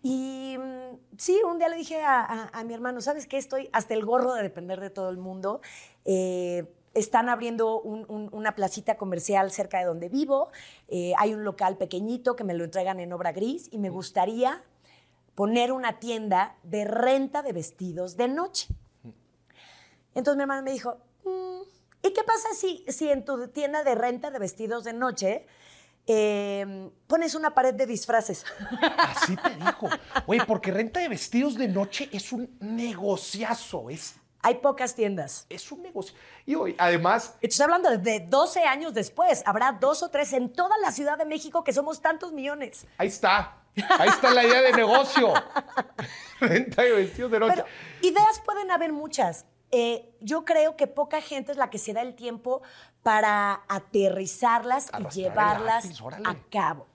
Y 0.04 0.56
mm, 0.56 1.16
sí, 1.18 1.40
un 1.44 1.58
día 1.58 1.68
le 1.68 1.76
dije 1.76 2.00
a, 2.00 2.62
mi 2.64 2.74
hermano, 2.74 3.00
¿sabes 3.00 3.26
qué? 3.26 3.38
Estoy 3.38 3.68
hasta 3.72 3.92
el 3.94 4.04
gorro 4.04 4.34
de 4.34 4.44
depender 4.44 4.78
de 4.78 4.90
todo 4.90 5.10
el 5.10 5.16
mundo. 5.16 5.62
Eh, 6.04 6.72
están 6.94 7.28
abriendo 7.28 7.80
una 7.80 8.54
placita 8.54 8.96
comercial 8.96 9.50
cerca 9.50 9.78
de 9.78 9.84
donde 9.84 10.08
vivo. 10.08 10.50
hay 11.16 11.34
un 11.34 11.44
local 11.44 11.76
pequeñito 11.76 12.34
que 12.34 12.44
me 12.44 12.54
lo 12.54 12.64
entregan 12.64 12.98
en 12.98 13.12
obra 13.12 13.32
gris 13.32 13.68
y 13.72 13.78
me 13.78 13.90
gustaría 13.90 14.64
poner 15.40 15.72
una 15.72 15.98
tienda 15.98 16.54
de 16.64 16.84
renta 16.84 17.40
de 17.40 17.54
vestidos 17.54 18.18
de 18.18 18.28
noche. 18.28 18.68
Entonces 20.14 20.36
mi 20.36 20.42
hermano 20.42 20.60
me 20.60 20.70
dijo, 20.70 20.98
mm, 21.24 21.62
¿y 22.02 22.12
qué 22.12 22.22
pasa 22.24 22.48
si, 22.54 22.84
si 22.88 23.08
en 23.08 23.24
tu 23.24 23.48
tienda 23.48 23.82
de 23.82 23.94
renta 23.94 24.30
de 24.30 24.38
vestidos 24.38 24.84
de 24.84 24.92
noche 24.92 25.46
em, 26.06 26.90
pones 27.06 27.34
una 27.34 27.54
pared 27.54 27.72
de 27.72 27.86
disfraces? 27.86 28.44
Así 28.98 29.34
te 29.34 29.54
dijo. 29.54 29.88
Oye, 30.26 30.44
porque 30.46 30.72
renta 30.72 31.00
de 31.00 31.08
vestidos 31.08 31.54
de 31.54 31.68
noche 31.68 32.10
es 32.12 32.32
un 32.32 32.58
negociazo, 32.60 33.88
es 33.88 34.16
hay 34.42 34.56
pocas 34.56 34.94
tiendas. 34.94 35.46
Es 35.50 35.70
un 35.70 35.82
negocio. 35.82 36.14
Y 36.46 36.54
hoy, 36.54 36.74
además. 36.78 37.36
Estoy 37.42 37.64
hablando 37.64 37.96
de 37.96 38.20
12 38.20 38.60
años 38.64 38.94
después. 38.94 39.42
Habrá 39.44 39.72
dos 39.72 40.02
o 40.02 40.08
tres 40.08 40.32
en 40.32 40.50
toda 40.50 40.78
la 40.78 40.92
Ciudad 40.92 41.18
de 41.18 41.26
México 41.26 41.62
que 41.62 41.74
somos 41.74 42.00
tantos 42.00 42.32
millones. 42.32 42.86
Ahí 42.96 43.08
está. 43.08 43.59
Ahí 43.98 44.08
está 44.08 44.32
la 44.34 44.44
idea 44.44 44.62
de 44.62 44.72
negocio. 44.72 45.32
Renta 46.40 46.82
de 46.82 46.92
vestidos 46.92 47.30
de 47.30 47.38
noche. 47.38 47.54
Pero 47.56 47.68
ideas 48.02 48.40
pueden 48.44 48.70
haber 48.70 48.92
muchas. 48.92 49.46
Eh, 49.72 50.10
yo 50.20 50.44
creo 50.44 50.76
que 50.76 50.88
poca 50.88 51.20
gente 51.20 51.52
es 51.52 51.58
la 51.58 51.70
que 51.70 51.78
se 51.78 51.92
da 51.92 52.02
el 52.02 52.14
tiempo 52.14 52.62
para 53.02 53.62
aterrizarlas 53.66 54.86
y 54.86 54.96
Arrastrar 54.96 55.12
llevarlas 55.12 56.00
lápiz, 56.02 56.22
a 56.26 56.36
cabo. 56.50 56.86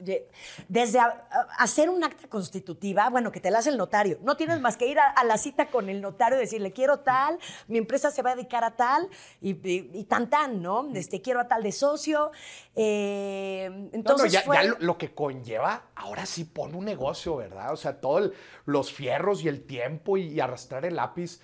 Desde 0.68 1.00
a- 1.00 1.26
a- 1.32 1.48
hacer 1.64 1.90
un 1.90 2.04
acta 2.04 2.28
constitutiva, 2.28 3.10
bueno, 3.10 3.32
que 3.32 3.40
te 3.40 3.50
la 3.50 3.58
hace 3.60 3.72
el 3.72 3.78
notario. 3.78 4.20
No 4.22 4.38
tienes 4.38 4.60
más 4.62 4.78
que 4.78 4.86
ir 4.88 5.00
a, 5.00 5.08
a 5.10 5.24
la 5.24 5.38
cita 5.40 5.68
con 5.72 5.90
el 5.90 6.02
notario 6.02 6.38
y 6.38 6.42
decirle, 6.42 6.74
quiero 6.74 7.00
tal, 7.00 7.40
mi 7.68 7.80
empresa 7.80 8.12
se 8.12 8.22
va 8.22 8.32
a 8.32 8.36
dedicar 8.36 8.64
a 8.64 8.76
tal, 8.76 9.10
y, 9.42 9.52
y- 9.68 9.90
y 9.94 10.04
tan 10.04 10.30
tan, 10.30 10.62
¿no? 10.62 10.88
Este, 10.94 11.22
quiero 11.22 11.40
a 11.40 11.48
tal 11.48 11.64
de 11.64 11.72
socio. 11.72 12.32
Eh, 12.76 13.68
No, 13.72 13.80
no, 13.80 13.90
entonces 13.94 14.32
ya, 14.32 14.42
fue- 14.42 14.58
ya 14.58 14.64
lo, 14.64 14.78
lo 14.80 14.98
que 14.98 15.14
conlleva, 15.16 15.84
ahora 15.96 16.26
sí 16.26 16.44
pone 16.46 16.78
un 16.78 16.86
negocio, 16.86 17.36
¿verdad? 17.38 17.74
O 17.74 17.78
sea, 17.78 18.00
todos 18.00 18.32
los 18.66 18.92
fierros 18.94 19.44
y 19.44 19.48
el 19.48 19.66
tiempo 19.66 20.18
y, 20.18 20.40
arrastrar 20.40 20.86
el 20.86 20.98
lápiz. 20.98 21.40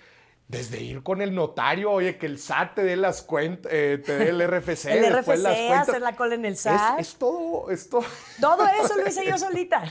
Desde 0.51 0.81
ir 0.81 1.01
con 1.01 1.21
el 1.21 1.33
notario, 1.33 1.89
oye, 1.91 2.17
que 2.17 2.25
el 2.25 2.37
SAT 2.37 2.75
te 2.75 2.83
dé 2.83 2.97
las 2.97 3.21
cuentas, 3.21 3.71
te 3.71 3.97
dé 3.99 4.29
el 4.29 4.41
RFC. 4.45 4.85
El 4.91 5.01
después 5.13 5.39
RFC, 5.39 5.43
las 5.43 5.55
cuentas. 5.57 5.89
hacer 5.89 6.01
la 6.01 6.15
cola 6.17 6.35
en 6.35 6.43
el 6.45 6.53
Es, 6.53 6.59
SAT. 6.59 6.99
es 6.99 7.15
todo, 7.15 7.71
es 7.71 7.89
todo. 7.89 8.03
Todo 8.41 8.67
eso 8.83 8.97
lo 8.97 9.07
hice 9.07 9.25
yo 9.25 9.37
solita. 9.37 9.81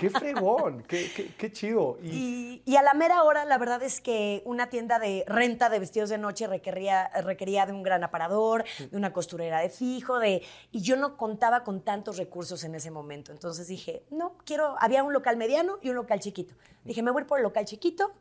qué 0.00 0.10
fregón, 0.10 0.82
qué, 0.88 1.10
qué- 1.14 1.34
qué 1.36 1.52
chido. 1.52 1.98
Y, 2.02 2.62
Y, 2.66 2.72
y 2.72 2.76
a 2.76 2.82
la 2.82 2.94
mera 2.94 3.22
hora, 3.22 3.44
la 3.44 3.58
verdad 3.58 3.80
es 3.84 4.00
que 4.00 4.42
una 4.44 4.68
tienda 4.70 4.98
de 4.98 5.24
renta 5.28 5.68
de 5.68 5.78
vestidos 5.78 6.08
de 6.10 6.18
noche 6.18 6.46
requería, 6.48 7.08
requería 7.22 7.64
de 7.64 7.72
un 7.72 7.84
gran 7.84 8.02
aparador, 8.02 8.64
de 8.90 8.96
una 8.96 9.12
costurera 9.12 9.60
de 9.60 9.70
fijo, 9.70 10.18
de, 10.18 10.42
y 10.72 10.80
yo 10.82 10.96
no 10.96 11.16
contaba 11.16 11.62
con 11.62 11.82
tantos 11.82 12.16
recursos 12.16 12.64
en 12.64 12.74
ese 12.74 12.90
momento. 12.90 13.30
Entonces 13.30 13.68
dije, 13.68 14.02
no, 14.10 14.36
quiero, 14.44 14.74
había 14.80 15.04
un 15.04 15.12
local 15.12 15.36
mediano 15.36 15.78
y 15.80 15.90
un 15.90 15.94
local 15.94 16.18
chiquito. 16.18 16.54
Dije, 16.84 17.02
me 17.02 17.12
voy 17.12 17.22
por 17.24 17.38
el 17.38 17.44
local 17.44 17.64
chiquito 17.66 18.12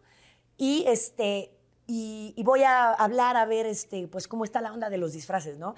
y 0.57 0.83
este... 0.87 1.53
Y, 1.89 2.33
y 2.35 2.43
voy 2.43 2.63
a 2.63 2.91
hablar 2.91 3.37
a 3.37 3.45
ver 3.45 3.65
este, 3.65 4.09
pues, 4.09 4.27
cómo 4.27 4.43
está 4.43 4.59
la 4.59 4.73
onda 4.73 4.89
de 4.89 4.97
los 4.97 5.13
disfraces, 5.13 5.57
¿no? 5.57 5.73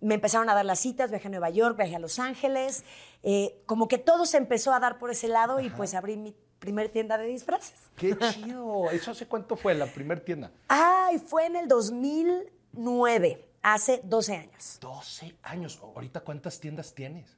Me 0.00 0.14
empezaron 0.14 0.48
a 0.48 0.54
dar 0.54 0.64
las 0.64 0.78
citas, 0.78 1.10
viajé 1.10 1.26
a 1.26 1.30
Nueva 1.32 1.50
York, 1.50 1.76
viajé 1.76 1.96
a 1.96 1.98
Los 1.98 2.20
Ángeles, 2.20 2.84
eh, 3.24 3.60
como 3.66 3.88
que 3.88 3.98
todo 3.98 4.24
se 4.24 4.36
empezó 4.36 4.72
a 4.72 4.78
dar 4.78 4.98
por 5.00 5.10
ese 5.10 5.26
lado 5.26 5.58
y 5.58 5.68
pues 5.70 5.94
abrí 5.94 6.16
mi 6.16 6.32
primer 6.60 6.90
tienda 6.90 7.18
de 7.18 7.26
disfraces. 7.26 7.90
qué 7.96 8.16
chido. 8.32 8.88
¿Eso 8.92 9.10
hace 9.10 9.26
cuánto 9.26 9.56
fue 9.56 9.74
la 9.74 9.86
primera 9.86 10.24
tienda? 10.24 10.52
Ay, 10.68 11.18
fue 11.18 11.46
en 11.46 11.56
el 11.56 11.66
2009, 11.66 13.44
hace 13.62 14.00
12 14.04 14.36
años. 14.36 14.78
12 14.80 15.34
años. 15.42 15.80
Ahorita, 15.82 16.20
¿cuántas 16.20 16.60
tiendas 16.60 16.94
tienes? 16.94 17.36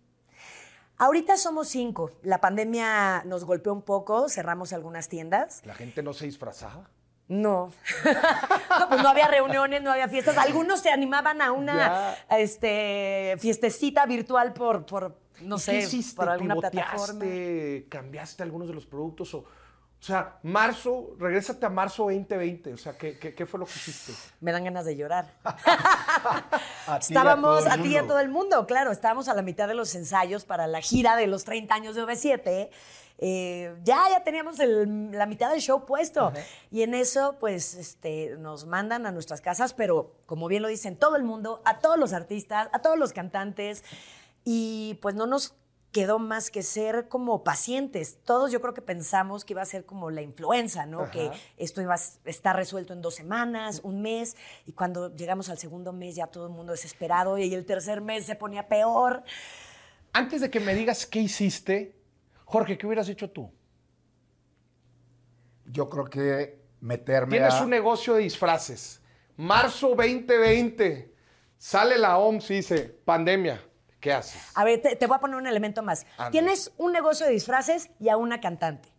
Ahorita 0.96 1.36
somos 1.36 1.68
cinco. 1.68 2.12
La 2.22 2.40
pandemia 2.40 3.22
nos 3.24 3.44
golpeó 3.44 3.72
un 3.72 3.82
poco, 3.82 4.28
cerramos 4.28 4.72
algunas 4.72 5.08
tiendas. 5.08 5.62
¿La 5.64 5.74
gente 5.74 6.02
no 6.02 6.12
se 6.12 6.26
disfrazaba? 6.26 6.88
No. 7.26 7.72
no, 8.80 8.88
pues 8.88 9.02
no 9.02 9.08
había 9.08 9.28
reuniones, 9.28 9.82
no 9.82 9.90
había 9.90 10.08
fiestas. 10.08 10.36
Algunos 10.36 10.80
se 10.80 10.90
animaban 10.90 11.40
a 11.40 11.52
una 11.52 12.14
este, 12.30 13.36
fiestecita 13.38 14.06
virtual 14.06 14.52
por, 14.52 14.84
por 14.84 15.18
no 15.40 15.56
¿Y 15.56 15.58
sé, 15.58 15.88
por 16.14 16.28
alguna 16.28 16.56
plataforma. 16.56 17.24
¿Cambiaste 17.88 18.42
algunos 18.42 18.68
de 18.68 18.74
los 18.74 18.86
productos? 18.86 19.34
O, 19.34 19.44
o 20.04 20.06
sea, 20.06 20.38
marzo, 20.42 21.16
regrésate 21.18 21.64
a 21.64 21.70
marzo 21.70 22.02
2020. 22.02 22.74
O 22.74 22.76
sea, 22.76 22.92
¿qué, 22.98 23.18
qué, 23.18 23.34
qué 23.34 23.46
fue 23.46 23.58
lo 23.58 23.64
que 23.64 23.72
hiciste? 23.72 24.12
Me 24.38 24.52
dan 24.52 24.62
ganas 24.64 24.84
de 24.84 24.96
llorar. 24.96 25.32
A 26.86 26.98
Estábamos 27.00 27.66
a 27.70 27.78
ti 27.80 27.88
y 27.88 27.96
a 27.96 28.02
todo 28.06 28.20
el 28.20 28.28
mundo, 28.28 28.66
claro. 28.66 28.92
Estábamos 28.92 29.28
a 29.28 29.34
la 29.34 29.40
mitad 29.40 29.66
de 29.66 29.72
los 29.72 29.94
ensayos 29.94 30.44
para 30.44 30.66
la 30.66 30.82
gira 30.82 31.16
de 31.16 31.26
los 31.26 31.44
30 31.44 31.74
años 31.74 31.94
de 31.94 32.02
OV7. 32.04 32.68
Eh, 33.16 33.74
ya, 33.82 34.02
ya 34.10 34.22
teníamos 34.24 34.60
el- 34.60 35.10
la 35.12 35.24
mitad 35.24 35.50
del 35.50 35.62
show 35.62 35.86
puesto. 35.86 36.34
Y 36.70 36.82
en 36.82 36.92
eso, 36.92 37.36
pues, 37.40 37.72
este, 37.72 38.36
nos 38.38 38.66
mandan 38.66 39.06
a 39.06 39.10
nuestras 39.10 39.40
casas, 39.40 39.72
pero 39.72 40.12
como 40.26 40.48
bien 40.48 40.60
lo 40.60 40.68
dicen 40.68 40.98
todo 40.98 41.16
el 41.16 41.22
mundo, 41.22 41.62
a 41.64 41.78
todos 41.78 41.98
los 41.98 42.12
artistas, 42.12 42.68
a 42.74 42.80
todos 42.80 42.98
los 42.98 43.14
cantantes. 43.14 43.84
Y 44.44 44.98
pues 45.00 45.14
no 45.14 45.24
nos 45.26 45.54
quedó 45.94 46.18
más 46.18 46.50
que 46.50 46.64
ser 46.64 47.06
como 47.08 47.44
pacientes. 47.44 48.18
Todos 48.24 48.50
yo 48.50 48.60
creo 48.60 48.74
que 48.74 48.82
pensamos 48.82 49.44
que 49.44 49.52
iba 49.52 49.62
a 49.62 49.64
ser 49.64 49.86
como 49.86 50.10
la 50.10 50.22
influenza, 50.22 50.86
¿no? 50.86 51.02
Ajá. 51.02 51.12
Que 51.12 51.30
esto 51.56 51.80
iba 51.80 51.94
a 51.94 52.00
estar 52.24 52.56
resuelto 52.56 52.92
en 52.92 53.00
dos 53.00 53.14
semanas, 53.14 53.80
un 53.84 54.02
mes, 54.02 54.36
y 54.66 54.72
cuando 54.72 55.14
llegamos 55.14 55.48
al 55.48 55.58
segundo 55.58 55.92
mes 55.92 56.16
ya 56.16 56.26
todo 56.26 56.48
el 56.48 56.52
mundo 56.52 56.72
desesperado 56.72 57.38
y 57.38 57.54
el 57.54 57.64
tercer 57.64 58.00
mes 58.00 58.26
se 58.26 58.34
ponía 58.34 58.66
peor. 58.66 59.22
Antes 60.12 60.40
de 60.40 60.50
que 60.50 60.58
me 60.58 60.74
digas 60.74 61.06
qué 61.06 61.20
hiciste, 61.20 61.96
Jorge, 62.44 62.76
¿qué 62.76 62.86
hubieras 62.88 63.08
hecho 63.08 63.30
tú? 63.30 63.52
Yo 65.66 65.88
creo 65.88 66.06
que 66.06 66.60
meterme 66.80 67.36
Tienes 67.36 67.54
a... 67.54 67.62
un 67.62 67.70
negocio 67.70 68.14
de 68.14 68.22
disfraces. 68.22 69.00
Marzo 69.36 69.90
2020. 69.90 71.14
Sale 71.56 71.96
la 71.98 72.18
OMS 72.18 72.50
y 72.50 72.54
dice, 72.56 72.80
pandemia. 73.04 73.62
¿Qué 74.04 74.12
haces? 74.12 74.38
A 74.54 74.64
ver, 74.64 74.82
te, 74.82 74.96
te 74.96 75.06
voy 75.06 75.16
a 75.16 75.18
poner 75.18 75.38
un 75.38 75.46
elemento 75.46 75.82
más. 75.82 76.04
Tienes 76.30 76.70
un 76.76 76.92
negocio 76.92 77.24
de 77.24 77.32
disfraces 77.32 77.88
y 77.98 78.10
a 78.10 78.18
una 78.18 78.38
cantante. 78.38 78.90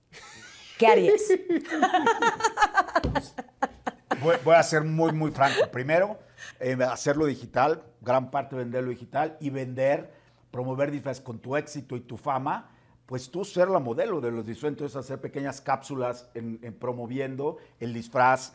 ¿Qué 0.79 0.87
harías? 0.87 1.21
Voy, 4.23 4.35
voy 4.43 4.55
a 4.55 4.63
ser 4.63 4.83
muy, 4.83 5.11
muy 5.11 5.29
franco. 5.29 5.69
Primero, 5.71 6.17
eh, 6.59 6.75
hacerlo 6.89 7.27
digital, 7.27 7.83
gran 8.01 8.31
parte 8.31 8.55
venderlo 8.55 8.89
digital 8.89 9.37
y 9.39 9.51
vender, 9.51 10.11
promover 10.49 10.89
disfraces 10.89 11.23
con 11.23 11.37
tu 11.37 11.55
éxito 11.55 11.95
y 11.95 12.01
tu 12.01 12.17
fama, 12.17 12.71
pues 13.05 13.29
tú 13.29 13.45
ser 13.45 13.67
la 13.67 13.77
modelo 13.77 14.21
de 14.21 14.31
los 14.31 14.43
disfraces, 14.43 14.73
entonces 14.73 14.95
hacer 14.95 15.21
pequeñas 15.21 15.61
cápsulas 15.61 16.29
en, 16.33 16.59
en 16.63 16.73
promoviendo 16.73 17.57
el 17.79 17.93
disfraz 17.93 18.53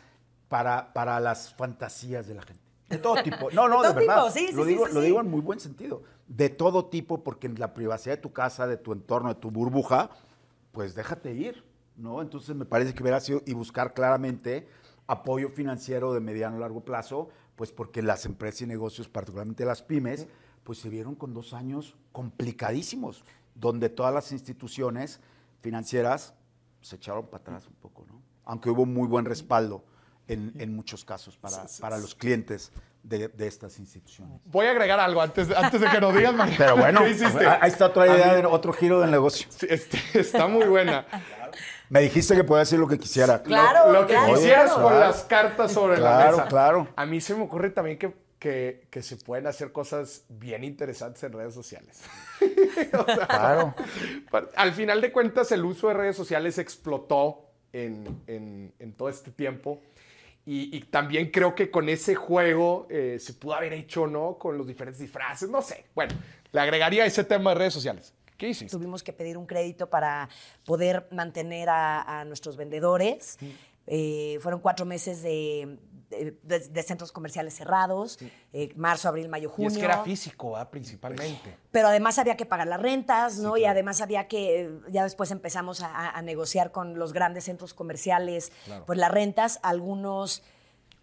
para, 0.48 0.92
para 0.92 1.20
las 1.20 1.54
fantasías 1.54 2.26
de 2.26 2.34
la 2.34 2.42
gente. 2.42 2.60
De 2.88 2.98
todo 2.98 3.22
tipo. 3.22 3.52
No, 3.52 3.68
no, 3.68 3.82
De 3.82 3.88
de, 3.88 3.94
verdad. 3.94 4.16
tipo, 4.16 4.30
sí, 4.30 4.48
lo 4.52 4.64
sí, 4.64 4.70
digo, 4.70 4.88
sí, 4.88 4.94
lo 4.94 5.00
digo 5.00 5.20
en 5.20 5.30
muy 5.30 5.40
buen 5.40 5.60
sentido. 5.60 6.02
De 6.30 6.48
todo 6.48 6.86
tipo, 6.86 7.24
porque 7.24 7.48
en 7.48 7.58
la 7.58 7.74
privacidad 7.74 8.14
de 8.14 8.22
tu 8.22 8.32
casa, 8.32 8.68
de 8.68 8.76
tu 8.76 8.92
entorno, 8.92 9.30
de 9.30 9.40
tu 9.40 9.50
burbuja, 9.50 10.10
pues 10.70 10.94
déjate 10.94 11.34
ir, 11.34 11.64
¿no? 11.96 12.22
Entonces 12.22 12.54
me 12.54 12.64
parece 12.64 12.94
que 12.94 13.02
hubiera 13.02 13.18
sido 13.18 13.42
y 13.46 13.52
buscar 13.52 13.94
claramente 13.94 14.68
apoyo 15.08 15.48
financiero 15.48 16.14
de 16.14 16.20
mediano 16.20 16.56
a 16.56 16.60
largo 16.60 16.84
plazo, 16.84 17.30
pues 17.56 17.72
porque 17.72 18.00
las 18.00 18.26
empresas 18.26 18.62
y 18.62 18.66
negocios, 18.66 19.08
particularmente 19.08 19.64
las 19.64 19.82
pymes, 19.82 20.28
pues 20.62 20.78
se 20.78 20.88
vieron 20.88 21.16
con 21.16 21.34
dos 21.34 21.52
años 21.52 21.96
complicadísimos, 22.12 23.24
donde 23.56 23.88
todas 23.88 24.14
las 24.14 24.30
instituciones 24.30 25.18
financieras 25.62 26.34
se 26.80 26.94
echaron 26.94 27.26
para 27.26 27.42
atrás 27.42 27.66
un 27.66 27.74
poco, 27.74 28.06
¿no? 28.06 28.22
Aunque 28.44 28.70
hubo 28.70 28.86
muy 28.86 29.08
buen 29.08 29.24
respaldo 29.24 29.84
en, 30.28 30.52
en 30.58 30.76
muchos 30.76 31.04
casos 31.04 31.36
para, 31.36 31.66
para 31.80 31.98
los 31.98 32.14
clientes 32.14 32.70
de, 33.02 33.28
de 33.28 33.46
estas 33.46 33.78
instituciones. 33.78 34.40
Voy 34.44 34.66
a 34.66 34.70
agregar 34.70 35.00
algo 35.00 35.20
antes, 35.22 35.48
de- 35.48 35.56
antes 35.56 35.80
de 35.80 35.88
que 35.88 36.00
nos 36.00 36.14
digas, 36.14 36.34
María. 36.34 36.54
Pero 36.58 36.76
bueno, 36.76 37.02
¿Qué 37.04 37.10
hiciste? 37.10 37.46
ahí 37.46 37.70
está 37.70 37.86
otra 37.86 38.06
idea, 38.06 38.34
de 38.34 38.46
otro 38.46 38.72
giro 38.72 39.00
del 39.00 39.10
negocio. 39.10 39.46
Sí, 39.50 39.66
este, 39.70 39.98
está 40.14 40.46
muy 40.46 40.66
buena. 40.66 41.06
Me 41.88 42.00
dijiste 42.02 42.36
que 42.36 42.44
podía 42.44 42.62
hacer 42.62 42.78
lo 42.78 42.86
que 42.86 42.98
quisiera. 42.98 43.42
Claro, 43.42 43.92
lo, 43.92 44.00
lo 44.02 44.06
que 44.06 44.12
claro, 44.14 44.34
quisieras 44.34 44.72
claro. 44.72 44.82
con 44.88 45.00
las 45.00 45.22
cartas 45.24 45.72
sobre 45.72 45.98
la 45.98 46.08
Claro, 46.16 46.36
mesa. 46.36 46.48
claro. 46.48 46.88
A 46.94 47.06
mí 47.06 47.20
se 47.20 47.34
me 47.34 47.42
ocurre 47.42 47.70
también 47.70 47.98
que, 47.98 48.14
que, 48.38 48.86
que 48.90 49.02
se 49.02 49.16
pueden 49.16 49.46
hacer 49.48 49.72
cosas 49.72 50.24
bien 50.28 50.62
interesantes 50.62 51.22
en 51.24 51.32
redes 51.32 51.52
sociales. 51.54 52.00
O 52.92 53.04
sea, 53.04 53.26
Claro. 53.26 53.74
Al 54.56 54.72
final 54.72 55.00
de 55.00 55.10
cuentas, 55.12 55.50
el 55.52 55.64
uso 55.64 55.88
de 55.88 55.94
redes 55.94 56.16
sociales 56.16 56.58
explotó 56.58 57.46
en, 57.72 58.22
en- 58.26 58.72
en 58.78 58.92
todo 58.94 59.08
este 59.08 59.30
tiempo. 59.30 59.80
Y, 60.46 60.76
y 60.76 60.80
también 60.80 61.30
creo 61.30 61.54
que 61.54 61.70
con 61.70 61.88
ese 61.88 62.14
juego 62.14 62.86
eh, 62.90 63.18
se 63.20 63.34
pudo 63.34 63.54
haber 63.54 63.72
hecho, 63.72 64.06
¿no? 64.06 64.38
Con 64.38 64.56
los 64.56 64.66
diferentes 64.66 65.00
disfraces, 65.00 65.48
no 65.48 65.62
sé. 65.62 65.84
Bueno, 65.94 66.14
le 66.52 66.60
agregaría 66.60 67.04
ese 67.04 67.24
tema 67.24 67.50
de 67.50 67.56
redes 67.56 67.74
sociales. 67.74 68.14
¿Qué 68.36 68.48
hiciste? 68.48 68.74
Tuvimos 68.74 69.02
que 69.02 69.12
pedir 69.12 69.36
un 69.36 69.46
crédito 69.46 69.90
para 69.90 70.28
poder 70.64 71.06
mantener 71.10 71.68
a, 71.68 72.20
a 72.20 72.24
nuestros 72.24 72.56
vendedores. 72.56 73.38
Eh, 73.86 74.38
fueron 74.40 74.60
cuatro 74.60 74.86
meses 74.86 75.22
de, 75.22 75.76
de- 76.10 76.68
de- 76.68 76.82
centros 76.82 77.12
comerciales 77.12 77.54
cerrados, 77.54 78.18
eh, 78.52 78.72
marzo, 78.76 79.08
abril, 79.08 79.28
mayo, 79.28 79.48
Y 79.48 79.52
junio. 79.52 79.70
es 79.70 79.78
que 79.78 79.84
era 79.84 80.02
físico, 80.02 80.52
¿verdad? 80.52 80.68
Principalmente. 80.70 81.56
Pero 81.70 81.88
además 81.88 82.18
había 82.18 82.36
que 82.36 82.46
pagar 82.46 82.66
las 82.66 82.80
rentas, 82.82 83.38
¿no? 83.38 83.56
Y 83.56 83.64
además 83.64 84.00
había 84.00 84.26
que, 84.28 84.62
eh, 84.62 84.80
ya 84.90 85.04
después 85.04 85.30
empezamos 85.30 85.82
a, 85.82 86.20
negociar 86.22 86.72
con 86.72 86.98
los 86.98 87.12
grandes 87.12 87.44
centros 87.44 87.72
comerciales, 87.74 88.52
Claro. 88.66 88.84
pues 88.86 88.98
las 88.98 89.10
rentas, 89.10 89.60
algunos, 89.62 90.42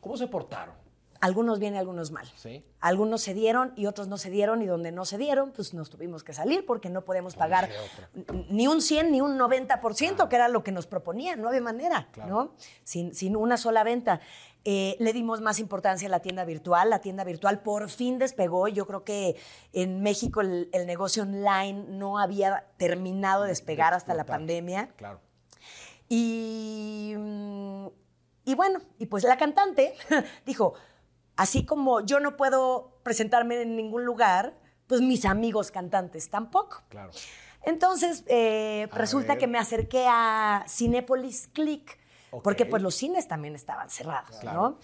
¿Cómo 0.01 0.15
se 0.17 0.27
portaron? 0.27 0.75
algunos 1.19 1.57
bien 1.57 1.73
y 1.73 1.79
algunos 1.79 2.11
mal. 2.11 2.31
Sí. 2.35 2.63
Algunos 2.79 3.23
se 3.23 3.33
dieron 3.33 3.73
y 3.75 3.87
otros 3.87 4.07
no 4.07 4.19
se 4.19 4.29
dieron, 4.29 4.61
y 4.61 4.67
donde 4.67 4.91
no 4.91 5.03
se 5.03 5.17
dieron, 5.17 5.51
pues 5.51 5.73
nos 5.73 5.89
tuvimos 5.89 6.23
que 6.23 6.31
salir 6.31 6.63
porque 6.67 6.89
no 6.91 7.03
podemos 7.05 7.35
pagar 7.35 7.67
ni 8.51 8.67
un 8.67 8.83
100 8.83 9.11
ni 9.11 9.19
un 9.19 9.35
90%, 9.35 10.29
que 10.29 10.35
era 10.35 10.47
lo 10.47 10.63
que 10.63 10.71
nos 10.71 10.85
proponían, 10.85 11.41
no 11.41 11.47
había 11.47 11.61
manera, 11.61 12.07
¿no? 12.27 12.53
Sin, 12.83 13.15
sin 13.15 13.35
una 13.35 13.57
sola 13.57 13.83
venta. 13.83 14.21
Eh, 14.69 14.97
le 14.99 15.13
dimos 15.13 15.39
más 15.39 15.59
importancia 15.59 16.09
a 16.09 16.11
la 16.11 16.19
tienda 16.19 16.43
virtual. 16.43 16.89
La 16.89 16.99
tienda 16.99 17.23
virtual 17.23 17.61
por 17.61 17.89
fin 17.89 18.19
despegó. 18.19 18.67
Yo 18.67 18.85
creo 18.85 19.05
que 19.05 19.37
en 19.71 20.01
México 20.01 20.41
el, 20.41 20.69
el 20.73 20.85
negocio 20.85 21.23
online 21.23 21.85
no 21.87 22.19
había 22.19 22.67
terminado 22.75 23.43
de 23.43 23.49
despegar 23.49 23.93
hasta 23.93 24.13
la 24.13 24.25
pandemia. 24.25 24.89
Claro. 24.97 25.21
Y, 26.09 27.13
y 28.43 28.55
bueno, 28.55 28.81
y 28.99 29.05
pues 29.05 29.23
la 29.23 29.37
cantante 29.37 29.93
dijo, 30.45 30.73
así 31.37 31.65
como 31.65 32.01
yo 32.01 32.19
no 32.19 32.35
puedo 32.35 32.99
presentarme 33.03 33.61
en 33.61 33.77
ningún 33.77 34.03
lugar, 34.03 34.57
pues 34.87 34.99
mis 34.99 35.23
amigos 35.23 35.71
cantantes 35.71 36.29
tampoco. 36.29 36.83
Claro. 36.89 37.11
Entonces, 37.63 38.25
eh, 38.27 38.89
resulta 38.91 39.33
ver. 39.33 39.39
que 39.39 39.47
me 39.47 39.59
acerqué 39.59 40.07
a 40.09 40.65
Cinépolis 40.67 41.47
Click, 41.53 41.97
porque 42.43 42.65
pues 42.65 42.81
los 42.81 42.95
cines 42.95 43.27
también 43.27 43.55
estaban 43.55 43.89
cerrados, 43.89 44.37
Claro. 44.39 44.61
¿no? 44.61 44.79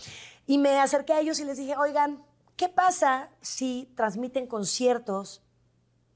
Y 0.47 0.57
me 0.57 0.79
acerqué 0.79 1.13
a 1.13 1.19
ellos 1.19 1.39
y 1.39 1.45
les 1.45 1.57
dije, 1.57 1.75
oigan, 1.77 2.23
¿qué 2.55 2.69
pasa 2.69 3.29
si 3.41 3.91
transmiten 3.95 4.47
conciertos 4.47 5.41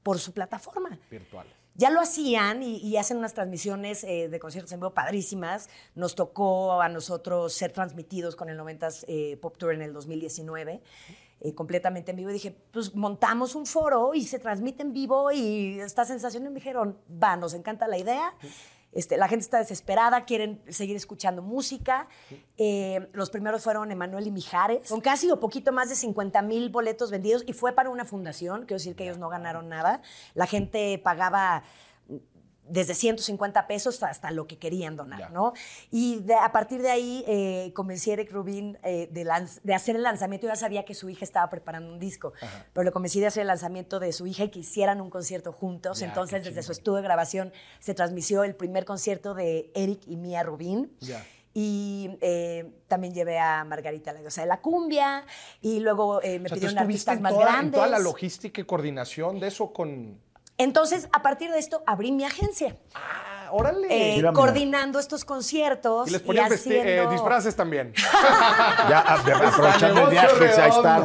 por 0.02 0.18
su 0.18 0.32
plataforma? 0.32 0.98
Virtuales. 1.10 1.52
Ya 1.74 1.90
lo 1.90 2.00
hacían 2.00 2.62
y, 2.64 2.78
y 2.78 2.96
hacen 2.96 3.18
unas 3.18 3.34
transmisiones 3.34 4.02
eh, 4.02 4.28
de 4.28 4.40
conciertos 4.40 4.72
en 4.72 4.80
vivo 4.80 4.94
padrísimas. 4.94 5.68
Nos 5.94 6.16
tocó 6.16 6.82
a 6.82 6.88
nosotros 6.88 7.52
ser 7.52 7.70
transmitidos 7.72 8.34
con 8.34 8.48
el 8.48 8.58
90s 8.58 9.04
eh, 9.06 9.36
Pop 9.40 9.56
Tour 9.56 9.74
en 9.74 9.82
el 9.82 9.92
2019, 9.92 10.82
eh, 11.40 11.54
completamente 11.54 12.10
en 12.10 12.16
vivo. 12.16 12.30
Y 12.30 12.32
dije, 12.32 12.50
pues 12.72 12.96
montamos 12.96 13.54
un 13.54 13.64
foro 13.64 14.12
y 14.12 14.24
se 14.24 14.40
transmite 14.40 14.82
en 14.82 14.92
vivo 14.92 15.30
y 15.30 15.78
esta 15.78 16.04
sensación 16.04 16.44
y 16.46 16.48
me 16.48 16.56
dijeron, 16.56 16.98
va, 17.10 17.36
nos 17.36 17.54
encanta 17.54 17.86
la 17.86 17.96
idea. 17.96 18.34
Este, 18.92 19.16
la 19.16 19.28
gente 19.28 19.44
está 19.44 19.58
desesperada, 19.58 20.24
quieren 20.24 20.62
seguir 20.68 20.96
escuchando 20.96 21.42
música. 21.42 22.08
Eh, 22.56 23.08
los 23.12 23.30
primeros 23.30 23.62
fueron 23.62 23.90
Emanuel 23.90 24.26
y 24.26 24.30
Mijares, 24.30 24.88
con 24.88 25.00
casi 25.00 25.30
o 25.30 25.38
poquito 25.38 25.72
más 25.72 25.88
de 25.88 25.94
50 25.94 26.40
mil 26.42 26.70
boletos 26.70 27.10
vendidos 27.10 27.44
y 27.46 27.52
fue 27.52 27.72
para 27.72 27.90
una 27.90 28.04
fundación, 28.04 28.60
quiero 28.60 28.78
decir 28.78 28.96
que 28.96 29.04
ellos 29.04 29.18
no 29.18 29.28
ganaron 29.28 29.68
nada. 29.68 30.02
La 30.34 30.46
gente 30.46 30.98
pagaba 30.98 31.62
desde 32.70 32.94
150 32.94 33.66
pesos 33.66 34.02
hasta 34.02 34.30
lo 34.30 34.46
que 34.46 34.58
querían 34.58 34.96
donar, 34.96 35.18
Ya. 35.20 35.28
¿no? 35.30 35.52
Y 35.90 36.20
de- 36.20 36.34
a 36.34 36.52
partir 36.52 36.82
de 36.82 36.90
ahí 36.90 37.24
eh, 37.26 37.72
convencí 37.74 38.10
a 38.10 38.14
Eric 38.14 38.32
Rubin 38.32 38.78
eh, 38.82 39.08
de, 39.10 39.24
lanz- 39.24 39.60
de 39.62 39.74
hacer 39.74 39.96
el 39.96 40.02
lanzamiento. 40.02 40.46
Yo 40.46 40.52
ya 40.52 40.56
sabía 40.56 40.84
que 40.84 40.94
su 40.94 41.08
hija 41.08 41.24
estaba 41.24 41.48
preparando 41.50 41.92
un 41.92 41.98
disco, 41.98 42.32
pero 42.72 42.84
le 42.84 42.92
convencí 42.92 43.20
de 43.20 43.26
hacer 43.26 43.42
el 43.42 43.48
lanzamiento 43.48 43.98
de 44.00 44.12
su 44.12 44.26
hija 44.26 44.44
y 44.44 44.50
que 44.50 44.58
hicieran 44.60 45.00
un 45.00 45.10
concierto 45.10 45.52
juntos. 45.52 46.00
Ya, 46.00 46.06
Entonces, 46.06 46.44
desde 46.44 46.62
su 46.62 46.72
estudio 46.72 46.96
de 46.96 47.02
grabación 47.02 47.52
se 47.80 47.94
transmitió 47.94 48.44
el 48.44 48.54
primer 48.54 48.84
concierto 48.84 49.34
de 49.34 49.70
Eric 49.74 50.00
y 50.06 50.16
Mia 50.16 50.42
Rubin. 50.42 50.92
Ya. 51.00 51.24
Y 51.54 52.10
eh, 52.20 52.70
también 52.86 53.14
llevé 53.14 53.38
a 53.38 53.64
Margarita 53.64 54.12
la 54.12 54.20
diosa 54.20 54.42
de 54.42 54.46
la 54.46 54.60
cumbia. 54.60 55.24
Y 55.60 55.80
luego 55.80 56.22
eh, 56.22 56.38
me 56.38 56.46
O 56.46 56.48
sea, 56.50 56.54
pidieron 56.56 56.78
artistas 56.78 57.16
en 57.16 57.22
más 57.22 57.32
toda, 57.32 57.46
en 57.46 57.52
grandes. 57.52 57.72
toda 57.72 57.86
la 57.88 57.98
logística 57.98 58.60
y 58.60 58.64
coordinación 58.64 59.40
de 59.40 59.48
eso 59.48 59.72
con... 59.72 60.20
Entonces, 60.58 61.08
a 61.12 61.22
partir 61.22 61.52
de 61.52 61.58
esto, 61.58 61.84
abrí 61.86 62.10
mi 62.10 62.24
agencia. 62.24 62.76
Ah, 63.48 63.52
órale. 63.52 63.86
eh, 63.90 64.16
Mira, 64.16 64.30
mira. 64.30 64.32
coordinando 64.32 64.98
estos 64.98 65.24
conciertos. 65.24 66.08
y 66.08 66.12
les 66.12 66.20
ponían 66.22 66.50
vesti- 66.50 66.72
eh, 66.72 66.80
haciendo- 66.80 67.10
disfraces 67.12 67.56
también. 67.56 67.92
Ya 68.88 69.04
a- 69.06 69.22
de- 69.22 69.32
aprovechando 69.32 70.00
el 70.02 70.10
viaje, 70.10 70.60
ahí 70.60 70.70
está. 70.70 70.98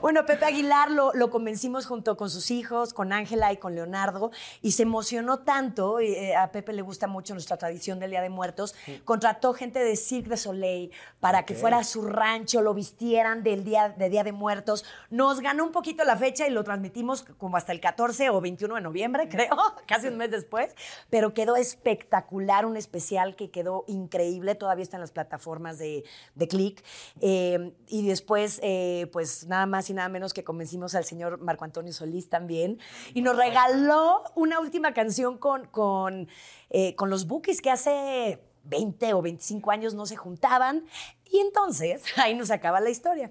Bueno, 0.00 0.24
Pepe 0.26 0.44
Aguilar 0.44 0.90
lo, 0.90 1.12
lo 1.14 1.30
convencimos 1.30 1.86
junto 1.86 2.16
con 2.16 2.30
sus 2.30 2.50
hijos, 2.50 2.92
con 2.94 3.12
Ángela 3.12 3.52
y 3.52 3.56
con 3.56 3.74
Leonardo, 3.74 4.30
y 4.62 4.72
se 4.72 4.82
emocionó 4.82 5.40
tanto, 5.40 6.00
y, 6.00 6.12
eh, 6.14 6.36
a 6.36 6.50
Pepe 6.52 6.72
le 6.72 6.82
gusta 6.82 7.06
mucho 7.06 7.34
nuestra 7.34 7.56
tradición 7.56 7.98
del 7.98 8.10
Día 8.10 8.20
de 8.22 8.30
Muertos, 8.30 8.74
contrató 9.04 9.52
gente 9.54 9.78
de 9.82 9.96
Cirque 9.96 10.30
de 10.30 10.36
Soleil 10.36 10.90
para 11.20 11.44
que 11.44 11.54
fuera 11.54 11.78
a 11.78 11.84
su 11.84 12.02
rancho, 12.06 12.60
lo 12.62 12.74
vistieran 12.74 13.42
del 13.42 13.64
día 13.64 13.88
de 13.90 14.08
Día 14.08 14.24
de 14.24 14.32
Muertos. 14.32 14.84
Nos 15.10 15.40
ganó 15.40 15.64
un 15.64 15.72
poquito 15.72 16.04
la 16.04 16.16
fecha 16.16 16.46
y 16.46 16.50
lo 16.50 16.62
transmitimos 16.64 17.24
como 17.38 17.56
hasta 17.56 17.72
el 17.72 17.80
14 17.80 18.30
o 18.30 18.40
21 18.40 18.74
de 18.76 18.80
noviembre, 18.80 19.28
creo, 19.30 19.56
casi 19.86 20.08
un 20.08 20.16
mes 20.16 20.30
después, 20.30 20.74
pero 21.10 21.34
quedó 21.34 21.56
espectacular, 21.70 22.66
un 22.66 22.76
especial 22.76 23.36
que 23.36 23.50
quedó 23.50 23.84
increíble, 23.86 24.54
todavía 24.54 24.82
está 24.82 24.96
en 24.96 25.02
las 25.02 25.12
plataformas 25.12 25.78
de, 25.78 26.04
de 26.34 26.48
Click. 26.48 26.84
Eh, 27.20 27.72
y 27.86 28.06
después, 28.06 28.60
eh, 28.62 29.08
pues 29.12 29.46
nada 29.46 29.66
más 29.66 29.88
y 29.90 29.94
nada 29.94 30.08
menos 30.08 30.34
que 30.34 30.44
convencimos 30.44 30.94
al 30.94 31.04
señor 31.04 31.40
Marco 31.40 31.64
Antonio 31.64 31.92
Solís 31.92 32.28
también. 32.28 32.78
Y 33.14 33.22
nos 33.22 33.36
regaló 33.36 34.24
una 34.34 34.60
última 34.60 34.92
canción 34.92 35.38
con, 35.38 35.66
con, 35.66 36.28
eh, 36.70 36.94
con 36.96 37.10
los 37.10 37.26
Bookies 37.26 37.60
que 37.62 37.70
hace 37.70 38.40
20 38.64 39.14
o 39.14 39.22
25 39.22 39.70
años 39.70 39.94
no 39.94 40.06
se 40.06 40.16
juntaban. 40.16 40.84
Y 41.24 41.38
entonces, 41.38 42.02
ahí 42.16 42.34
nos 42.34 42.50
acaba 42.50 42.80
la 42.80 42.90
historia. 42.90 43.30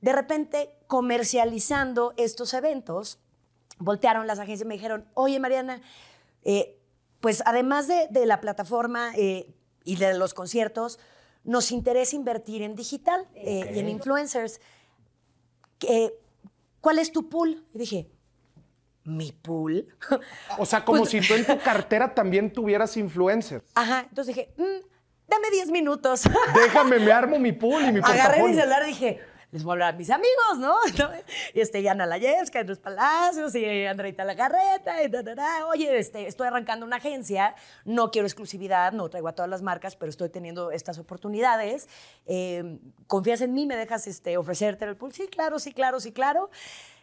De 0.00 0.12
repente, 0.12 0.70
comercializando 0.86 2.14
estos 2.16 2.54
eventos, 2.54 3.18
voltearon 3.78 4.26
las 4.26 4.38
agencias 4.38 4.64
y 4.64 4.68
me 4.68 4.74
dijeron, 4.74 5.06
oye 5.14 5.38
Mariana, 5.38 5.80
eh, 6.44 6.75
pues 7.26 7.42
además 7.44 7.88
de, 7.88 8.06
de 8.10 8.24
la 8.24 8.40
plataforma 8.40 9.10
eh, 9.16 9.52
y 9.82 9.96
de 9.96 10.16
los 10.16 10.32
conciertos, 10.32 11.00
nos 11.42 11.72
interesa 11.72 12.14
invertir 12.14 12.62
en 12.62 12.76
digital 12.76 13.26
eh, 13.34 13.68
y 13.74 13.80
en 13.80 13.88
influencers. 13.88 14.60
Eh, 15.88 16.12
¿Cuál 16.80 17.00
es 17.00 17.10
tu 17.10 17.28
pool? 17.28 17.64
Y 17.74 17.78
dije, 17.78 18.08
¿mi 19.02 19.32
pool? 19.32 19.88
O 20.56 20.64
sea, 20.66 20.84
como 20.84 21.00
Pues- 21.00 21.10
si 21.10 21.20
tú 21.20 21.34
en 21.34 21.44
tu 21.44 21.58
cartera 21.64 22.14
también 22.14 22.52
tuvieras 22.52 22.96
influencers. 22.96 23.64
Ajá, 23.74 24.06
entonces 24.08 24.32
dije, 24.36 24.54
"Mm, 24.56 24.86
dame 25.26 25.50
10 25.50 25.72
minutos. 25.72 26.22
Déjame, 26.54 27.00
me 27.00 27.10
armo 27.10 27.40
mi 27.40 27.50
pool 27.50 27.82
y 27.88 27.90
mi 27.92 27.98
Agarré 28.04 28.40
mi 28.44 28.54
celular 28.54 28.84
y 28.84 28.86
dije, 28.90 29.20
les 29.56 29.64
voy 29.64 29.70
a 29.70 29.74
hablar 29.74 29.94
a 29.94 29.96
mis 29.96 30.10
amigos, 30.10 30.58
¿no? 30.58 30.76
Este, 31.54 31.80
y 31.80 31.88
Ana 31.88 32.04
Andrés 32.04 32.78
Palacios, 32.78 33.54
y 33.54 33.86
Andreita 33.86 34.22
Lagarreta, 34.22 35.02
y 35.02 35.08
da, 35.08 35.22
da, 35.22 35.34
da. 35.34 35.66
Oye, 35.66 35.96
este, 35.98 36.26
estoy 36.26 36.48
arrancando 36.48 36.84
una 36.84 36.96
agencia, 36.96 37.54
no 37.86 38.10
quiero 38.10 38.26
exclusividad, 38.26 38.92
no 38.92 39.08
traigo 39.08 39.28
a 39.28 39.32
todas 39.32 39.48
las 39.50 39.62
marcas, 39.62 39.96
pero 39.96 40.10
estoy 40.10 40.28
teniendo 40.28 40.70
estas 40.72 40.98
oportunidades. 40.98 41.88
Eh, 42.26 42.78
¿Confías 43.06 43.40
en 43.40 43.54
mí? 43.54 43.64
¿Me 43.66 43.76
dejas 43.76 44.06
este, 44.06 44.36
ofrecerte 44.36 44.84
el 44.84 44.96
pool? 44.96 45.12
Sí, 45.14 45.26
claro, 45.28 45.58
sí, 45.58 45.72
claro, 45.72 46.00
sí, 46.00 46.12
claro. 46.12 46.50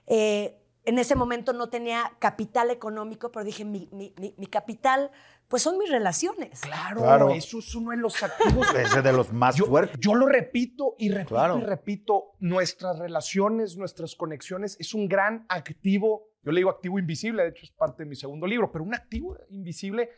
Eh, 0.06 0.60
en 0.86 1.00
ese 1.00 1.16
momento 1.16 1.54
no 1.54 1.70
tenía 1.70 2.12
capital 2.20 2.70
económico, 2.70 3.32
pero 3.32 3.46
dije, 3.46 3.66
mi, 3.66 3.88
mi- 3.92 4.14
mi- 4.18 4.36
mi 4.38 4.46
capital, 4.48 5.10
pues 5.54 5.62
son 5.62 5.78
mis 5.78 5.88
relaciones. 5.92 6.62
Claro, 6.62 7.02
Claro. 7.02 7.30
eso 7.30 7.60
es 7.60 7.76
uno 7.76 7.92
de 7.92 7.98
los 7.98 8.24
activos. 8.24 8.66
Ese 8.76 9.04
de 9.04 9.14
los 9.14 9.32
más 9.32 9.56
yo, 9.56 9.66
fuertes. 9.68 10.00
yo 10.00 10.16
lo 10.16 10.26
repito 10.26 10.96
y 10.98 11.10
repito 11.10 11.36
Claro. 11.36 11.60
y 11.60 11.62
repito, 11.62 12.32
nuestras 12.40 12.98
relaciones, 12.98 13.78
nuestras 13.78 14.16
conexiones 14.16 14.76
es 14.80 14.96
un 14.96 15.08
gran 15.08 15.46
activo. 15.50 16.24
Yo 16.42 16.52
le 16.52 16.62
digo 16.62 16.72
activo 16.72 16.98
invisible, 16.98 17.44
de 17.44 17.50
hecho 17.50 17.66
es 17.66 17.72
parte 17.72 18.02
de 18.02 18.10
mi 18.10 18.16
segundo 18.16 18.48
libro, 18.48 18.72
pero 18.72 18.84
un 18.84 18.96
activo 18.96 19.38
invisible. 19.52 20.10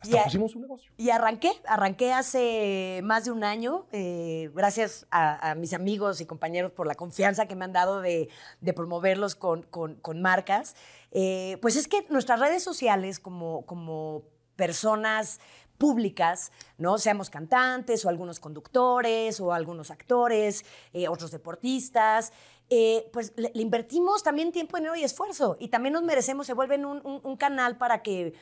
Hasta 0.00 0.24
pusimos 0.24 0.54
un 0.54 0.62
negocio. 0.62 0.90
Y 0.96 1.10
arranqué, 1.10 1.52
arranqué 1.66 2.12
hace 2.12 3.00
más 3.04 3.24
de 3.26 3.30
un 3.32 3.44
año, 3.44 3.86
eh, 3.92 4.50
gracias 4.54 5.06
a, 5.10 5.50
a 5.50 5.54
mis 5.54 5.74
amigos 5.74 6.20
y 6.20 6.26
compañeros 6.26 6.72
por 6.72 6.86
la 6.86 6.94
confianza 6.94 7.46
que 7.46 7.54
me 7.56 7.64
han 7.66 7.72
dado 7.72 8.00
de, 8.00 8.28
de 8.60 8.72
promoverlos 8.72 9.34
con, 9.34 9.62
con- 9.64 9.96
con 9.96 10.22
marcas. 10.22 10.74
Eh, 11.12 11.58
pues 11.60 11.76
es 11.76 11.86
que 11.88 12.06
nuestras 12.08 12.40
redes 12.40 12.62
sociales 12.62 13.18
como, 13.20 13.66
como 13.66 14.22
personas 14.56 15.40
públicas, 15.78 16.52
¿no? 16.76 16.98
Seamos 16.98 17.30
cantantes 17.30 18.04
o 18.04 18.08
algunos 18.10 18.38
conductores 18.38 19.40
o 19.40 19.52
algunos 19.52 19.90
actores, 19.90 20.64
eh, 20.92 21.08
otros 21.08 21.30
deportistas, 21.30 22.32
eh, 22.68 23.08
pues 23.12 23.32
le, 23.36 23.50
le 23.54 23.62
invertimos 23.62 24.22
también 24.22 24.52
tiempo, 24.52 24.76
dinero 24.76 24.94
y 24.94 25.02
esfuerzo 25.02 25.56
y 25.58 25.68
también 25.68 25.94
nos 25.94 26.02
merecemos, 26.02 26.46
se 26.46 26.52
vuelven 26.54 26.84
un, 26.84 27.00
un- 27.04 27.20
un 27.24 27.36
canal 27.36 27.78
para 27.78 28.02
que 28.02 28.34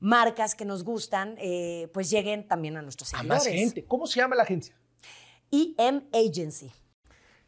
marcas 0.00 0.54
que 0.54 0.64
nos 0.64 0.84
gustan, 0.84 1.36
eh, 1.38 1.88
pues 1.92 2.10
lleguen 2.10 2.46
también 2.46 2.76
a 2.76 2.82
nuestros 2.82 3.12
A 3.14 3.18
seguidores. 3.18 3.44
más 3.44 3.52
gente. 3.52 3.84
¿Cómo 3.84 4.06
se 4.06 4.20
llama 4.20 4.36
la 4.36 4.42
agencia? 4.42 4.74
EM 5.50 6.02
Agency. 6.12 6.70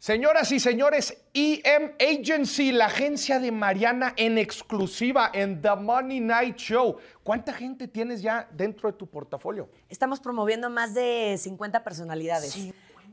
Señoras 0.01 0.53
y 0.53 0.61
señores, 0.61 1.17
EM 1.35 1.95
Agency, 1.99 2.71
la 2.71 2.87
agencia 2.87 3.41
de 3.41 3.51
Mariana 3.51 4.15
en 4.17 4.39
exclusiva 4.39 5.29
en 5.35 5.61
The 5.61 5.75
Money 5.75 6.21
Night 6.21 6.57
Show. 6.57 6.99
¿Cuánta 7.25 7.53
gente 7.53 7.89
tienes 7.89 8.23
ya 8.23 8.49
dentro 8.53 8.89
de 8.93 8.97
tu 8.97 9.09
portafolio? 9.09 9.69
Estamos 9.89 10.21
promoviendo 10.21 10.71
más 10.71 10.95
de 10.95 11.37
50 11.37 11.83
personalidades. 11.83 12.57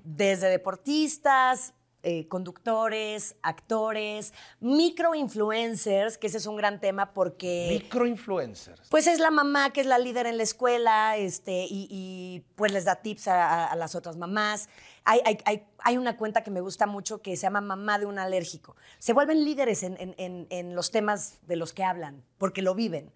Desde 0.03 0.47
deportistas, 0.47 1.73
eh, 2.05 2.27
conductores, 2.27 3.35
actores, 3.41 4.33
microinfluencers, 4.61 6.17
que 6.17 6.27
ese 6.27 6.37
es 6.37 6.45
un 6.45 6.55
gran 6.55 6.79
tema 6.79 7.13
porque... 7.13 7.67
Microinfluencers. 7.81 8.87
Pues 8.89 9.07
es 9.07 9.19
la 9.19 9.31
mamá 9.31 9.71
que 9.71 9.81
es 9.81 9.87
la 9.87 9.97
líder 9.97 10.27
en 10.27 10.37
la 10.37 10.43
escuela 10.43 11.17
este, 11.17 11.65
y, 11.69 11.87
y, 11.89 12.45
pues 12.55 12.71
les 12.71 12.85
da 12.85 12.95
tips 12.97 13.27
a, 13.27 13.45
a- 13.45 13.65
a 13.71 13.75
las 13.75 13.95
otras 13.95 14.17
mamás. 14.17 14.69
Hay, 15.03 15.21
hay- 15.25 15.37
hay- 15.45 15.63
hay 15.79 15.97
una 15.97 16.17
cuenta 16.17 16.43
que 16.43 16.51
me 16.51 16.61
gusta 16.61 16.85
mucho 16.87 17.21
que 17.21 17.35
se 17.35 17.43
llama 17.43 17.61
Mamá 17.61 17.99
de 17.99 18.05
un 18.05 18.17
alérgico. 18.19 18.75
Se 18.99 19.13
vuelven 19.13 19.43
líderes 19.43 19.83
en, 19.83 19.97
en- 19.99 20.15
en- 20.17 20.47
en 20.49 20.75
los 20.75 20.91
temas 20.91 21.39
de 21.47 21.55
los 21.57 21.73
que 21.73 21.83
hablan, 21.83 22.23
porque 22.37 22.61
lo 22.61 22.75
viven. 22.75 23.11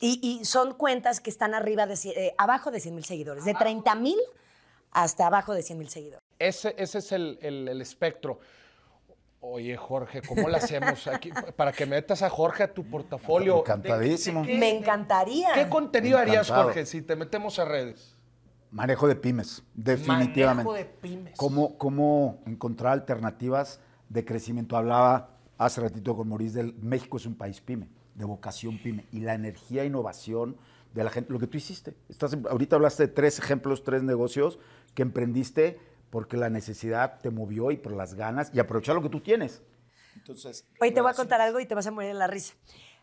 Y, 0.00 0.20
y 0.22 0.44
son 0.44 0.74
cuentas 0.74 1.20
que 1.20 1.30
están 1.30 1.54
arriba 1.54 1.86
de, 1.86 1.94
eh, 2.10 2.34
abajo 2.38 2.70
de 2.70 2.80
100 2.80 2.94
mil 2.94 3.04
seguidores, 3.04 3.44
de 3.44 3.54
30 3.54 3.94
mil 3.96 4.18
hasta 4.92 5.26
abajo 5.26 5.54
de 5.54 5.62
100 5.62 5.78
mil 5.78 5.88
seguidores. 5.88 6.22
Ese, 6.38 6.74
ese 6.78 6.98
es 6.98 7.12
el, 7.12 7.38
el- 7.42 7.68
el 7.68 7.80
espectro. 7.80 8.38
Oye, 9.40 9.76
Jorge, 9.76 10.20
¿cómo 10.22 10.48
lo 10.48 10.56
hacemos 10.56 11.06
aquí? 11.06 11.30
Para 11.56 11.70
que 11.72 11.86
metas 11.86 12.22
a 12.22 12.30
Jorge 12.30 12.64
a 12.64 12.74
tu 12.74 12.84
portafolio. 12.84 13.58
Encantadísimo. 13.60 14.40
¿De- 14.42 14.48
de 14.48 14.52
qué- 14.54 14.58
Me 14.58 14.70
encantaría. 14.76 15.52
¿Qué 15.54 15.68
contenido 15.68 16.18
harías. 16.18 16.50
Jorge, 16.50 16.84
si 16.86 17.02
te 17.02 17.14
metemos 17.14 17.58
a 17.58 17.64
redes? 17.64 18.14
Manejo 18.70 19.06
de 19.08 19.14
pymes, 19.16 19.62
definitivamente. 19.74 20.44
Manejo 20.44 20.72
de 20.74 20.84
pymes. 20.84 21.34
¿Cómo, 21.36 21.78
cómo 21.78 22.42
encontrar 22.46 22.92
alternativas 22.92 23.80
de 24.08 24.24
crecimiento? 24.24 24.76
Hablaba 24.76 25.30
hace 25.56 25.80
ratito 25.80 26.14
con 26.16 26.28
Maurice 26.28 26.58
del 26.58 26.74
México 26.74 27.16
es 27.16 27.24
un 27.24 27.34
país 27.34 27.60
pyme, 27.60 27.88
de 28.14 28.24
vocación 28.24 28.78
pyme. 28.78 29.06
Y 29.12 29.20
la 29.20 29.34
energía 29.34 29.84
e 29.84 29.86
innovación 29.86 30.56
de 30.94 31.04
la 31.04 31.10
gente, 31.10 31.32
lo 31.32 31.38
que 31.38 31.46
tú 31.46 31.56
hiciste. 31.56 31.94
Estás, 32.08 32.36
ahorita 32.50 32.76
hablaste 32.76 33.06
de 33.06 33.12
tres 33.12 33.38
ejemplos, 33.38 33.84
tres 33.84 34.02
negocios 34.02 34.58
que 34.94 35.02
emprendiste 35.02 35.78
porque 36.10 36.36
la 36.36 36.50
necesidad 36.50 37.20
te 37.20 37.30
movió 37.30 37.70
y 37.70 37.76
por 37.76 37.92
las 37.92 38.14
ganas 38.14 38.50
y 38.54 38.60
aprovechar 38.60 38.94
lo 38.94 39.02
que 39.02 39.08
tú 39.08 39.20
tienes. 39.20 39.62
Entonces, 40.16 40.66
Hoy 40.80 40.92
te 40.92 41.00
voy 41.00 41.10
a 41.10 41.14
contar 41.14 41.40
algo 41.40 41.60
y 41.60 41.66
te 41.66 41.74
vas 41.74 41.86
a 41.86 41.90
morir 41.90 42.08
de 42.08 42.14
la 42.14 42.26
risa. 42.26 42.54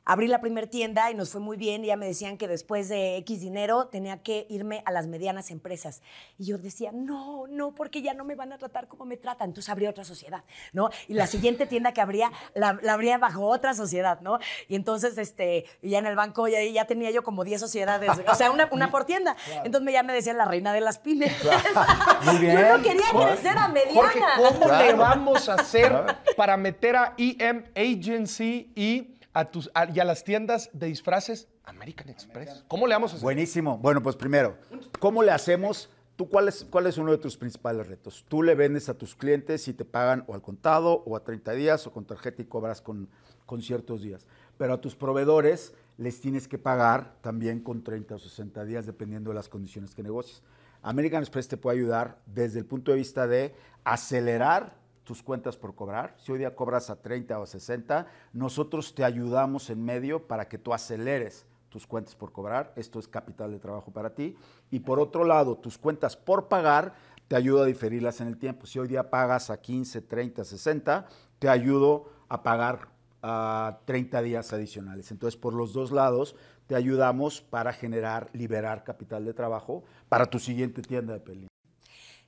Abrí 0.07 0.27
la 0.27 0.39
primer 0.39 0.67
tienda 0.67 1.09
y 1.09 1.15
nos 1.15 1.31
fue 1.31 1.41
muy 1.41 1.57
bien 1.57 1.83
y 1.83 1.87
ya 1.87 1.97
me 1.97 2.05
decían 2.05 2.37
que 2.37 2.47
después 2.47 2.89
de 2.89 3.17
X 3.17 3.41
dinero 3.41 3.87
tenía 3.87 4.21
que 4.21 4.45
irme 4.49 4.83
a 4.85 4.91
las 4.91 5.07
medianas 5.07 5.49
empresas. 5.49 6.01
Y 6.37 6.45
yo 6.45 6.59
decía, 6.59 6.91
no, 6.93 7.47
no, 7.47 7.73
porque 7.73 8.03
ya 8.03 8.13
no 8.13 8.23
me 8.23 8.35
van 8.35 8.53
a 8.53 8.57
tratar 8.59 8.87
como 8.87 9.05
me 9.05 9.17
tratan. 9.17 9.49
Entonces 9.49 9.69
abrí 9.71 9.87
otra 9.87 10.03
sociedad, 10.03 10.43
¿no? 10.73 10.89
Y 11.07 11.15
la 11.15 11.25
siguiente 11.25 11.65
tienda 11.65 11.91
que 11.91 12.01
abría, 12.01 12.31
la, 12.53 12.77
la 12.83 12.93
abría 12.93 13.17
bajo 13.17 13.45
otra 13.47 13.73
sociedad, 13.73 14.19
¿no? 14.21 14.37
Y 14.67 14.75
entonces, 14.75 15.17
este, 15.17 15.65
ya 15.81 15.97
en 15.97 16.05
el 16.05 16.15
banco 16.15 16.47
ya, 16.47 16.61
ya 16.63 16.85
tenía 16.85 17.09
yo 17.09 17.23
como 17.23 17.43
10 17.43 17.59
sociedades, 17.59 18.11
o 18.27 18.35
sea, 18.35 18.51
una, 18.51 18.69
una 18.71 18.91
por 18.91 19.05
tienda. 19.05 19.35
Entonces 19.63 19.81
me- 19.81 19.91
ya 19.91 20.03
me 20.03 20.13
decían 20.13 20.37
la 20.37 20.45
reina 20.45 20.71
de 20.71 20.81
las 20.81 20.99
pymes. 20.99 21.33
Muy 22.25 22.37
bien. 22.37 22.59
Yo 22.59 22.77
no 22.77 22.83
quería 22.83 23.05
crecer 23.11 23.57
a 23.57 23.67
mediana. 23.69 23.93
Jorge, 24.01 24.19
¿cómo 24.37 24.59
Claro. 24.65 24.85
le 24.85 24.93
vamos 24.93 25.49
a 25.49 25.53
hacer 25.55 25.93
para 26.37 26.57
meter 26.57 26.95
a 26.95 27.13
EM 27.17 27.63
Agency 27.75 28.71
y 28.75 29.14
a, 29.35 29.51
tus, 29.51 29.69
a- 29.75 29.91
y 29.93 29.99
a 29.99 30.05
las 30.05 30.23
tiendas 30.23 30.69
de 30.73 30.87
disfraces 30.87 31.47
American 31.65 32.09
Express? 32.09 32.63
¿Cómo 32.67 32.87
le 32.87 32.95
vamos 32.95 33.11
a 33.11 33.15
hacer? 33.15 33.23
Buenísimo. 33.23 33.77
Bueno, 33.77 34.01
pues 34.01 34.15
primero, 34.15 34.57
¿cómo 34.99 35.21
le 35.21 35.31
hacemos? 35.31 35.89
¿Tú 36.15 36.29
cuál 36.29 36.47
es, 36.47 36.65
cuál 36.69 36.87
es 36.87 36.97
uno 36.97 37.11
de 37.11 37.17
tus 37.17 37.35
principales 37.35 37.87
retos? 37.87 38.25
Tú 38.29 38.41
le 38.41 38.55
vendes 38.55 38.87
a 38.87 38.93
tus 38.97 39.13
clientes 39.15 39.67
y 39.67 39.73
te 39.73 39.83
pagan 39.83 40.23
o 40.27 40.33
al 40.33 40.41
contado 40.41 41.03
o 41.05 41.17
a 41.17 41.23
30 41.25 41.51
días 41.51 41.85
o 41.85 41.91
con 41.91 42.05
tarjeta 42.05 42.41
y 42.41 42.45
cobras 42.45 42.81
con, 42.81 43.09
con 43.45 43.61
ciertos 43.61 44.01
días. 44.01 44.25
Pero 44.57 44.73
a 44.73 44.79
tus 44.81 44.95
proveedores 44.95 45.73
les 45.97 46.21
tienes 46.21 46.47
que 46.47 46.57
pagar 46.57 47.15
también 47.21 47.59
con 47.59 47.83
30 47.83 48.15
o 48.15 48.19
60 48.19 48.63
días 48.63 48.85
dependiendo 48.85 49.31
de 49.31 49.35
las 49.35 49.49
condiciones 49.49 49.93
que 49.93 50.03
negocies. 50.03 50.41
American 50.81 51.21
Express 51.21 51.49
te 51.49 51.57
puede 51.57 51.77
ayudar 51.79 52.19
desde 52.25 52.59
el 52.59 52.65
punto 52.65 52.91
de 52.91 52.97
vista 52.97 53.27
de 53.27 53.53
acelerar 53.83 54.75
tus 55.05 55.23
cuentas 55.23 55.55
por 55.55 55.75
cobrar. 55.75 56.15
Si 56.17 56.31
hoy 56.31 56.39
día 56.39 56.55
cobras 56.55 56.89
a 56.89 57.01
30 57.01 57.39
o 57.39 57.45
60, 57.45 58.07
nosotros 58.33 58.93
te 58.93 59.05
ayudamos 59.05 59.69
en 59.69 59.85
medio 59.85 60.27
para 60.27 60.49
que 60.49 60.57
tú 60.57 60.73
aceleres 60.73 61.45
tus 61.69 61.87
cuentas 61.87 62.15
por 62.15 62.31
cobrar. 62.31 62.73
Esto 62.75 62.99
es 62.99 63.07
capital 63.07 63.51
de 63.51 63.59
trabajo 63.59 63.91
para 63.91 64.15
ti. 64.15 64.35
Y 64.71 64.79
por 64.79 64.99
otro 64.99 65.23
lado, 65.23 65.57
tus 65.57 65.77
cuentas 65.77 66.17
por 66.17 66.47
pagar 66.47 66.93
te 67.27 67.35
ayuda 67.35 67.63
a 67.63 67.65
diferirlas 67.65 68.19
en 68.21 68.27
el 68.27 68.37
tiempo. 68.37 68.65
Si 68.65 68.79
hoy 68.79 68.87
día 68.87 69.09
pagas 69.09 69.49
a 69.49 69.61
15, 69.61 70.01
30, 70.01 70.43
60, 70.43 71.07
te 71.39 71.49
ayudo 71.49 72.09
a 72.27 72.43
pagar 72.43 72.89
a 73.21 73.79
30 73.85 74.21
días 74.21 74.53
adicionales. 74.53 75.11
Entonces, 75.11 75.39
por 75.39 75.53
los 75.53 75.73
dos 75.73 75.91
lados, 75.91 76.35
te 76.67 76.75
ayudamos 76.75 77.41
para 77.41 77.73
generar, 77.73 78.29
liberar 78.33 78.83
capital 78.83 79.25
de 79.25 79.33
trabajo 79.33 79.83
para 80.09 80.27
tu 80.27 80.39
siguiente 80.39 80.81
tienda 80.81 81.13
de 81.13 81.19
peli. 81.19 81.47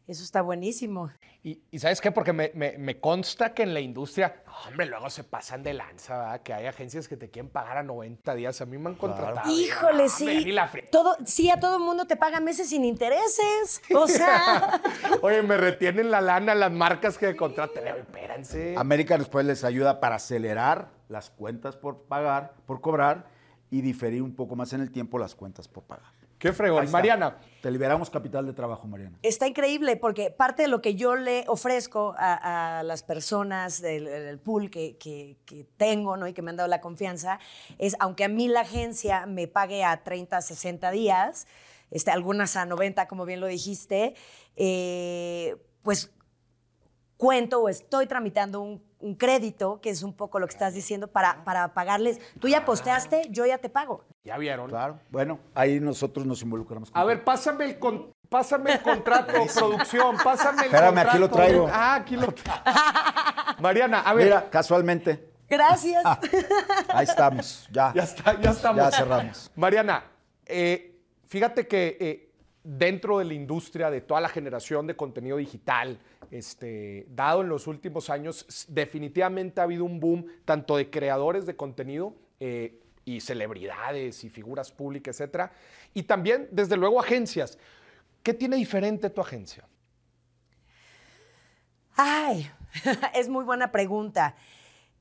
Eso 0.08 0.24
está 0.24 0.42
buenísimo. 0.42 1.10
Y, 1.44 1.62
y 1.70 1.80
¿sabes 1.80 2.00
qué? 2.00 2.14
Porque 2.14 2.32
me, 2.32 2.52
me- 2.56 2.78
me 2.78 2.98
consta 3.02 3.54
que 3.54 3.64
en 3.64 3.74
la 3.74 3.82
industria, 3.82 4.42
hombre, 4.66 4.86
luego 4.86 5.10
se 5.10 5.26
pasan 5.26 5.64
de 5.64 5.74
lanza, 5.74 6.18
¿verdad? 6.18 6.42
Que 6.44 6.54
hay 6.54 6.66
agencias 6.66 7.10
que 7.10 7.18
te 7.18 7.30
quieren 7.30 7.52
pagar 7.52 7.78
a 7.78 7.84
90 7.84 8.34
días. 8.36 8.62
A 8.62 8.66
mí 8.66 8.78
me 8.78 8.90
han 8.90 8.96
contratado. 8.96 9.52
Híjole, 9.52 10.04
Hombre, 10.04 10.10
sí. 10.10 10.52
la 10.54 10.72
Todo, 10.92 11.18
sí, 11.26 11.50
a 11.50 11.60
todo 11.60 11.76
el 11.78 11.84
mundo 11.84 12.08
te 12.08 12.16
pagan 12.16 12.46
meses 12.46 12.70
sin 12.70 12.86
intereses. 12.86 13.82
O 13.94 14.08
sea, 14.08 14.82
Oye, 15.22 15.42
me 15.44 15.58
retienen 15.58 16.10
la 16.10 16.22
lana 16.22 16.56
las 16.56 16.72
marcas 16.72 17.18
que 17.18 17.36
contratan. 17.36 17.84
Oye, 17.84 18.00
Espérense. 18.00 18.76
American 18.78 19.20
Express 19.20 19.46
les 19.46 19.64
ayuda 19.66 20.00
para 20.00 20.16
acelerar 20.16 20.90
las 21.10 21.30
cuentas 21.30 21.76
por 21.76 22.04
pagar, 22.04 22.54
por 22.66 22.80
cobrar 22.80 23.28
y 23.70 23.82
diferir 23.82 24.22
un 24.22 24.34
poco 24.36 24.56
más 24.56 24.72
en 24.72 24.80
el 24.80 24.90
tiempo 24.92 25.20
las 25.20 25.36
cuentas 25.36 25.68
por 25.68 25.84
pagar. 25.84 26.14
Qué 26.40 26.54
fregón. 26.54 26.90
Mariana, 26.92 27.38
Te 27.62 27.72
liberamos 27.72 28.10
capital 28.12 28.46
de 28.46 28.54
trabajo, 28.54 28.88
Mariana. 28.88 29.18
está 29.24 29.48
increíble 29.48 29.96
porque 29.96 30.30
parte 30.30 30.62
de 30.62 30.68
lo 30.68 30.82
que 30.82 30.94
yo 30.96 31.16
le 31.16 31.44
ofrezco 31.48 32.14
a, 32.18 32.80
a 32.80 32.84
las 32.84 33.02
personas 33.02 33.82
del, 33.82 34.06
del 34.06 34.38
pool 34.40 34.70
que, 34.70 34.98
que- 34.98 35.38
que 35.46 35.64
tengo 35.78 36.16
¿no? 36.16 36.28
y 36.28 36.34
que 36.34 36.42
me 36.44 36.52
han 36.52 36.58
dado 36.58 36.70
la 36.70 36.80
confianza 36.80 37.40
es, 37.80 37.96
aunque 38.00 38.24
a 38.24 38.28
mí 38.30 38.48
la 38.48 38.62
agencia 38.62 39.26
me 39.26 39.48
pague 39.48 39.84
a 39.84 40.04
30, 40.04 40.40
60 40.42 40.92
días, 40.92 41.48
este, 41.90 42.12
algunas 42.12 42.56
a 42.56 42.66
90, 42.66 43.08
como 43.08 43.26
bien 43.26 43.40
lo 43.40 43.48
dijiste, 43.48 44.14
eh, 44.56 45.56
pues 45.82 46.12
cuento 47.18 47.62
o 47.64 47.70
estoy 47.70 48.06
tramitando 48.06 48.62
un, 48.62 48.84
un 49.00 49.16
crédito, 49.16 49.80
que 49.82 49.90
es 49.92 50.02
un 50.04 50.14
poco 50.14 50.40
lo 50.40 50.48
que 50.48 50.54
estás 50.54 50.74
diciendo, 50.74 51.08
para, 51.08 51.44
para 51.44 51.74
pagarles. 51.74 52.20
Tú 52.40 52.48
ya 52.48 52.66
posteaste, 52.66 53.28
yo 53.30 53.46
ya 53.46 53.58
te 53.60 53.70
pago. 53.70 54.04
ya 54.24 54.38
vieron. 54.38 54.70
Claro. 54.70 55.00
Bueno, 55.10 55.40
ahí 55.54 55.80
nosotros 55.80 56.26
nos 56.26 56.42
involucramos. 56.42 56.90
A 56.94 57.04
ver, 57.04 57.24
pásame 57.24 57.66
el, 57.66 57.80
con- 57.80 58.12
pásame 58.30 58.74
el 58.74 58.82
contrato, 58.82 59.34
producción. 59.58 60.18
Pásame 60.24 60.62
el 60.62 60.66
Espérame, 60.68 60.98
aquí 61.00 61.18
lo 61.20 61.30
contrato. 61.30 61.36
traigo. 61.50 61.70
Ah, 61.72 61.96
aquí 61.96 62.16
lo 62.16 62.32
traigo. 62.32 62.62
Mariana, 63.60 64.02
a 64.02 64.14
ver. 64.14 64.26
Mira, 64.26 64.50
casualmente, 64.50 65.30
Gracias. 65.50 66.04
ahí 66.90 67.06
estamos. 67.06 67.68
Ya. 67.72 67.94
Ya 67.96 68.04
está, 68.04 68.40
ya 68.40 68.52
estamos. 68.52 68.78
Ya 68.84 68.92
cerramos. 68.92 69.52
Mariana, 69.56 70.04
eh, 70.46 71.00
fíjate 71.28 71.68
que 71.68 71.98
eh, 72.00 72.27
dentro 72.70 73.20
de 73.20 73.24
la 73.24 73.34
industria 73.34 73.90
de 73.90 74.02
toda 74.02 74.20
la 74.20 74.28
generación 74.28 74.88
de 74.88 74.96
contenido 74.98 75.38
digital, 75.38 75.98
este, 76.32 77.08
dado 77.10 77.40
en 77.42 77.48
los 77.48 77.66
últimos 77.66 78.10
años, 78.10 78.46
definitivamente 78.68 79.62
ha 79.62 79.64
habido 79.64 79.86
un 79.86 80.02
boom 80.02 80.26
tanto 80.44 80.76
de 80.76 80.90
creadores 80.90 81.46
de 81.46 81.56
contenido 81.56 82.14
eh, 82.42 82.82
y 83.06 83.22
celebridades 83.22 84.22
y 84.26 84.30
figuras 84.30 84.70
públicas, 84.70 85.16
etcétera, 85.16 85.54
y 85.94 86.04
también, 86.04 86.50
desde 86.52 86.76
luego, 86.76 87.00
agencias. 87.00 87.58
¿Qué 88.22 88.34
tiene 88.34 88.58
diferente 88.58 89.10
tu 89.10 89.22
agencia? 89.22 89.66
Ay, 91.96 92.52
es 93.16 93.30
muy 93.30 93.46
buena 93.46 93.72
pregunta. 93.72 94.36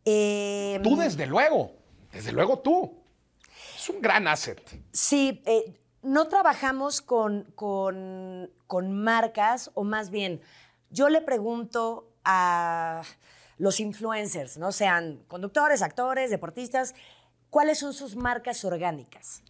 Eh, 0.04 0.78
Tú, 0.84 0.96
desde 0.96 1.26
luego, 1.26 1.72
desde 2.12 2.30
luego 2.30 2.60
tú. 2.60 3.02
Es 3.74 3.88
un 3.88 4.00
gran 4.00 4.28
asset. 4.28 4.62
Sí, 4.92 5.42
eh, 5.44 5.74
no 6.06 6.28
trabajamos 6.28 7.00
con, 7.02 7.44
con- 7.54 8.50
con 8.66 8.92
marcas, 8.92 9.70
o 9.74 9.84
más 9.84 10.10
bien, 10.10 10.40
yo 10.90 11.08
le 11.08 11.20
pregunto 11.20 12.08
a 12.24 13.02
los 13.58 13.80
influencers, 13.80 14.58
¿no? 14.58 14.72
Sean 14.72 15.22
conductores, 15.28 15.82
actores, 15.82 16.30
deportistas, 16.30 16.94
¿cuáles 17.50 17.78
son 17.78 17.92
sus 17.94 18.16
marcas 18.16 18.64
orgánicas? 18.64 19.42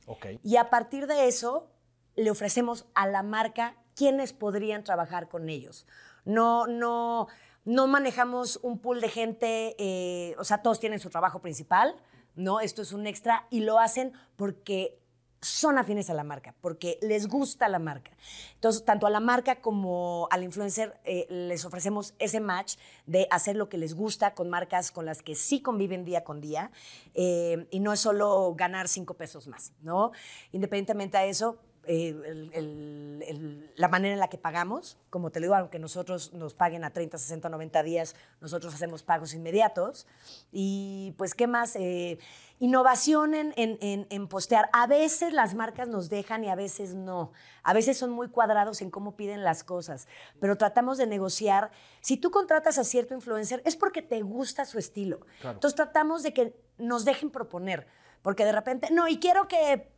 Y 0.43 0.57
a 0.57 0.71
partir 0.71 1.07
de 1.07 1.29
eso, 1.29 1.69
le 2.15 2.31
ofrecemos 2.31 2.87
a 2.95 3.07
la 3.07 3.23
marca 3.23 3.75
quiénes 3.95 4.33
podrían 4.33 4.85
trabajar 4.85 5.29
con 5.29 5.49
ellos. 5.49 5.87
No, 6.25 6.67
no, 6.67 7.27
no 7.65 7.87
manejamos 7.87 8.59
un 8.63 8.79
pool 8.79 9.01
de 9.01 9.09
gente, 9.09 9.75
eh, 9.79 10.35
o 10.39 10.45
sea, 10.45 10.63
todos 10.63 10.79
tienen 10.81 11.01
su 11.01 11.11
trabajo 11.11 11.41
principal, 11.41 11.97
¿no? 12.35 12.61
Esto 12.61 12.83
es 12.83 12.93
un 12.93 13.07
extra 13.07 13.47
y 13.51 13.61
lo 13.61 13.79
hacen 13.79 14.13
porque 14.37 14.99
son 15.41 15.79
afines 15.79 16.11
a 16.11 16.15
la 16.15 16.25
marca, 16.25 16.55
porque 16.61 16.99
les 17.03 17.29
gusta 17.29 17.69
la 17.69 17.79
marca. 17.79 18.11
Entonces, 18.55 18.85
tanto 18.85 19.07
a 19.07 19.11
la 19.11 19.21
marca 19.21 19.61
como 19.61 20.29
al 20.31 20.43
influencer 20.43 20.99
eh, 21.05 21.27
les 21.29 21.65
ofrecemos 21.65 22.15
ese 22.19 22.41
match 22.41 22.77
de 23.07 23.29
hacer 23.31 23.57
lo 23.57 23.69
que 23.69 23.79
les 23.79 23.95
gusta 23.95 24.35
con 24.35 24.49
marcas 24.51 24.91
con 24.91 25.07
las 25.07 25.23
que 25.23 25.35
sí 25.35 25.61
conviven 25.61 26.05
día 26.05 26.25
con 26.25 26.41
día 26.41 26.71
eh, 27.15 27.67
y 27.71 27.81
no 27.81 27.93
es 27.93 28.01
solo 28.01 28.55
ganar 28.57 28.89
cinco 28.89 29.15
pesos 29.15 29.47
más, 29.47 29.73
¿no? 29.83 30.13
Independientemente 30.53 31.17
a 31.17 31.25
eso, 31.27 31.59
eh, 31.87 32.09
el- 32.09 32.51
el- 32.53 33.25
el- 33.27 33.73
la 33.77 33.89
manera 33.89 34.15
en 34.15 34.21
la 34.21 34.29
que 34.29 34.39
pagamos, 34.39 34.99
como 35.11 35.31
te 35.31 35.41
digo, 35.41 35.55
aunque 35.55 35.79
nosotros 35.79 36.33
nos 36.33 36.55
paguen 36.55 36.85
a 36.85 36.91
30, 36.91 37.19
60, 37.19 37.49
90 37.49 37.83
días, 37.83 38.15
nosotros 38.41 38.75
hacemos 38.75 39.03
pagos 39.03 39.35
inmediatos. 39.35 40.07
Y 40.53 41.15
pues, 41.19 41.35
¿qué 41.35 41.47
más? 41.47 41.77
Eh, 41.77 42.19
innovación 42.59 43.35
en, 43.35 43.53
en- 43.57 43.79
en- 43.81 44.07
en 44.11 44.29
postear. 44.29 44.69
A 44.73 44.87
veces 44.87 45.33
las 45.33 45.55
marcas 45.55 45.89
nos 45.89 46.09
dejan 46.09 46.43
y 46.45 46.49
a 46.49 46.55
veces 46.55 46.95
no. 46.95 47.33
A 47.63 47.73
veces 47.75 47.99
son 47.99 48.11
muy 48.11 48.29
cuadrados 48.29 48.81
en 48.83 48.91
cómo 48.91 49.17
piden 49.17 49.45
las 49.45 49.63
cosas, 49.63 50.09
pero 50.41 50.57
tratamos 50.57 50.99
de 50.99 51.07
negociar. 51.07 51.71
Si 52.01 52.17
tú 52.17 52.31
contratas 52.31 52.79
a 52.79 52.85
cierto 52.85 53.15
influencer, 53.15 53.61
es 53.65 53.77
porque 53.77 54.03
te 54.03 54.23
gusta 54.23 54.65
su 54.65 54.79
estilo. 54.79 55.21
Entonces 55.55 55.75
tratamos 55.77 56.23
de 56.23 56.33
que 56.33 56.55
nos 56.79 57.05
dejen 57.05 57.31
proponer, 57.31 57.87
porque 58.23 58.45
de 58.45 58.53
repente, 58.53 58.89
no, 58.91 59.07
y 59.09 59.19
quiero 59.19 59.49
que 59.49 59.89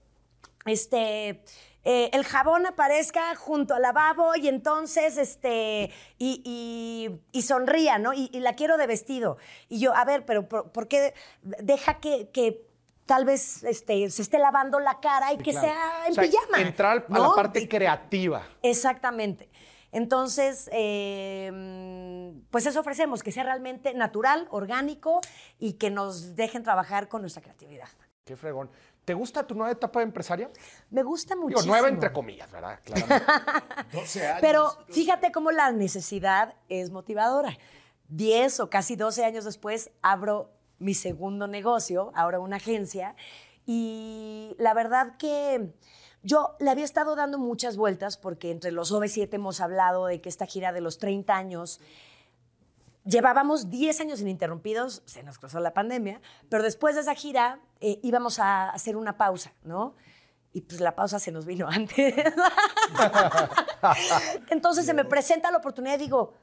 este, 0.69 1.43
eh, 1.85 2.11
el 2.13 2.25
jabón 2.25 2.67
aparezca 2.67 3.35
junto 3.37 3.75
al 3.75 3.83
lavabo 3.83 4.35
y 4.37 4.49
entonces, 4.49 5.17
este, 5.17 5.91
y, 6.19 6.43
y- 6.45 7.21
y 7.39 7.43
sonría, 7.43 7.99
¿no? 7.99 8.13
Y, 8.13 8.29
y 8.33 8.41
la 8.41 8.55
quiero 8.55 8.77
de 8.77 8.87
vestido. 8.87 9.39
Y 9.69 9.79
yo, 9.81 9.95
a 9.95 10.05
ver, 10.05 10.25
pero 10.27 10.49
¿por, 10.49 10.71
por 10.73 10.89
qué 10.89 11.15
deja 11.43 11.95
que, 12.01 12.29
que 12.31 12.67
tal 13.07 13.25
vez 13.25 13.63
este, 13.65 14.11
se 14.11 14.21
esté 14.23 14.39
lavando 14.39 14.81
la 14.81 15.01
cara 15.01 15.33
y 15.33 15.39
que 15.39 15.53
Claro. 15.53 15.67
sea 15.69 16.07
en 16.07 16.13
O 16.13 16.15
sea, 16.15 16.25
pijama? 16.25 16.61
Entrar 16.61 17.07
a 17.09 17.19
la 17.19 17.31
parte 17.35 17.67
creativa. 17.69 18.47
Exactamente. 18.63 19.49
Entonces, 19.91 20.69
eh, 20.73 21.51
mm, 21.53 22.41
pues 22.51 22.67
eso 22.67 22.81
ofrecemos, 22.81 23.23
que 23.23 23.33
sea 23.33 23.45
realmente 23.45 23.95
natural, 23.95 24.47
orgánico 24.51 25.21
y 25.59 25.75
que 25.75 25.89
nos 25.91 26.37
dejen 26.37 26.63
trabajar 26.63 27.09
con 27.09 27.23
nuestra 27.23 27.43
creatividad. 27.43 27.89
Qué 28.27 28.37
fregón. 28.37 28.71
¿Te 29.09 29.15
gusta 29.15 29.47
tu 29.47 29.55
nueva 29.55 29.73
etapa 29.73 30.01
de 30.01 30.05
empresaria? 30.05 30.51
Me 30.91 31.03
gusta 31.03 31.35
Digo, 31.35 31.49
muchísimo. 31.49 31.73
nueva 31.73 31.89
entre 31.89 32.13
comillas, 32.13 32.53
¿verdad? 32.53 32.79
Claramente. 32.85 33.25
12 33.95 34.27
años. 34.27 34.39
Pero 34.43 34.69
fíjate 34.91 35.33
cómo 35.33 35.51
la 35.51 35.73
necesidad 35.73 36.57
es 36.69 36.91
motivadora. 36.91 37.57
Diez 38.09 38.61
o 38.61 38.69
casi 38.69 38.97
12 38.97 39.25
años 39.25 39.47
después 39.47 39.91
abro 40.03 40.51
mi 40.79 40.93
segundo 40.93 41.47
negocio, 41.47 42.13
ahora 42.15 42.39
una 42.39 42.57
agencia, 42.57 43.17
y 43.65 44.55
la 44.59 44.75
verdad 44.75 45.17
que 45.17 45.73
yo 46.23 46.55
le 46.61 46.69
había 46.69 46.85
estado 46.85 47.17
dando 47.17 47.39
muchas 47.39 47.79
vueltas 47.79 48.19
porque 48.19 48.51
entre 48.51 48.73
los 48.73 48.93
OV7 48.93 49.33
hemos 49.33 49.63
hablado 49.63 50.05
de 50.05 50.21
que 50.21 50.29
esta 50.29 50.45
gira 50.45 50.71
de 50.73 50.83
los 50.83 50.99
30 50.99 51.35
años 51.35 51.81
Llevábamos 53.09 53.71
10 53.71 54.01
años 54.03 54.21
ininterrumpidos, 54.21 55.03
se 55.07 55.23
nos 55.23 55.39
cruzó 55.39 55.61
la 55.61 55.73
pandemia, 55.73 56.21
pero 56.51 56.63
después 56.63 56.95
de 56.95 57.01
esa 57.01 57.15
gira 57.15 57.59
eh, 57.81 58.01
íbamos 58.03 58.39
a 58.39 58.69
hacer 58.69 58.97
una 58.97 59.17
pausa, 59.17 59.55
¿no? 59.63 59.95
Y 60.53 60.61
pues 60.61 60.83
la 60.83 60.95
pausa 60.95 61.19
se 61.19 61.33
nos 61.33 61.47
vino 61.47 61.67
antes. 61.71 62.15
Entonces 64.51 64.85
se 64.85 64.93
me 64.93 65.07
presenta 65.07 65.51
la 65.51 65.57
oportunidad 65.57 65.95
y 65.95 66.01
digo, 66.01 66.35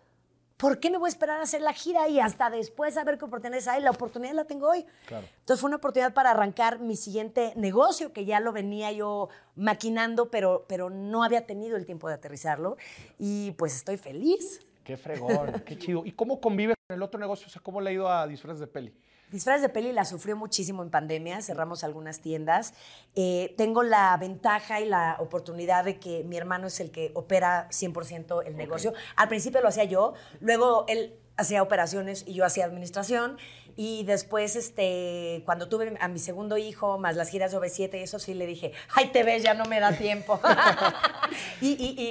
¿por 0.58 0.80
qué 0.80 0.90
me 0.90 0.98
voy 0.98 1.08
a 1.08 1.10
esperar 1.10 1.40
a 1.40 1.44
hacer 1.44 1.62
la 1.62 1.72
gira 1.72 2.08
y 2.08 2.20
hasta 2.20 2.50
después 2.50 2.98
a 2.98 3.04
ver 3.04 3.20
qué 3.20 3.26
oportunidades 3.26 3.68
hay? 3.68 3.84
La 3.84 3.92
oportunidad 3.92 4.34
la 4.34 4.46
tengo 4.46 4.68
hoy. 4.68 4.88
Entonces 5.12 5.62
fue 5.62 5.68
una 5.68 5.78
oportunidad 5.78 6.16
para 6.16 6.32
arrancar 6.32 6.80
mi 6.80 6.96
siguiente 6.96 7.54
negocio, 7.58 8.12
que 8.12 8.26
ya 8.26 8.40
lo 8.40 8.52
venía 8.52 8.92
yo 8.92 9.30
maquinando, 9.54 10.32
pero, 10.32 10.66
pero 10.68 10.90
no 10.90 11.24
había 11.24 11.46
tenido 11.46 11.78
el 11.78 11.86
tiempo 11.86 12.08
de 12.08 12.16
aterrizarlo. 12.16 12.76
Y 13.20 13.52
pues 13.52 13.76
estoy 13.76 13.98
feliz. 13.98 14.62
Qué 14.86 14.98
fregón, 14.98 15.64
qué 15.66 15.78
chido. 15.80 16.06
¿Y 16.06 16.12
cómo 16.12 16.40
convive 16.40 16.76
con 16.88 16.96
el 16.96 17.02
otro 17.02 17.20
negocio? 17.20 17.48
O 17.48 17.50
sea, 17.50 17.62
¿cómo 17.62 17.82
le 17.82 17.90
ha 17.90 17.94
ido 17.94 18.08
a 18.08 18.28
disfraces 18.28 18.60
de 18.60 18.68
peli? 18.68 18.94
Disfraz 19.32 19.62
de 19.62 19.70
peli 19.70 19.92
la 19.92 20.06
sufrió 20.06 20.38
muchísimo 20.38 20.84
en 20.84 20.92
pandemia, 20.92 21.42
cerramos 21.42 21.84
algunas 21.84 22.22
tiendas. 22.22 22.76
Eh, 23.16 23.56
tengo 23.58 23.82
la 23.82 24.16
ventaja 24.18 24.80
y 24.80 24.86
la 24.86 25.18
oportunidad 25.20 25.84
de 25.84 26.00
que 26.00 26.24
mi 26.24 26.38
hermano 26.38 26.68
es 26.68 26.80
el 26.80 26.92
que 26.92 27.12
opera 27.16 27.68
100% 27.72 28.44
el 28.46 28.56
negocio. 28.56 28.94
Al 29.16 29.28
principio 29.28 29.60
lo 29.62 29.70
hacía 29.70 29.86
yo, 29.86 30.14
luego 30.40 30.86
él 30.88 31.16
hacía 31.38 31.64
operaciones 31.64 32.24
y 32.28 32.36
yo 32.36 32.46
hacía 32.46 32.66
administración. 32.66 33.38
Y 33.78 34.06
después, 34.06 34.56
este, 34.56 35.42
cuando 35.46 35.68
tuve 35.68 35.98
a 36.00 36.08
mi 36.08 36.20
segundo 36.20 36.58
hijo, 36.58 36.98
más 36.98 37.18
las 37.18 37.30
giras 37.30 37.52
de 37.52 37.58
OV7, 37.58 37.96
eso 37.96 38.20
sí 38.20 38.34
le 38.34 38.46
dije, 38.46 38.72
ay, 38.94 39.08
te 39.12 39.24
ves, 39.24 39.44
ya 39.44 39.54
no 39.54 39.66
me 39.66 39.82
da 39.82 39.92
tiempo. 39.98 40.40
y, 41.62 41.72
y- 41.74 42.02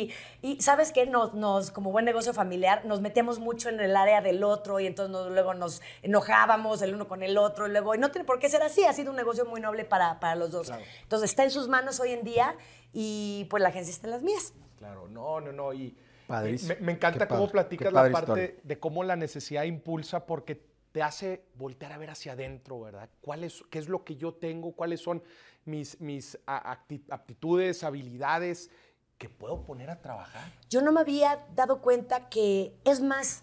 y- 0.42 0.50
y, 0.56 0.60
¿sabes 0.60 0.92
qué? 0.92 1.06
Nos, 1.06 1.32
nos, 1.32 1.70
como 1.70 1.90
buen 1.90 2.04
negocio 2.04 2.34
familiar, 2.34 2.84
nos 2.84 3.00
metíamos 3.00 3.38
mucho 3.38 3.70
en 3.70 3.80
el 3.80 3.96
área 3.96 4.20
del 4.20 4.44
otro 4.44 4.78
y 4.78 4.86
entonces 4.86 5.10
nos- 5.10 5.30
luego 5.32 5.54
nos 5.54 5.80
enojábamos 6.02 6.82
el 6.82 6.94
uno 6.94 7.08
con 7.08 7.22
el 7.22 7.38
otro 7.38 7.66
y 7.66 7.70
luego, 7.70 7.94
y 7.94 7.98
no 7.98 8.10
tiene 8.10 8.26
por 8.26 8.38
qué 8.38 8.48
ser 8.50 8.62
así, 8.62 8.84
ha 8.84 8.92
sido 8.92 9.10
un 9.10 9.16
negocio 9.16 9.46
muy 9.46 9.60
noble 9.62 9.84
para, 9.86 10.20
para 10.20 10.34
los 10.34 10.50
dos. 10.50 10.70
Entonces 11.02 11.30
está 11.30 11.44
en 11.44 11.50
sus 11.50 11.68
manos 11.68 11.98
hoy 12.00 12.10
en 12.12 12.24
día 12.24 12.54
y 12.92 13.46
pues 13.48 13.62
la 13.62 13.70
agencia 13.70 13.90
está 13.90 14.06
en 14.06 14.10
las 14.10 14.22
mías. 14.22 14.52
Claro, 14.78 15.08
no, 15.08 15.40
no, 15.40 15.50
no. 15.52 15.72
Y 15.72 15.96
Padrísimo. 16.26 16.74
me, 16.80 16.86
me 16.86 16.92
encanta 16.92 17.26
cómo 17.26 17.48
platicas 17.48 17.90
la 17.92 18.10
parte 18.10 18.18
historia. 18.32 18.54
de 18.62 18.78
cómo 18.78 19.02
la 19.02 19.16
necesidad 19.16 19.62
impulsa 19.64 20.26
porque 20.26 20.60
te 20.94 21.02
hace 21.02 21.42
voltear 21.56 21.92
a 21.92 21.98
ver 21.98 22.10
hacia 22.10 22.34
adentro, 22.34 22.78
¿verdad? 22.78 23.10
¿Cuál 23.20 23.42
es, 23.42 23.64
¿Qué 23.68 23.80
es 23.80 23.88
lo 23.88 24.04
que 24.04 24.14
yo 24.14 24.32
tengo? 24.32 24.76
¿Cuáles 24.76 25.00
son 25.00 25.24
mis, 25.64 26.00
mis 26.00 26.38
aptitudes, 26.46 27.82
habilidades 27.82 28.70
que 29.18 29.28
puedo 29.28 29.64
poner 29.64 29.90
a 29.90 30.00
trabajar? 30.00 30.52
Yo 30.70 30.82
no 30.82 30.92
me 30.92 31.00
había 31.00 31.48
dado 31.56 31.80
cuenta 31.80 32.28
que, 32.28 32.76
es 32.84 33.00
más, 33.00 33.42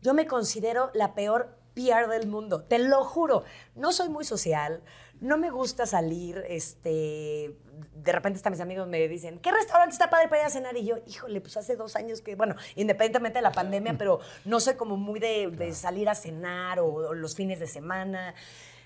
yo 0.00 0.14
me 0.14 0.28
considero 0.28 0.92
la 0.94 1.16
peor 1.16 1.58
PR 1.74 2.08
del 2.08 2.28
mundo, 2.28 2.62
te 2.62 2.78
lo 2.78 3.02
juro. 3.02 3.42
No 3.74 3.90
soy 3.90 4.08
muy 4.08 4.24
social, 4.24 4.80
no 5.20 5.38
me 5.38 5.50
gusta 5.50 5.86
salir, 5.86 6.44
este, 6.48 7.56
de 7.94 8.12
repente 8.12 8.36
hasta 8.36 8.50
mis 8.50 8.60
amigos 8.60 8.86
me 8.86 9.08
dicen, 9.08 9.38
¿qué 9.38 9.50
restaurante 9.50 9.92
está 9.92 10.10
padre 10.10 10.28
para 10.28 10.42
ir 10.42 10.46
a 10.46 10.50
cenar? 10.50 10.76
Y 10.76 10.84
yo, 10.84 10.96
híjole, 11.06 11.40
pues 11.40 11.56
hace 11.56 11.76
dos 11.76 11.96
años 11.96 12.20
que, 12.20 12.34
bueno, 12.34 12.54
independientemente 12.74 13.38
de 13.38 13.42
la 13.42 13.52
pandemia, 13.52 13.96
pero 13.96 14.20
no 14.44 14.60
soy 14.60 14.74
como 14.74 14.96
muy 14.96 15.20
de, 15.20 15.50
de 15.50 15.72
salir 15.72 16.08
a 16.08 16.14
cenar 16.14 16.80
o, 16.80 16.86
o 16.86 17.14
los 17.14 17.34
fines 17.34 17.60
de 17.60 17.66
semana. 17.66 18.34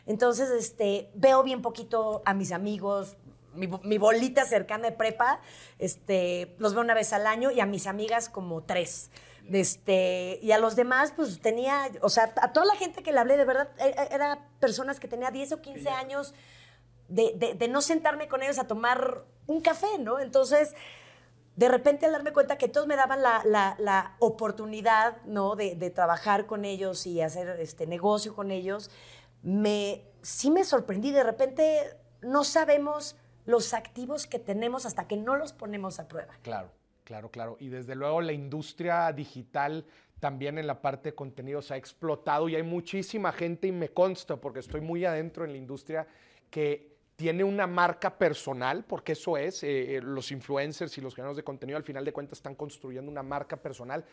Entonces, 0.06 0.50
este, 0.50 1.10
veo 1.14 1.42
bien 1.42 1.62
poquito 1.62 2.22
a 2.24 2.34
mis 2.34 2.52
amigos, 2.52 3.16
mi, 3.54 3.68
mi 3.82 3.98
bolita 3.98 4.44
cercana 4.44 4.90
de 4.90 4.96
prepa, 4.96 5.40
este, 5.78 6.54
los 6.58 6.74
veo 6.74 6.82
una 6.82 6.94
vez 6.94 7.12
al 7.12 7.26
año 7.26 7.50
y 7.50 7.60
a 7.60 7.66
mis 7.66 7.86
amigas 7.86 8.28
como 8.28 8.62
tres. 8.62 9.10
Este, 9.52 10.38
y 10.42 10.52
a 10.52 10.58
los 10.58 10.76
demás, 10.76 11.12
pues 11.14 11.40
tenía, 11.40 11.90
o 12.02 12.08
sea, 12.08 12.32
a 12.40 12.52
toda 12.52 12.66
la 12.66 12.76
gente 12.76 13.02
que 13.02 13.12
le 13.12 13.18
hablé, 13.18 13.36
de 13.36 13.44
verdad, 13.44 13.68
e- 13.78 13.88
e- 13.88 14.14
era 14.14 14.46
personas 14.60 15.00
que 15.00 15.08
tenía 15.08 15.30
10 15.30 15.52
o 15.52 15.60
15 15.60 15.88
años 15.90 16.34
de, 17.08 17.32
de- 17.36 17.54
de 17.54 17.68
no 17.68 17.80
sentarme 17.82 18.28
con 18.28 18.42
ellos 18.42 18.58
a 18.58 18.66
tomar 18.68 19.24
un 19.46 19.60
café, 19.60 19.98
¿no? 19.98 20.20
Entonces, 20.20 20.74
de 21.56 21.68
repente 21.68 22.06
al 22.06 22.12
darme 22.12 22.32
cuenta 22.32 22.56
que 22.58 22.68
todos 22.68 22.86
me 22.86 22.94
daban 22.94 23.22
la, 23.22 23.42
la- 23.44 23.74
la 23.78 24.14
oportunidad, 24.20 25.20
¿no? 25.24 25.56
De, 25.56 25.74
de 25.74 25.90
trabajar 25.90 26.46
con 26.46 26.64
ellos 26.64 27.04
y 27.06 27.20
hacer 27.20 27.48
este 27.60 27.86
negocio 27.88 28.34
con 28.36 28.52
ellos, 28.52 28.90
me, 29.42 30.04
sí 30.22 30.50
me 30.52 30.62
sorprendí. 30.64 31.10
De 31.10 31.24
repente 31.24 31.96
no 32.22 32.44
sabemos 32.44 33.16
los 33.46 33.74
activos 33.74 34.26
que 34.28 34.38
tenemos 34.38 34.86
hasta 34.86 35.08
que 35.08 35.16
no 35.16 35.34
los 35.36 35.52
ponemos 35.52 35.98
a 35.98 36.06
prueba. 36.06 36.34
Claro, 36.42 36.70
claro, 37.10 37.28
claro. 37.28 37.56
Y 37.58 37.70
desde 37.70 37.96
luego 37.96 38.20
la 38.20 38.32
industria 38.32 39.12
digital 39.12 39.84
también 40.20 40.58
en 40.58 40.68
la 40.68 40.80
parte 40.80 41.08
de 41.08 41.14
contenidos 41.16 41.72
ha 41.72 41.76
explotado 41.76 42.48
y 42.48 42.54
hay 42.54 42.62
muchísima 42.62 43.32
gente 43.32 43.66
y 43.66 43.72
me 43.72 43.88
consta 43.88 44.36
porque 44.36 44.60
estoy 44.60 44.80
muy 44.80 45.04
adentro 45.04 45.44
en 45.44 45.50
la 45.50 45.58
industria 45.58 46.06
que 46.50 46.98
tiene 47.16 47.42
una 47.42 47.66
marca 47.66 48.16
personal, 48.16 48.84
porque 48.84 49.12
eso 49.12 49.36
es, 49.36 49.64
eh, 49.64 49.96
eh, 49.96 50.00
los 50.00 50.30
influencers 50.30 50.96
y 50.98 51.00
los 51.00 51.12
creadores 51.12 51.36
de 51.36 51.42
contenido 51.42 51.76
al 51.76 51.82
final 51.82 52.04
de 52.04 52.12
cuentas 52.12 52.38
están 52.38 52.54
construyendo 52.54 53.10
una 53.10 53.24
marca 53.24 53.56
personal 53.56 54.04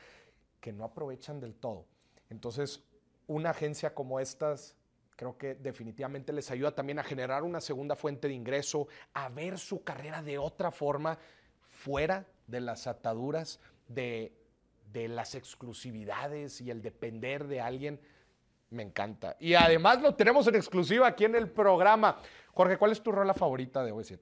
que 0.60 0.74
no 0.74 0.84
aprovechan 0.84 1.40
del 1.40 1.54
todo. 1.54 1.86
Entonces, 2.32 2.84
una 3.28 3.52
agencia 3.52 3.94
como 3.94 4.20
estas 4.20 4.76
creo 5.16 5.38
que 5.38 5.54
definitivamente 5.54 6.34
les 6.34 6.50
ayuda 6.50 6.74
también 6.74 6.98
a 6.98 7.04
generar 7.04 7.44
una 7.44 7.62
segunda 7.62 7.96
fuente 7.96 8.28
de 8.28 8.34
ingreso, 8.34 8.88
a 9.14 9.30
ver 9.30 9.60
su 9.60 9.84
carrera 9.84 10.24
de 10.24 10.40
otra 10.40 10.72
forma, 10.72 11.20
fuera 11.62 12.26
de 12.48 12.62
las 12.62 12.88
ataduras 12.88 13.60
de, 13.88 14.34
de 14.92 15.08
las 15.08 15.36
exclusividades 15.36 16.62
y 16.62 16.72
el 16.72 16.82
depender 16.82 17.48
de 17.48 17.62
alguien. 17.62 18.00
Me 18.70 18.84
encanta. 18.84 19.38
Y 19.40 19.54
además 19.54 20.02
lo 20.02 20.16
tenemos 20.16 20.48
en 20.48 20.56
exclusiva 20.56 21.08
aquí 21.08 21.26
en 21.26 21.36
el 21.36 21.50
programa. 21.50 22.18
Jorge, 22.54 22.78
¿cuál 22.78 22.92
es 22.92 23.02
tu 23.02 23.12
rola 23.12 23.34
favorita 23.34 23.84
de 23.84 23.94
OV7? 23.94 24.20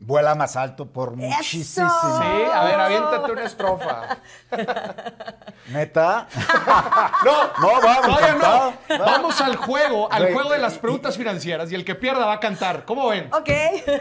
Vuela 0.00 0.34
más 0.34 0.56
alto 0.56 0.90
por 0.90 1.14
muchísimo. 1.14 1.88
Sí, 1.88 2.24
a 2.52 2.64
ver, 2.64 2.80
aviéntate 2.80 3.32
una 3.32 3.44
estrofa. 3.44 4.18
¿Neta? 5.68 6.26
No, 7.24 7.42
No, 7.60 7.80
vamos, 7.82 8.06
todavía 8.06 8.34
no. 8.88 8.98
Vamos 8.98 9.40
al 9.40 9.56
juego, 9.56 10.10
al 10.10 10.22
Güey, 10.22 10.34
juego 10.34 10.50
de 10.52 10.58
las 10.58 10.78
preguntas 10.78 11.16
financieras 11.16 11.70
y 11.70 11.74
el 11.74 11.84
que 11.84 11.94
pierda 11.94 12.24
va 12.26 12.34
a 12.34 12.40
cantar. 12.40 12.84
¿Cómo 12.84 13.08
ven? 13.08 13.28
Ok. 13.32 13.48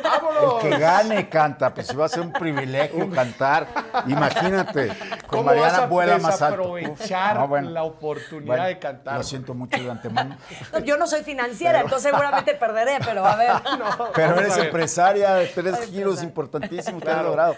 ¡Vámonos! 0.03 0.63
El 0.63 0.69
que 0.71 0.77
gane 0.79 1.29
canta, 1.29 1.73
pues 1.73 1.87
si 1.87 1.95
va 1.95 2.05
a 2.05 2.09
ser 2.09 2.21
un 2.21 2.31
privilegio 2.33 3.09
cantar. 3.11 3.67
Imagínate, 4.07 4.87
con 5.27 5.39
¿Cómo 5.39 5.43
vas 5.43 5.55
Mariana 5.57 5.77
a 5.83 5.87
vuela 5.87 6.17
más 6.17 6.41
alto. 6.41 6.73
desaprovechar 6.75 7.35
No, 7.37 7.47
bueno. 7.47 7.69
la 7.71 7.83
oportunidad 7.83 8.47
Bueno, 8.47 8.63
de 8.65 8.79
cantar? 8.79 9.17
Lo 9.17 9.23
siento 9.23 9.53
mucho 9.53 9.81
de 9.83 9.91
antemano. 9.91 10.37
Yo 10.85 10.97
no 10.97 11.07
soy 11.07 11.23
financiera, 11.23 11.81
entonces 11.81 12.09
seguramente 12.09 12.53
perderé, 12.55 12.99
pero 13.03 13.25
a 13.25 13.35
ver. 13.35 13.51
Pero 14.15 14.29
Vamos 14.29 14.41
eres 14.43 14.53
a 14.53 14.57
ver. 14.57 14.65
empresaria 14.67 15.33
de 15.35 15.47
tres 15.47 15.89
giros 15.89 16.23
importantísimos 16.23 17.01
que 17.03 17.09
has 17.09 17.23
logrado. 17.23 17.55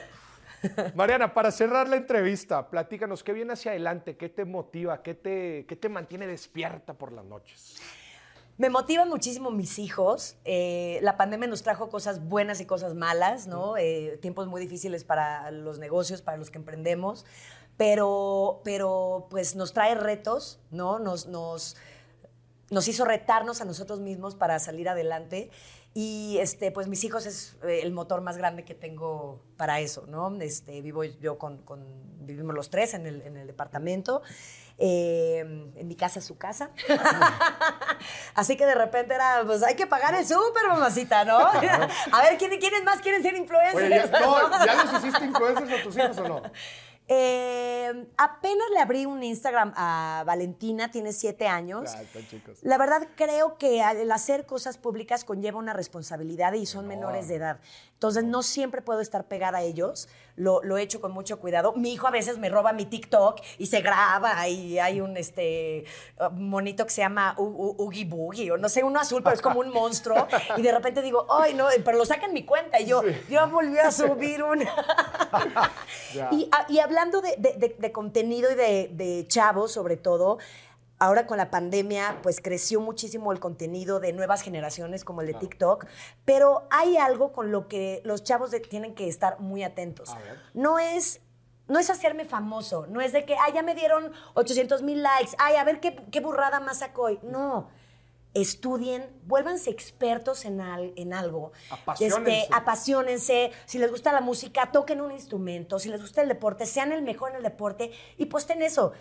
Mariana, 0.95 1.34
para 1.34 1.51
cerrar 1.51 1.88
la 1.88 1.95
entrevista, 1.95 2.70
platícanos 2.70 3.24
qué 3.24 3.34
viene 3.34 3.53
hacia 3.53 3.72
adelante, 3.72 4.18
qué 4.18 4.30
te 4.30 4.45
motiva, 4.45 5.01
qué 5.01 5.14
te, 5.14 5.66
qué 5.68 5.76
te 5.76 5.89
mantiene 5.89 6.28
despierta 6.28 6.93
por 6.93 7.12
las 7.12 7.26
noches. 7.26 7.82
Me 8.57 8.70
motivan 8.70 9.09
muchísimo 9.09 9.49
mis 9.49 9.80
hijos. 9.80 10.36
Eh, 10.45 10.99
la 11.01 11.18
pandemia 11.18 11.47
nos 11.47 11.64
trajo 11.64 11.89
cosas 11.89 12.24
buenas 12.24 12.62
y 12.62 12.66
cosas 12.66 12.93
malas, 12.93 13.47
¿no? 13.47 13.76
Eh, 13.78 14.20
tiempos 14.22 14.47
muy 14.47 14.62
difíciles 14.62 15.03
para 15.03 15.49
los 15.49 15.80
negocios, 15.80 16.22
para 16.22 16.38
los 16.38 16.51
que 16.51 16.59
emprendemos, 16.59 17.26
pero, 17.76 18.62
pero 18.64 19.28
pues 19.32 19.55
nos 19.55 19.74
trae 19.74 19.95
retos, 19.95 20.59
¿no? 20.70 20.99
Nos, 20.99 21.26
nos, 21.26 21.76
nos 22.70 22.88
hizo 22.88 23.03
retarnos 23.03 23.62
a 23.62 23.66
nosotros 23.66 23.99
mismos 23.99 24.36
para 24.36 24.59
salir 24.59 24.89
adelante. 24.89 25.49
Y 25.94 26.38
este, 26.39 26.72
pues 26.72 26.88
mis 26.88 27.04
hijos 27.04 27.26
es 27.26 27.58
eh, 27.64 27.82
el 27.84 27.92
motor 27.92 28.22
más 28.22 28.38
grande 28.38 28.64
que 28.64 28.74
tengo 28.74 29.42
para 29.58 29.80
eso, 29.82 30.06
¿no? 30.08 30.34
Este, 30.42 30.82
vivo 30.82 31.04
yo 31.04 31.38
con, 31.38 31.58
con- 31.64 31.86
vivimos 32.26 32.56
los 32.56 32.70
tres 32.70 32.94
en 32.94 33.06
el, 33.08 33.22
en 33.24 33.36
el 33.36 33.46
departamento. 33.48 34.22
Eh, 34.78 35.39
en 35.76 35.88
mi 35.88 35.96
casa 35.96 36.20
es 36.20 36.26
su 36.26 36.38
casa. 36.38 36.70
Así 38.36 38.56
que 38.58 38.66
de 38.66 38.74
repente 38.76 39.14
era, 39.14 39.44
pues 39.46 39.64
hay 39.64 39.76
que 39.76 39.86
pagar 39.86 40.16
el 40.16 40.26
súper, 40.26 40.68
mamacita, 40.70 41.26
¿no? 41.26 41.38
A 42.12 42.22
ver, 42.24 42.38
¿quién- 42.38 42.60
¿quiénes 42.60 42.84
más 42.84 43.02
quieren 43.02 43.22
ser 43.22 43.36
influencers? 43.36 43.76
Oye, 43.76 43.89
ya, 44.12 44.20
no, 44.20 44.50
¿ya 44.66 44.84
los 44.86 44.94
hiciste 45.04 45.26
influencers 45.26 45.72
a 45.80 45.84
tus 45.84 45.98
hijos 45.98 46.18
o 46.20 46.28
no? 46.28 46.42
Eh, 47.14 48.07
apenas 48.18 48.70
le 48.74 48.80
abrí 48.80 49.05
un 49.05 49.22
Instagram 49.22 49.74
a 49.76 50.24
Valentina, 50.26 50.89
tiene 50.91 51.12
siete 51.12 51.45
años. 51.45 51.91
Ah, 51.93 52.03
chicos. 52.30 52.59
La 52.62 52.78
verdad 52.78 53.05
creo 53.18 53.57
que 53.57 53.82
al 53.82 54.09
hacer 54.14 54.45
cosas 54.45 54.78
públicas 54.78 55.26
conlleva 55.26 55.59
una 55.59 55.74
responsabilidad 55.74 56.53
y 56.53 56.66
son 56.66 56.88
menores 56.88 57.28
de 57.28 57.36
edad. 57.36 57.59
Entonces 58.02 58.24
no 58.24 58.41
siempre 58.41 58.82
puedo 58.82 58.99
estar 58.99 59.26
pegada 59.26 59.60
a 59.60 59.62
ellos. 59.62 60.10
Lo, 60.36 60.64
lo 60.64 60.76
he 60.80 60.82
hecho 60.82 60.99
con 61.02 61.12
mucho 61.12 61.39
cuidado. 61.39 61.74
Mi 61.74 61.93
hijo 61.93 62.08
a 62.08 62.10
veces 62.10 62.39
me 62.39 62.49
roba 62.49 62.74
mi 62.74 62.86
TikTok 62.86 63.39
y 63.60 63.68
se 63.68 63.82
graba 63.82 64.47
y 64.47 64.80
hay 64.80 65.02
un 65.02 65.18
este 65.18 65.86
monito 66.32 66.84
que 66.86 66.89
se 66.89 67.02
llama 67.02 67.36
Oogie 67.38 68.06
Boogie 68.06 68.52
o 68.54 68.58
no 68.58 68.70
sé, 68.70 68.84
uno 68.84 68.99
azul, 68.99 69.22
pero 69.22 69.36
es 69.36 69.41
como 69.43 69.60
un 69.60 69.70
monstruo. 69.70 70.26
Y 70.58 70.64
de 70.64 70.72
repente 70.72 71.04
digo, 71.04 71.28
ay 71.30 71.54
no, 71.54 71.68
pero 71.86 71.99
lo 71.99 72.06
saca 72.06 72.26
en 72.26 72.34
mi 72.34 72.43
cuenta 72.43 72.80
y 72.80 72.88
yo, 72.88 73.04
yo 73.30 73.47
volví 73.52 73.78
a 73.78 73.91
subir 73.91 74.41
una. 74.41 74.66
Ya. 76.16 76.30
y, 76.68 76.80
hablando 76.80 77.22
de, 77.22 77.36
de- 77.38 77.54
de- 77.58 77.76
de 77.78 77.91
contenido 77.91 78.52
y 78.52 78.56
de, 78.56 78.89
de 78.93 79.26
chavos, 79.28 79.72
sobre 79.72 79.95
todo, 79.95 80.39
ahora 81.02 81.26
con 81.28 81.38
la 81.38 81.49
pandemia, 81.49 82.20
pues 82.24 82.39
creció 82.41 82.80
muchísimo 82.80 83.32
el 83.32 83.39
contenido 83.39 83.99
de 83.99 84.14
nuevas 84.14 84.41
generaciones 84.43 85.04
como 85.04 85.22
el 85.22 85.28
de 85.28 85.34
TikTok, 85.34 85.86
pero 86.26 86.68
hay 86.70 86.97
algo 86.97 87.32
con 87.34 87.52
lo 87.52 87.68
que 87.68 88.02
los 88.06 88.24
chavos 88.24 88.52
de- 88.52 88.60
tienen 88.60 88.93
que 88.95 89.08
estar 89.08 89.39
muy 89.39 89.64
atentos. 89.64 90.10
No 90.54 90.80
es... 90.80 91.20
No 91.68 91.80
es 91.80 91.89
hacerme 91.89 92.26
famoso, 92.26 92.86
no 92.88 92.99
es 92.99 93.14
de 93.14 93.24
que, 93.24 93.36
ay, 93.38 93.54
ya 93.54 93.62
me 93.64 93.76
dieron 93.76 94.12
800 94.34 94.82
mil 94.82 95.02
likes, 95.04 95.32
ay, 95.38 95.56
a 95.56 95.64
ver 95.64 95.80
qué, 95.80 95.95
qué 96.12 96.20
burrada 96.20 96.60
más 96.60 96.80
sacó 96.80 97.04
hoy. 97.04 97.20
No, 97.24 97.70
estudien, 98.34 99.10
vuélvanse 99.26 99.70
expertos 99.70 100.43
en, 100.45 100.60
al- 100.60 100.91
en 100.97 101.14
algo. 101.14 101.52
Apasionense. 101.70 102.39
Este, 102.41 102.54
apasionense. 102.56 103.52
Si 103.66 103.78
les 103.78 103.89
gusta 103.89 104.12
la 104.12 104.20
música, 104.22 104.72
toquen 104.72 104.99
un 105.02 105.12
instrumento. 105.12 105.80
Si 105.80 105.88
les 105.89 106.02
gusta 106.02 106.22
el 106.22 106.28
deporte, 106.28 106.66
sean 106.66 106.91
el 106.91 107.02
mejor 107.04 107.32
en 107.32 107.38
el 107.38 107.43
deporte 107.43 107.91
y 108.18 108.26
posten 108.26 108.62
eso. 108.62 108.91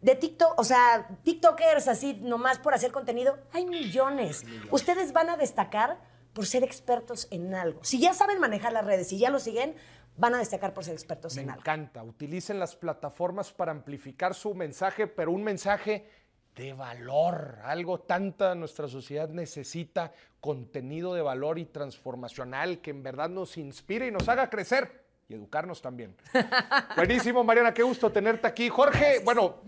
De 0.00 0.14
TikTok, 0.14 0.58
o 0.58 0.64
sea, 0.64 1.08
TikTokers 1.24 1.88
así 1.88 2.14
nomás 2.22 2.58
por 2.58 2.72
hacer 2.74 2.90
contenido, 2.90 3.38
hay 3.52 3.66
millones. 3.66 4.44
Ustedes 4.70 5.12
van 5.12 5.28
a 5.28 5.36
destacar 5.36 5.98
por 6.32 6.46
ser 6.46 6.64
expertos 6.64 7.28
en 7.30 7.54
algo. 7.54 7.84
Si 7.84 8.00
ya 8.00 8.14
saben 8.14 8.38
manejar 8.40 8.72
las 8.72 8.84
redes, 8.84 9.08
si 9.08 9.18
ya 9.18 9.30
lo 9.30 9.38
siguen, 9.38 9.74
van 10.16 10.34
a 10.34 10.38
destacar 10.38 10.72
por 10.72 10.84
ser 10.84 10.94
expertos 10.94 11.36
Me 11.36 11.42
en 11.42 11.50
algo. 11.50 11.60
encanta. 11.60 12.02
Utilicen 12.02 12.58
las 12.58 12.76
plataformas 12.76 13.52
para 13.52 13.72
amplificar 13.72 14.34
su 14.34 14.54
mensaje, 14.54 15.06
pero 15.06 15.32
un 15.32 15.42
mensaje 15.44 16.08
de 16.54 16.72
valor. 16.72 17.58
Algo 17.64 18.00
tanta 18.00 18.54
nuestra 18.54 18.88
sociedad 18.88 19.28
necesita 19.28 20.12
contenido 20.40 21.14
de 21.14 21.22
valor 21.22 21.58
y 21.58 21.66
transformacional 21.66 22.80
que 22.80 22.90
en 22.90 23.02
verdad 23.02 23.28
nos 23.28 23.56
inspire 23.58 24.06
y 24.06 24.10
nos 24.10 24.28
haga 24.28 24.48
crecer 24.50 25.04
y 25.28 25.34
educarnos 25.34 25.80
también. 25.82 26.16
Buenísimo, 26.96 27.44
Mariana, 27.44 27.72
qué 27.74 27.82
gusto 27.82 28.10
tenerte 28.10 28.46
aquí. 28.46 28.68
Jorge, 28.68 29.20
bueno, 29.24 29.60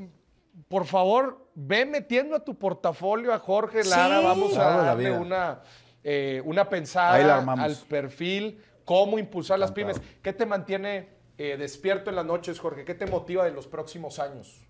por 0.68 0.86
favor, 0.86 1.48
ve 1.54 1.86
metiendo 1.86 2.36
a 2.36 2.40
tu 2.40 2.58
portafolio 2.58 3.32
a 3.32 3.38
Jorge 3.38 3.84
Lara. 3.84 4.18
Sí. 4.18 4.24
Vamos 4.24 4.56
a 4.56 4.64
darle 4.76 5.12
una, 5.12 5.62
eh, 6.04 6.42
una 6.44 6.68
pensada 6.68 7.38
al 7.38 7.76
perfil, 7.88 8.60
cómo 8.84 9.18
impulsar 9.18 9.58
las 9.58 9.70
Encantado. 9.70 10.00
pymes. 10.00 10.18
¿Qué 10.22 10.32
te 10.32 10.46
mantiene 10.46 11.08
eh, 11.38 11.56
despierto 11.56 12.10
en 12.10 12.16
las 12.16 12.26
noches, 12.26 12.58
Jorge? 12.58 12.84
¿Qué 12.84 12.94
te 12.94 13.06
motiva 13.06 13.48
en 13.48 13.54
los 13.54 13.66
próximos 13.66 14.18
años? 14.18 14.66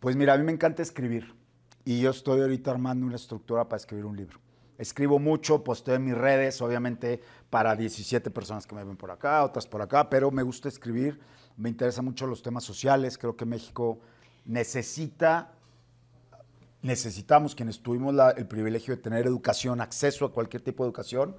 Pues 0.00 0.16
mira, 0.16 0.34
a 0.34 0.38
mí 0.38 0.44
me 0.44 0.52
encanta 0.52 0.82
escribir 0.82 1.34
y 1.84 2.00
yo 2.00 2.10
estoy 2.10 2.40
ahorita 2.40 2.70
armando 2.70 3.06
una 3.06 3.16
estructura 3.16 3.68
para 3.68 3.78
escribir 3.78 4.04
un 4.04 4.16
libro. 4.16 4.38
Escribo 4.78 5.18
mucho, 5.18 5.64
posteo 5.64 5.96
en 5.96 6.04
mis 6.04 6.16
redes, 6.16 6.62
obviamente 6.62 7.20
para 7.50 7.74
17 7.74 8.30
personas 8.30 8.66
que 8.66 8.76
me 8.76 8.84
ven 8.84 8.96
por 8.96 9.10
acá, 9.10 9.42
otras 9.42 9.66
por 9.66 9.82
acá, 9.82 10.08
pero 10.08 10.30
me 10.30 10.44
gusta 10.44 10.68
escribir, 10.68 11.18
me 11.56 11.68
interesan 11.68 12.04
mucho 12.04 12.28
los 12.28 12.42
temas 12.42 12.62
sociales, 12.62 13.18
creo 13.18 13.36
que 13.36 13.44
México 13.44 13.98
necesita, 14.44 15.52
necesitamos 16.82 17.54
quienes 17.54 17.80
tuvimos 17.80 18.14
la- 18.14 18.30
el 18.30 18.46
privilegio 18.46 18.94
de 18.96 19.02
tener 19.02 19.26
educación, 19.26 19.80
acceso 19.80 20.24
a 20.24 20.32
cualquier 20.32 20.62
tipo 20.62 20.84
de 20.84 20.88
educación, 20.88 21.36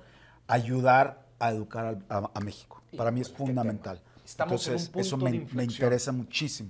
ayudar 0.47 1.25
a 1.39 1.51
educar 1.51 1.99
a, 2.09 2.29
a 2.33 2.39
México. 2.41 2.81
Para 2.97 3.11
mí 3.11 3.21
es 3.21 3.29
qué 3.29 3.35
fundamental. 3.35 4.01
Estamos 4.25 4.67
en 4.67 4.73
un 4.73 4.79
Entonces, 4.79 4.89
punto 4.89 4.99
eso 4.99 5.17
de 5.17 5.23
me, 5.53 5.63
interesa 5.63 6.11
muchísimo 6.11 6.69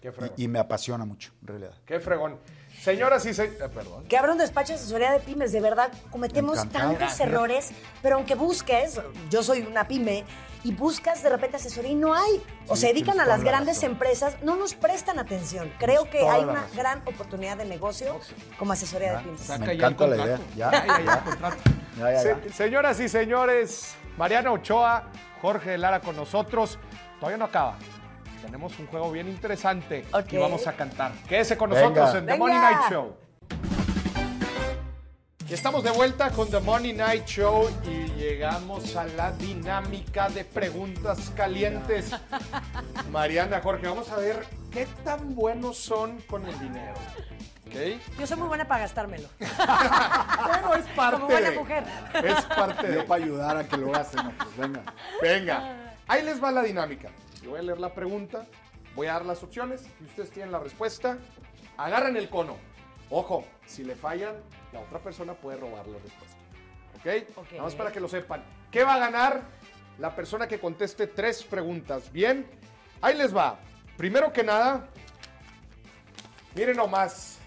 Qué 0.00 0.12
y, 0.36 0.44
y 0.44 0.48
me 0.48 0.58
apasiona 0.58 1.04
mucho, 1.04 1.32
en 1.42 1.46
realidad. 1.48 1.74
Qué 1.84 2.00
fregón. 2.00 2.36
Señoras 2.82 3.26
y 3.26 3.34
señores, 3.34 3.68
perdón. 3.74 4.04
Que 4.08 4.16
abra 4.16 4.32
un 4.32 4.38
despacho 4.38 4.72
de 4.72 4.78
asesoría 4.78 5.12
de 5.12 5.20
pymes, 5.20 5.52
de 5.52 5.60
verdad, 5.60 5.90
cometemos 6.10 6.58
Encantado. 6.58 6.94
tantos 6.96 7.20
errores, 7.20 7.70
pero 8.02 8.16
aunque 8.16 8.34
busques, 8.34 9.00
yo 9.28 9.42
soy 9.42 9.60
una 9.62 9.86
pyme, 9.86 10.24
y 10.62 10.72
buscas 10.72 11.22
de 11.22 11.30
repente 11.30 11.56
asesoría 11.56 11.90
y 11.92 11.94
no 11.94 12.12
hay, 12.14 12.42
o 12.68 12.74
Sí, 12.76 12.82
se 12.82 12.86
dedican 12.88 13.18
a 13.18 13.24
las 13.24 13.38
la 13.38 13.44
grandes 13.46 13.76
razón. 13.76 13.92
empresas, 13.92 14.36
no 14.42 14.56
nos 14.56 14.74
prestan 14.74 15.18
atención. 15.18 15.72
Creo 15.78 16.10
que 16.10 16.28
hay 16.28 16.42
una 16.44 16.54
razón. 16.62 16.76
gran 16.76 16.98
oportunidad 17.06 17.56
de 17.56 17.64
negocio 17.64 18.20
como 18.58 18.72
asesoría 18.74 19.16
de 19.16 19.24
pymes. 19.24 19.40
Saca 19.40 19.64
Me 19.64 19.72
encanta 19.72 20.06
la 20.06 20.16
idea. 20.16 20.38
Ya, 20.56 20.70
Ya, 20.70 20.86
ya, 21.98 22.12
ya. 22.12 22.20
Se- 22.20 22.52
señoras 22.52 23.00
y 23.00 23.08
señores, 23.08 23.94
Mariana 24.18 24.52
Ochoa, 24.52 25.04
Jorge 25.40 25.78
Lara 25.78 26.00
con 26.00 26.14
nosotros. 26.16 26.78
Todavía 27.18 27.38
no 27.38 27.46
acaba. 27.46 27.76
Tenemos 28.42 28.78
un 28.78 28.86
juego 28.86 29.10
bien 29.10 29.28
interesante 29.28 30.04
Ok. 30.12 30.32
y 30.32 30.36
vamos 30.38 30.66
a 30.66 30.72
cantar. 30.72 31.12
Quédese 31.28 31.56
con 31.56 31.70
Venga. 31.70 31.82
nosotros 31.88 32.14
en 32.16 32.26
The 32.26 32.32
Venga. 32.32 32.38
Money 32.46 32.58
Night 32.58 32.90
Show. 32.90 33.16
Y 35.48 35.52
estamos 35.54 35.82
de 35.82 35.90
vuelta 35.90 36.30
con 36.30 36.48
The 36.48 36.60
Money 36.60 36.92
Night 36.92 37.26
Show 37.26 37.68
y 37.84 38.06
llegamos 38.18 38.94
a 38.96 39.04
la 39.04 39.32
dinámica 39.32 40.28
de 40.28 40.44
preguntas 40.44 41.32
calientes. 41.36 42.12
Mariana, 43.10 43.60
Jorge, 43.60 43.88
vamos 43.88 44.08
a 44.10 44.16
ver 44.16 44.46
qué 44.70 44.86
tan 45.04 45.34
buenos 45.34 45.76
son 45.76 46.18
con 46.22 46.46
el 46.46 46.56
dinero. 46.60 46.94
¿Ok? 47.66 48.00
Yo 48.18 48.26
soy 48.26 48.36
muy 48.36 48.48
buena 48.48 48.66
para 48.66 48.82
gastármelo. 48.82 49.28
Bueno, 50.50 50.74
es 50.74 50.86
parte 50.96 51.14
Como 51.20 51.26
buena 51.30 51.50
de- 51.50 51.58
mujer. 51.58 51.84
Es 52.24 52.44
parte 52.46 52.86
de... 52.88 52.94
Yo 52.96 53.06
para 53.06 53.22
ayudar 53.24 53.56
a 53.56 53.64
que 53.68 53.76
lo 53.76 53.94
hacen, 53.94 54.20
pues 54.36 54.56
venga. 54.56 54.82
Venga, 55.22 55.94
ahí 56.08 56.22
les 56.24 56.42
va 56.42 56.50
la 56.50 56.62
dinámica. 56.62 57.10
Yo 57.42 57.50
voy 57.50 57.58
a 57.58 57.62
leer 57.62 57.80
la 57.80 57.94
pregunta, 57.94 58.46
voy 58.94 59.06
a 59.06 59.14
dar 59.14 59.24
las 59.24 59.42
opciones 59.42 59.86
y 60.00 60.04
ustedes 60.04 60.30
tienen 60.30 60.52
la 60.52 60.58
respuesta. 60.58 61.18
Agarran 61.76 62.16
el 62.16 62.28
cono. 62.28 62.56
Ojo, 63.08 63.44
si 63.66 63.82
le 63.82 63.96
fallan, 63.96 64.36
la 64.72 64.80
otra 64.80 64.98
persona 64.98 65.34
puede 65.34 65.56
robar 65.56 65.86
la 65.86 65.98
respuesta. 65.98 66.36
¿Ok? 66.98 67.38
Ok. 67.38 67.52
Nada 67.52 67.62
más 67.64 67.74
para 67.74 67.92
que 67.92 68.00
lo 68.00 68.08
sepan. 68.08 68.44
¿Qué 68.70 68.84
va 68.84 68.94
a 68.94 68.98
ganar 68.98 69.42
la 69.98 70.14
persona 70.14 70.46
que 70.46 70.60
conteste 70.60 71.06
tres 71.06 71.42
preguntas? 71.42 72.12
Bien, 72.12 72.46
ahí 73.00 73.16
les 73.16 73.34
va. 73.34 73.58
Primero 73.96 74.32
que 74.32 74.42
nada, 74.42 74.88
miren 76.54 76.76
nomás, 76.76 77.38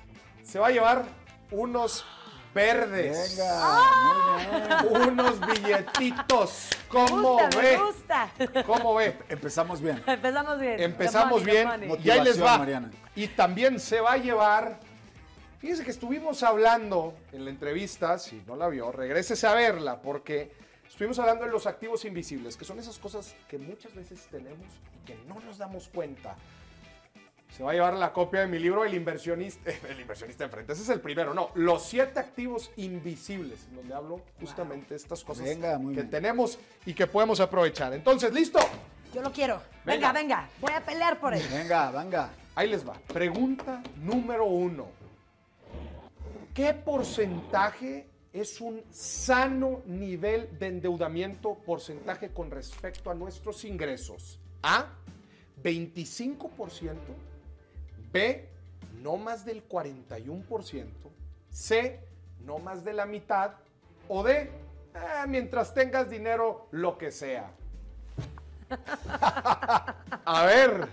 se 0.44 0.60
va 0.60 0.68
a 0.68 0.72
llevar 0.72 1.06
unos 1.52 2.06
verdes. 2.54 3.38
Venga, 3.38 4.82
muy 4.90 4.92
bien. 5.02 5.10
Unos 5.10 5.40
billetitos. 5.40 6.70
Me 6.72 6.88
¿Cómo 6.88 7.34
gusta, 7.34 7.60
ve? 7.60 7.78
me 7.78 7.84
gusta. 7.84 8.32
¿Cómo 8.66 8.96
ve? 8.96 9.18
Empezamos 9.30 9.82
bien. 9.82 10.04
Empezamos 10.06 10.60
bien. 10.60 10.80
Empezamos 10.80 11.42
money, 11.42 11.88
bien 11.88 12.00
y 12.04 12.10
ahí 12.10 12.24
les 12.24 12.42
va. 12.42 12.58
Mariana. 12.58 12.92
Y 13.16 13.28
también 13.28 13.80
se 13.80 14.00
va 14.02 14.14
a 14.14 14.18
llevar. 14.18 14.80
Fíjense 15.60 15.84
que 15.84 15.92
estuvimos 15.92 16.44
hablando 16.44 17.14
en 17.32 17.46
la 17.46 17.50
entrevista, 17.50 18.20
si 18.20 18.44
no 18.46 18.56
la 18.56 18.68
vio, 18.68 18.92
regrésese 18.92 19.48
a 19.48 19.54
verla, 19.54 20.02
porque 20.02 20.52
estuvimos 20.90 21.20
hablando 21.20 21.46
de 21.46 21.52
los 21.52 21.68
activos 21.68 22.04
invisibles, 22.04 22.58
que 22.58 22.66
son 22.66 22.80
esas 22.80 23.00
cosas 23.00 23.34
que 23.48 23.58
muchas 23.58 23.96
veces 23.96 24.28
tenemos 24.30 24.68
y 25.02 25.06
que 25.06 25.16
no 25.28 25.40
nos 25.40 25.58
damos 25.58 25.88
cuenta. 25.88 26.36
Se 27.56 27.62
va 27.62 27.70
a 27.70 27.74
llevar 27.76 27.94
la 27.94 28.12
copia 28.12 28.40
de 28.40 28.48
mi 28.48 28.58
libro 28.58 28.84
El 28.84 28.96
inversionista, 28.96 29.70
el 29.90 30.00
inversionista 30.00 30.44
enfrente. 30.46 30.74
Ese 30.74 30.82
es 30.82 30.90
el 30.90 31.00
primero, 31.00 31.36
no. 31.36 31.52
Los 31.54 31.84
siete 31.84 32.20
activos 32.20 32.72
invisibles, 32.78 33.68
en 33.70 33.76
donde 33.76 33.94
hablo 33.94 34.22
justamente 34.40 34.90
de 34.90 34.96
estas 34.96 35.24
cosas 35.24 35.46
Venga, 35.46 35.78
que 35.78 35.86
bien. 35.86 36.10
tenemos 36.10 36.58
y 36.86 36.96
que 36.96 37.06
podemos 37.06 37.40
aprovechar. 37.40 37.94
Entonces, 37.94 38.34
¿listo? 38.34 38.60
Yo 39.14 39.22
lo 39.22 39.32
quiero. 39.32 39.62
Venga. 39.86 40.12
Venga, 40.12 40.14
venga. 40.14 40.50
Voy 40.60 40.74
a 40.74 40.82
pelear 40.82 41.20
por 41.20 41.36
él. 41.36 41.44
Venga, 41.52 41.92
venga. 41.92 42.30
Ahí 42.56 42.70
les 42.70 42.88
va. 42.88 42.94
Pregunta 42.94 43.84
número 43.98 44.46
uno. 44.46 44.88
¿Qué 46.56 46.74
porcentaje 46.74 48.08
es 48.32 48.62
un 48.62 48.82
sano 48.90 49.82
nivel 49.86 50.58
de 50.58 50.68
endeudamiento 50.68 51.54
porcentaje 51.54 52.30
con 52.30 52.50
respecto 52.50 53.12
a 53.12 53.14
nuestros 53.14 53.64
ingresos? 53.64 54.40
A, 54.64 54.88
25%. 55.64 56.98
B, 58.14 58.48
no 59.02 59.18
más 59.18 59.44
del 59.44 59.68
41%. 59.68 60.86
C, 61.50 62.00
no 62.46 62.60
más 62.60 62.84
de 62.86 62.94
la 62.94 63.06
mitad. 63.06 63.52
O 64.08 64.24
D, 64.24 64.50
Eh, 64.96 65.28
mientras 65.28 65.74
tengas 65.74 66.08
dinero, 66.08 66.68
lo 66.70 67.00
que 67.00 67.12
sea. 67.12 67.52
A 70.26 70.46
ver, 70.46 70.88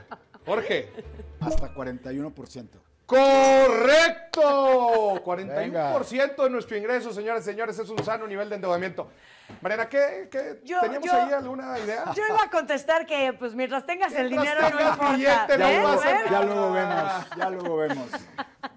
Jorge. 0.46 0.90
Hasta 1.38 1.74
41%. 1.74 2.68
¡Correcto! 3.10 5.20
41% 5.24 6.42
de 6.44 6.50
nuestro 6.50 6.76
ingreso, 6.76 7.12
señores 7.12 7.42
y 7.42 7.50
señores, 7.50 7.78
es 7.78 7.88
un 7.90 8.02
sano 8.04 8.26
nivel 8.26 8.48
de 8.48 8.56
endeudamiento. 8.56 9.08
Mariana, 9.60 9.88
¿qué, 9.88 10.28
qué- 10.30 10.60
Yo- 10.64 10.80
teníamos 10.80 11.06
yo- 11.06 11.12
ahí 11.14 11.32
alguna 11.32 11.78
idea? 11.78 12.12
Yo 12.14 12.22
iba 12.28 12.44
a 12.44 12.50
contestar 12.50 13.04
que, 13.06 13.32
pues, 13.32 13.54
mientras 13.54 13.84
tengas 13.84 14.12
el 14.14 14.30
dinero, 14.30 14.60
no 14.70 14.80
importa. 14.80 15.12
billete, 15.16 15.56
¿Ven? 15.56 15.82
nada. 15.82 16.26
Ya 16.30 16.42
luego 16.42 16.72
vemos, 16.72 17.12
ya 17.36 17.50
luego 17.50 17.76
vemos. 17.76 18.08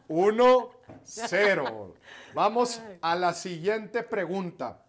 1, 0.08 0.70
0. 1.04 1.94
Vamos 2.34 2.82
a 3.02 3.16
la 3.16 3.34
siguiente 3.34 4.02
pregunta. 4.04 4.80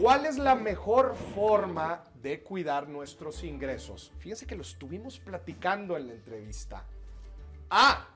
¿Cuál 0.00 0.26
es 0.26 0.38
la 0.38 0.56
mejor 0.56 1.14
forma 1.34 2.02
de 2.20 2.42
cuidar 2.42 2.88
nuestros 2.88 3.44
ingresos? 3.44 4.12
Fíjense 4.18 4.46
que 4.46 4.56
lo 4.56 4.62
estuvimos 4.62 5.20
platicando 5.20 5.96
en 5.96 6.08
la 6.08 6.14
entrevista. 6.14 6.84
A. 7.70 8.08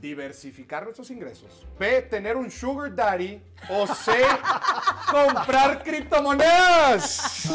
Diversificar 0.00 0.84
nuestros 0.84 1.10
ingresos. 1.10 1.66
B. 1.78 2.02
Tener 2.02 2.36
un 2.36 2.50
sugar 2.50 2.94
daddy. 2.94 3.42
O 3.70 3.86
C. 3.86 4.12
comprar 5.10 5.82
criptomonedas. 5.82 7.46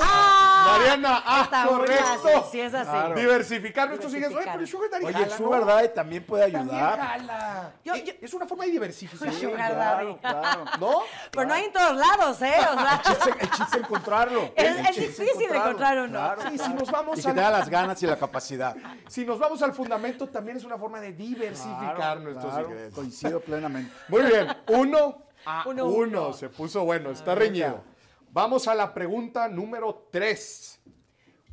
Mariana, 0.66 1.24
A. 1.26 1.42
Está 1.44 1.66
muy 1.66 1.74
correcto. 1.76 2.50
sí 2.52 2.60
es 2.60 2.74
así. 2.74 2.89
Claro. 2.89 3.16
Diversificar 3.16 3.88
nuestros 3.89 4.14
ingresos. 4.14 4.38
Oye, 4.38 4.46
Diversificar. 4.46 4.54
pero 4.54 4.62
el 4.64 4.68
sugar 4.68 4.89
daddy 4.92 5.06
Oye, 5.06 5.14
jala, 5.14 5.26
el 5.26 5.32
¿no? 5.32 5.38
Sugar 5.38 5.66
Daddy 5.66 5.88
también 5.94 6.24
puede 6.26 6.52
También 6.52 6.76
ayudar. 6.76 7.00
jala. 7.00 7.72
Yo- 7.84 7.94
Eh, 7.96 8.04
yo- 8.06 8.14
Es 8.22 8.34
una 8.34 8.48
forma 8.48 8.66
de 8.66 8.72
diversificación. 8.72 9.52
Sugar 9.52 9.76
daddy. 9.76 10.16
Claro. 10.16 10.66
¿No? 10.80 11.00
Pero 11.32 11.46
no 11.48 11.54
hay 11.54 11.66
en 11.66 11.72
todos 11.74 11.96
lados, 11.98 12.42
¿eh? 12.42 12.54
O 12.58 12.74
sea, 12.80 12.94
El 12.96 13.02
chiste- 13.14 13.36
el 13.39 13.52
chiste 13.52 13.78
encontrarlo. 13.78 14.42
Es- 14.56 14.78
El 14.78 14.86
es 14.88 14.96
difícil 14.96 15.54
encontrar 15.56 15.98
uno. 16.00 16.10
Claro, 16.10 16.42
Sí, 16.50 16.58
si 16.58 16.74
nos 16.74 16.92
vamos 16.92 17.20
Y 17.20 17.22
que 17.22 17.28
al- 17.30 17.36
te 17.36 17.42
da 17.42 17.50
las 17.52 17.70
ganas 17.70 18.02
y 18.04 18.08
la 18.08 18.18
capacidad. 18.18 18.76
Si 19.08 19.26
nos 19.26 19.38
vamos 19.39 19.62
al 19.62 19.74
fundamento, 19.74 20.28
también 20.30 20.58
es 20.58 20.64
una 20.64 20.78
forma 20.78 21.00
de 21.00 21.12
diversificar 21.14 21.96
Claro, 21.96 22.22
nuestros 22.32 22.54
claro, 22.54 22.70
ingresos. 22.70 22.96
Coincido 22.96 23.40
plenamente. 23.42 23.92
Muy 24.08 24.22
bien, 24.24 24.48
uno 24.68 25.24
a 25.46 25.64
Uno, 25.68 25.86
uno. 25.86 25.96
uno. 25.96 26.34
Se 26.34 26.50
puso 26.50 26.84
bueno, 26.84 27.12
está 27.12 27.36
reñido. 27.36 27.84
Vamos 28.32 28.68
a 28.68 28.76
la 28.76 28.94
pregunta 28.94 29.48
número 29.50 30.08
tres. 30.12 30.80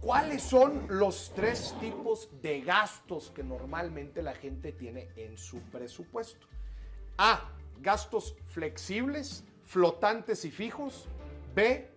¿Cuáles 0.00 0.42
son 0.42 0.86
los 0.88 1.32
tres 1.34 1.74
tipos 1.80 2.28
de 2.40 2.60
gastos 2.60 3.32
que 3.34 3.42
normalmente 3.42 4.22
la 4.22 4.32
gente 4.32 4.70
tiene 4.72 5.08
en 5.16 5.36
su 5.36 5.58
presupuesto? 5.72 6.46
A. 7.16 7.48
Gastos 7.80 8.36
flexibles, 8.46 9.42
flotantes 9.64 10.44
y 10.44 10.52
fijos. 10.52 11.08
B. 11.54 11.90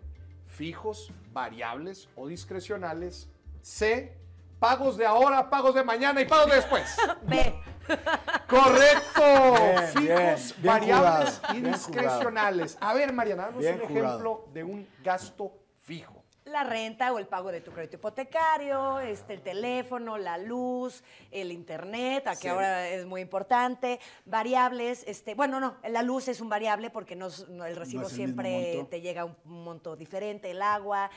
Fijos, 0.48 1.12
variables 1.32 2.10
o 2.16 2.28
discrecionales. 2.28 3.30
C. 3.62 4.18
Pagos 4.60 4.98
de 4.98 5.06
ahora, 5.06 5.50
pagos 5.50 5.76
de 5.76 5.84
mañana 5.84 6.22
y 6.22 6.26
pagos 6.26 6.50
de 6.50 6.56
después. 6.56 6.96
ve. 7.24 7.54
Correcto. 8.48 9.54
Bien, 9.62 9.88
Fijos, 9.88 10.02
bien, 10.02 10.36
bien 10.36 10.64
variables 10.64 11.38
jugado, 11.38 11.58
y 11.58 11.62
discrecionales. 11.62 12.78
A 12.82 12.94
ver, 12.94 13.14
Mariana, 13.14 13.44
danos 13.46 13.60
Bien 13.60 13.82
un 13.82 13.88
jugado. 13.88 14.06
ejemplo 14.08 14.46
de 14.54 14.64
un 14.64 14.88
gasto 15.04 15.52
fijo. 15.82 16.18
La 16.46 16.64
renta 16.64 17.14
o 17.14 17.20
el 17.20 17.28
pago 17.28 17.52
de 17.52 17.62
tu 17.62 17.72
crédito 17.72 17.98
hipotecario, 17.98 19.00
este, 19.00 19.34
el 19.36 19.42
teléfono, 19.42 20.18
la 20.18 20.38
luz, 20.40 21.04
el 21.30 21.52
internet, 21.52 22.26
a 22.28 22.32
que 22.32 22.38
Sí. 22.42 22.48
ahora 22.48 22.88
es 22.90 23.06
muy 23.06 23.22
importante, 23.22 24.00
variables, 24.26 25.04
este, 25.08 25.36
bueno, 25.36 25.60
no, 25.60 25.78
la 25.88 26.02
luz 26.02 26.28
es 26.28 26.42
un 26.42 26.50
variable 26.50 26.90
porque 26.90 27.16
no, 27.16 27.28
el 27.28 27.76
recibo 27.76 28.04
No 28.04 28.10
siempre 28.10 28.86
te 28.90 29.02
llega 29.02 29.22
a 29.22 29.26
un 29.26 29.36
monto 29.46 29.96
diferente, 29.96 30.50
el 30.50 30.64
agua, 30.64 31.12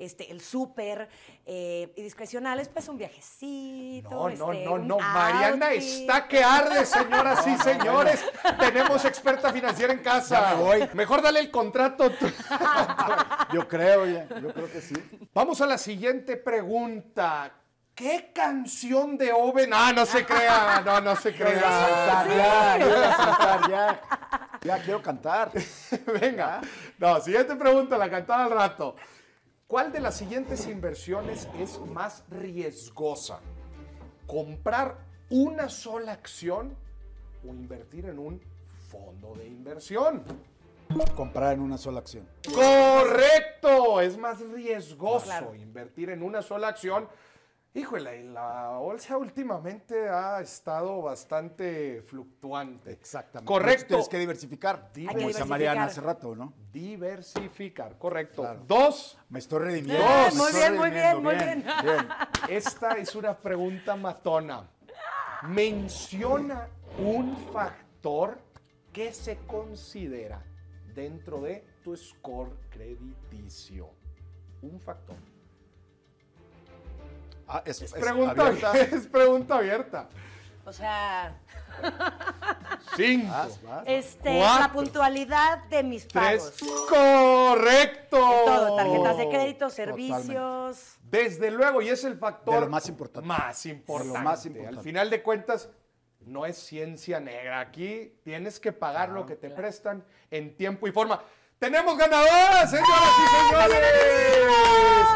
este, 0.00 0.30
el 0.32 0.40
súper, 0.40 1.08
eh, 1.46 1.92
y 1.96 2.02
discrecionales, 2.02 2.68
pues 2.68 2.88
un 2.88 2.98
viajecito. 2.98 4.10
No, 4.10 4.28
no, 4.30 4.52
este, 4.52 4.64
no, 4.64 4.78
no. 4.78 4.98
Mariana 4.98 5.66
outfit. 5.66 6.00
está 6.00 6.26
que 6.26 6.42
arde, 6.42 6.86
señoras 6.86 7.46
y 7.46 7.56
señores. 7.62 8.24
Tenemos 8.58 9.04
experta 9.04 9.52
financiera 9.52 9.92
en 9.92 10.00
casa. 10.00 10.40
Ya 10.40 10.56
me 10.56 10.62
voy. 10.62 10.88
Mejor 10.94 11.22
dale 11.22 11.40
el 11.40 11.50
contrato. 11.50 12.10
Yo 13.52 13.68
creo, 13.68 14.02
oye, 14.02 14.26
yo 14.40 14.52
creo 14.54 14.70
que 14.70 14.80
sí. 14.80 14.94
Vamos 15.34 15.60
a 15.60 15.66
la 15.66 15.76
siguiente 15.76 16.36
pregunta. 16.36 17.52
¿Qué 17.94 18.30
canción 18.34 19.18
de 19.18 19.32
Oven? 19.32 19.70
Ah, 19.74 19.92
no 19.92 20.06
se 20.06 20.24
crea, 20.24 20.82
no, 20.84 21.00
no 21.00 21.16
se 21.16 21.34
crea. 21.34 21.60
saltar, 21.60 22.28
ya, 22.28 22.76
quiero 22.76 22.98
ir 22.98 23.04
a 23.04 23.16
saltar, 23.16 23.70
ya. 23.70 24.00
Ya 24.62 24.82
quiero 24.82 25.02
cantar. 25.02 25.50
Venga. 26.20 26.60
No, 26.98 27.20
siguiente 27.20 27.56
pregunta, 27.56 27.98
la 27.98 28.08
cantada 28.08 28.44
al 28.44 28.50
rato. 28.50 28.96
¿Cuál 29.70 29.92
de 29.92 30.00
las 30.00 30.16
siguientes 30.16 30.66
inversiones 30.66 31.46
es 31.56 31.78
más 31.78 32.24
riesgosa? 32.28 33.38
¿Comprar 34.26 34.98
una 35.30 35.68
sola 35.68 36.10
acción 36.10 36.74
o 37.48 37.54
invertir 37.54 38.06
en 38.06 38.18
un 38.18 38.40
fondo 38.90 39.32
de 39.36 39.46
inversión? 39.46 40.24
Comprar 41.14 41.52
en 41.54 41.60
una 41.60 41.78
sola 41.78 42.00
acción. 42.00 42.28
Correcto, 42.52 44.00
es 44.00 44.18
más 44.18 44.40
riesgoso 44.40 45.26
Claro. 45.26 45.54
invertir 45.54 46.10
en 46.10 46.24
una 46.24 46.42
sola 46.42 46.66
acción. 46.66 47.08
Híjole, 47.72 48.24
la 48.24 48.78
bolsa 48.78 49.16
últimamente 49.16 50.08
ha 50.08 50.40
estado 50.40 51.02
bastante 51.02 52.02
fluctuante. 52.02 52.90
Exactamente. 52.90 53.46
Correcto. 53.46 53.86
Tienes 53.86 54.08
que 54.08 54.18
diversificar. 54.18 54.90
Que 54.92 55.04
Como 55.06 55.18
diversificar. 55.18 55.48
Mariana 55.48 55.84
hace 55.84 56.00
rato, 56.00 56.34
¿no? 56.34 56.52
Diversificar, 56.72 57.96
correcto. 57.96 58.42
Claro. 58.42 58.64
Dos, 58.66 59.16
Me 59.28 59.38
estoy 59.38 59.60
redimiendo. 59.60 60.02
Dos. 60.04 60.34
me 60.34 60.38
Muy 60.40 60.46
estoy 60.48 60.60
bien, 60.60 60.76
muy 60.76 60.90
bien, 60.90 61.22
muy 61.22 61.34
bien. 61.36 61.64
esta 62.48 62.92
es 62.94 63.14
una 63.14 63.38
pregunta 63.38 63.94
matona. 63.94 64.68
Menciona 65.46 66.68
un 66.98 67.36
factor 67.52 68.38
que 68.92 69.12
se 69.12 69.36
considera 69.46 70.44
dentro 70.92 71.40
de 71.40 71.64
tu 71.84 71.96
score 71.96 72.50
crediticio. 72.68 73.90
Un 74.62 74.80
factor. 74.80 75.16
Ah, 77.52 77.62
es, 77.64 77.82
Es 77.82 77.92
es 77.92 78.00
pregunta, 78.00 78.46
abierta. 78.46 78.72
es 78.96 79.06
pregunta 79.08 79.56
abierta. 79.56 80.08
O 80.64 80.72
sea, 80.72 81.34
Cinco. 82.96 83.28
Vas, 83.32 83.62
vas. 83.62 83.82
este, 83.86 84.36
Cuatro. 84.38 84.60
la 84.60 84.72
puntualidad 84.72 85.64
de 85.64 85.82
mis 85.82 86.06
Tres. 86.06 86.52
pagos. 86.60 86.88
Correcto. 86.88 88.18
Todo, 88.18 88.76
tarjetas 88.76 89.16
de 89.16 89.28
crédito, 89.28 89.70
servicios. 89.70 90.96
Desde 91.02 91.50
luego, 91.50 91.82
y 91.82 91.88
es 91.88 92.04
el 92.04 92.16
factor 92.18 92.54
De 92.54 92.60
lo 92.60 92.68
más 92.68 92.88
importante. 92.88 93.26
Más 93.26 93.66
importante. 93.66 94.18
más 94.20 94.46
importante. 94.46 94.76
Al 94.78 94.84
final 94.84 95.10
de 95.10 95.22
cuentas, 95.22 95.68
no 96.20 96.46
es 96.46 96.56
ciencia 96.56 97.18
negra. 97.18 97.58
Aquí 97.60 98.14
tienes 98.22 98.60
que 98.60 98.72
pagar 98.72 99.08
lo 99.08 99.26
que 99.26 99.34
te 99.36 99.50
prestan 99.50 100.04
en 100.30 100.56
tiempo 100.56 100.86
y 100.86 100.92
forma. 100.92 101.20
¡Tenemos 101.58 101.96
ganadoras, 101.98 102.70
señoras 102.70 103.10
y 103.18 103.48
señores! 103.48 105.06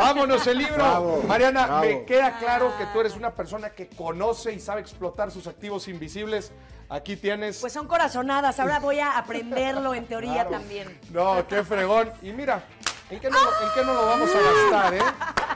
Vámonos 0.00 0.46
el 0.46 0.58
libro. 0.58 0.74
Bravo, 0.76 1.22
Mariana, 1.28 1.66
bravo. 1.66 1.82
me 1.82 2.04
queda 2.04 2.38
claro 2.38 2.72
que 2.78 2.86
tú 2.86 3.00
eres 3.00 3.14
una 3.16 3.30
persona 3.34 3.70
que 3.70 3.88
conoce 3.88 4.52
y 4.52 4.58
sabe 4.60 4.80
explotar 4.80 5.30
sus 5.30 5.46
activos 5.46 5.88
invisibles. 5.88 6.52
Aquí 6.88 7.16
tienes. 7.16 7.58
Pues 7.60 7.72
son 7.72 7.86
corazonadas, 7.86 8.58
ahora 8.58 8.80
voy 8.80 8.98
a 8.98 9.16
aprenderlo 9.16 9.94
en 9.94 10.06
teoría 10.06 10.32
Claro. 10.46 10.50
también. 10.50 10.98
No, 11.12 11.46
qué 11.46 11.62
fregón. 11.62 12.10
Y 12.22 12.32
mira, 12.32 12.64
¿en 13.10 13.20
qué, 13.20 13.30
no, 13.30 13.38
¿en 13.38 13.68
qué 13.74 13.84
no 13.84 13.92
lo 13.94 14.06
vamos 14.06 14.30
a 14.34 14.40
gastar, 14.40 14.94
eh? 14.94 15.02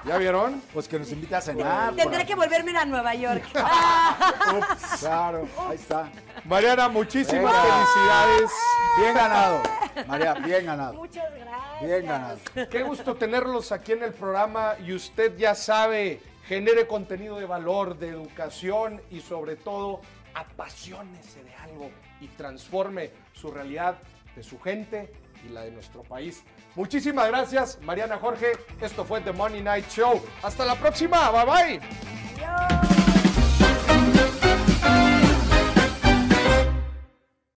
¿Ya 0.05 0.18
vieron? 0.18 0.62
Pues 0.72 0.86
que 0.86 0.98
nos 0.98 1.11
invite 1.12 1.34
a 1.34 1.40
cenar. 1.40 1.94
Tendré 1.94 2.26
que 2.26 2.34
volverme 2.34 2.76
a 2.76 2.84
Nueva 2.84 3.14
York. 3.14 3.44
Claro, 5.00 5.48
ahí 5.68 5.76
está. 5.76 6.11
Mariana, 6.44 6.88
muchísimas 6.88 7.52
Venga. 7.52 7.62
felicidades. 7.62 8.50
Bien 8.98 9.14
ganado. 9.14 9.62
María, 10.07 10.34
bien 10.34 10.66
ganado. 10.66 10.94
Muchas 10.94 11.32
gracias. 11.34 11.82
Bien 11.82 12.07
ganado. 12.07 12.38
Qué 12.70 12.82
gusto 12.82 13.14
tenerlos 13.16 13.72
aquí 13.72 13.92
en 13.92 14.02
el 14.02 14.12
programa 14.12 14.74
y 14.84 14.92
usted 14.92 15.36
ya 15.36 15.55
sabe, 15.55 16.20
genere 16.46 16.86
contenido 16.86 17.36
de 17.38 17.46
valor, 17.46 17.98
de 17.98 18.09
educación 18.09 19.02
y 19.11 19.20
sobre 19.20 19.57
todo 19.57 20.00
apasionese 20.34 21.42
de 21.42 21.55
algo 21.57 21.90
y 22.20 22.28
transforme 22.28 23.11
su 23.32 23.50
realidad 23.50 23.96
de 24.36 24.42
su 24.42 24.61
gente 24.61 25.12
y 25.44 25.48
la 25.50 25.62
de 25.62 25.70
nuestro 25.70 26.02
país. 26.02 26.42
Muchísimas 26.74 27.28
gracias, 27.28 27.78
Mariana 27.82 28.18
Jorge. 28.18 28.52
Esto 28.80 29.04
fue 29.04 29.20
The 29.20 29.32
Money 29.32 29.62
Night 29.62 29.88
Show. 29.90 30.20
Hasta 30.42 30.64
la 30.64 30.74
próxima. 30.74 31.30
Bye 31.30 31.46
bye. 31.46 31.80
Adiós. 32.36 32.94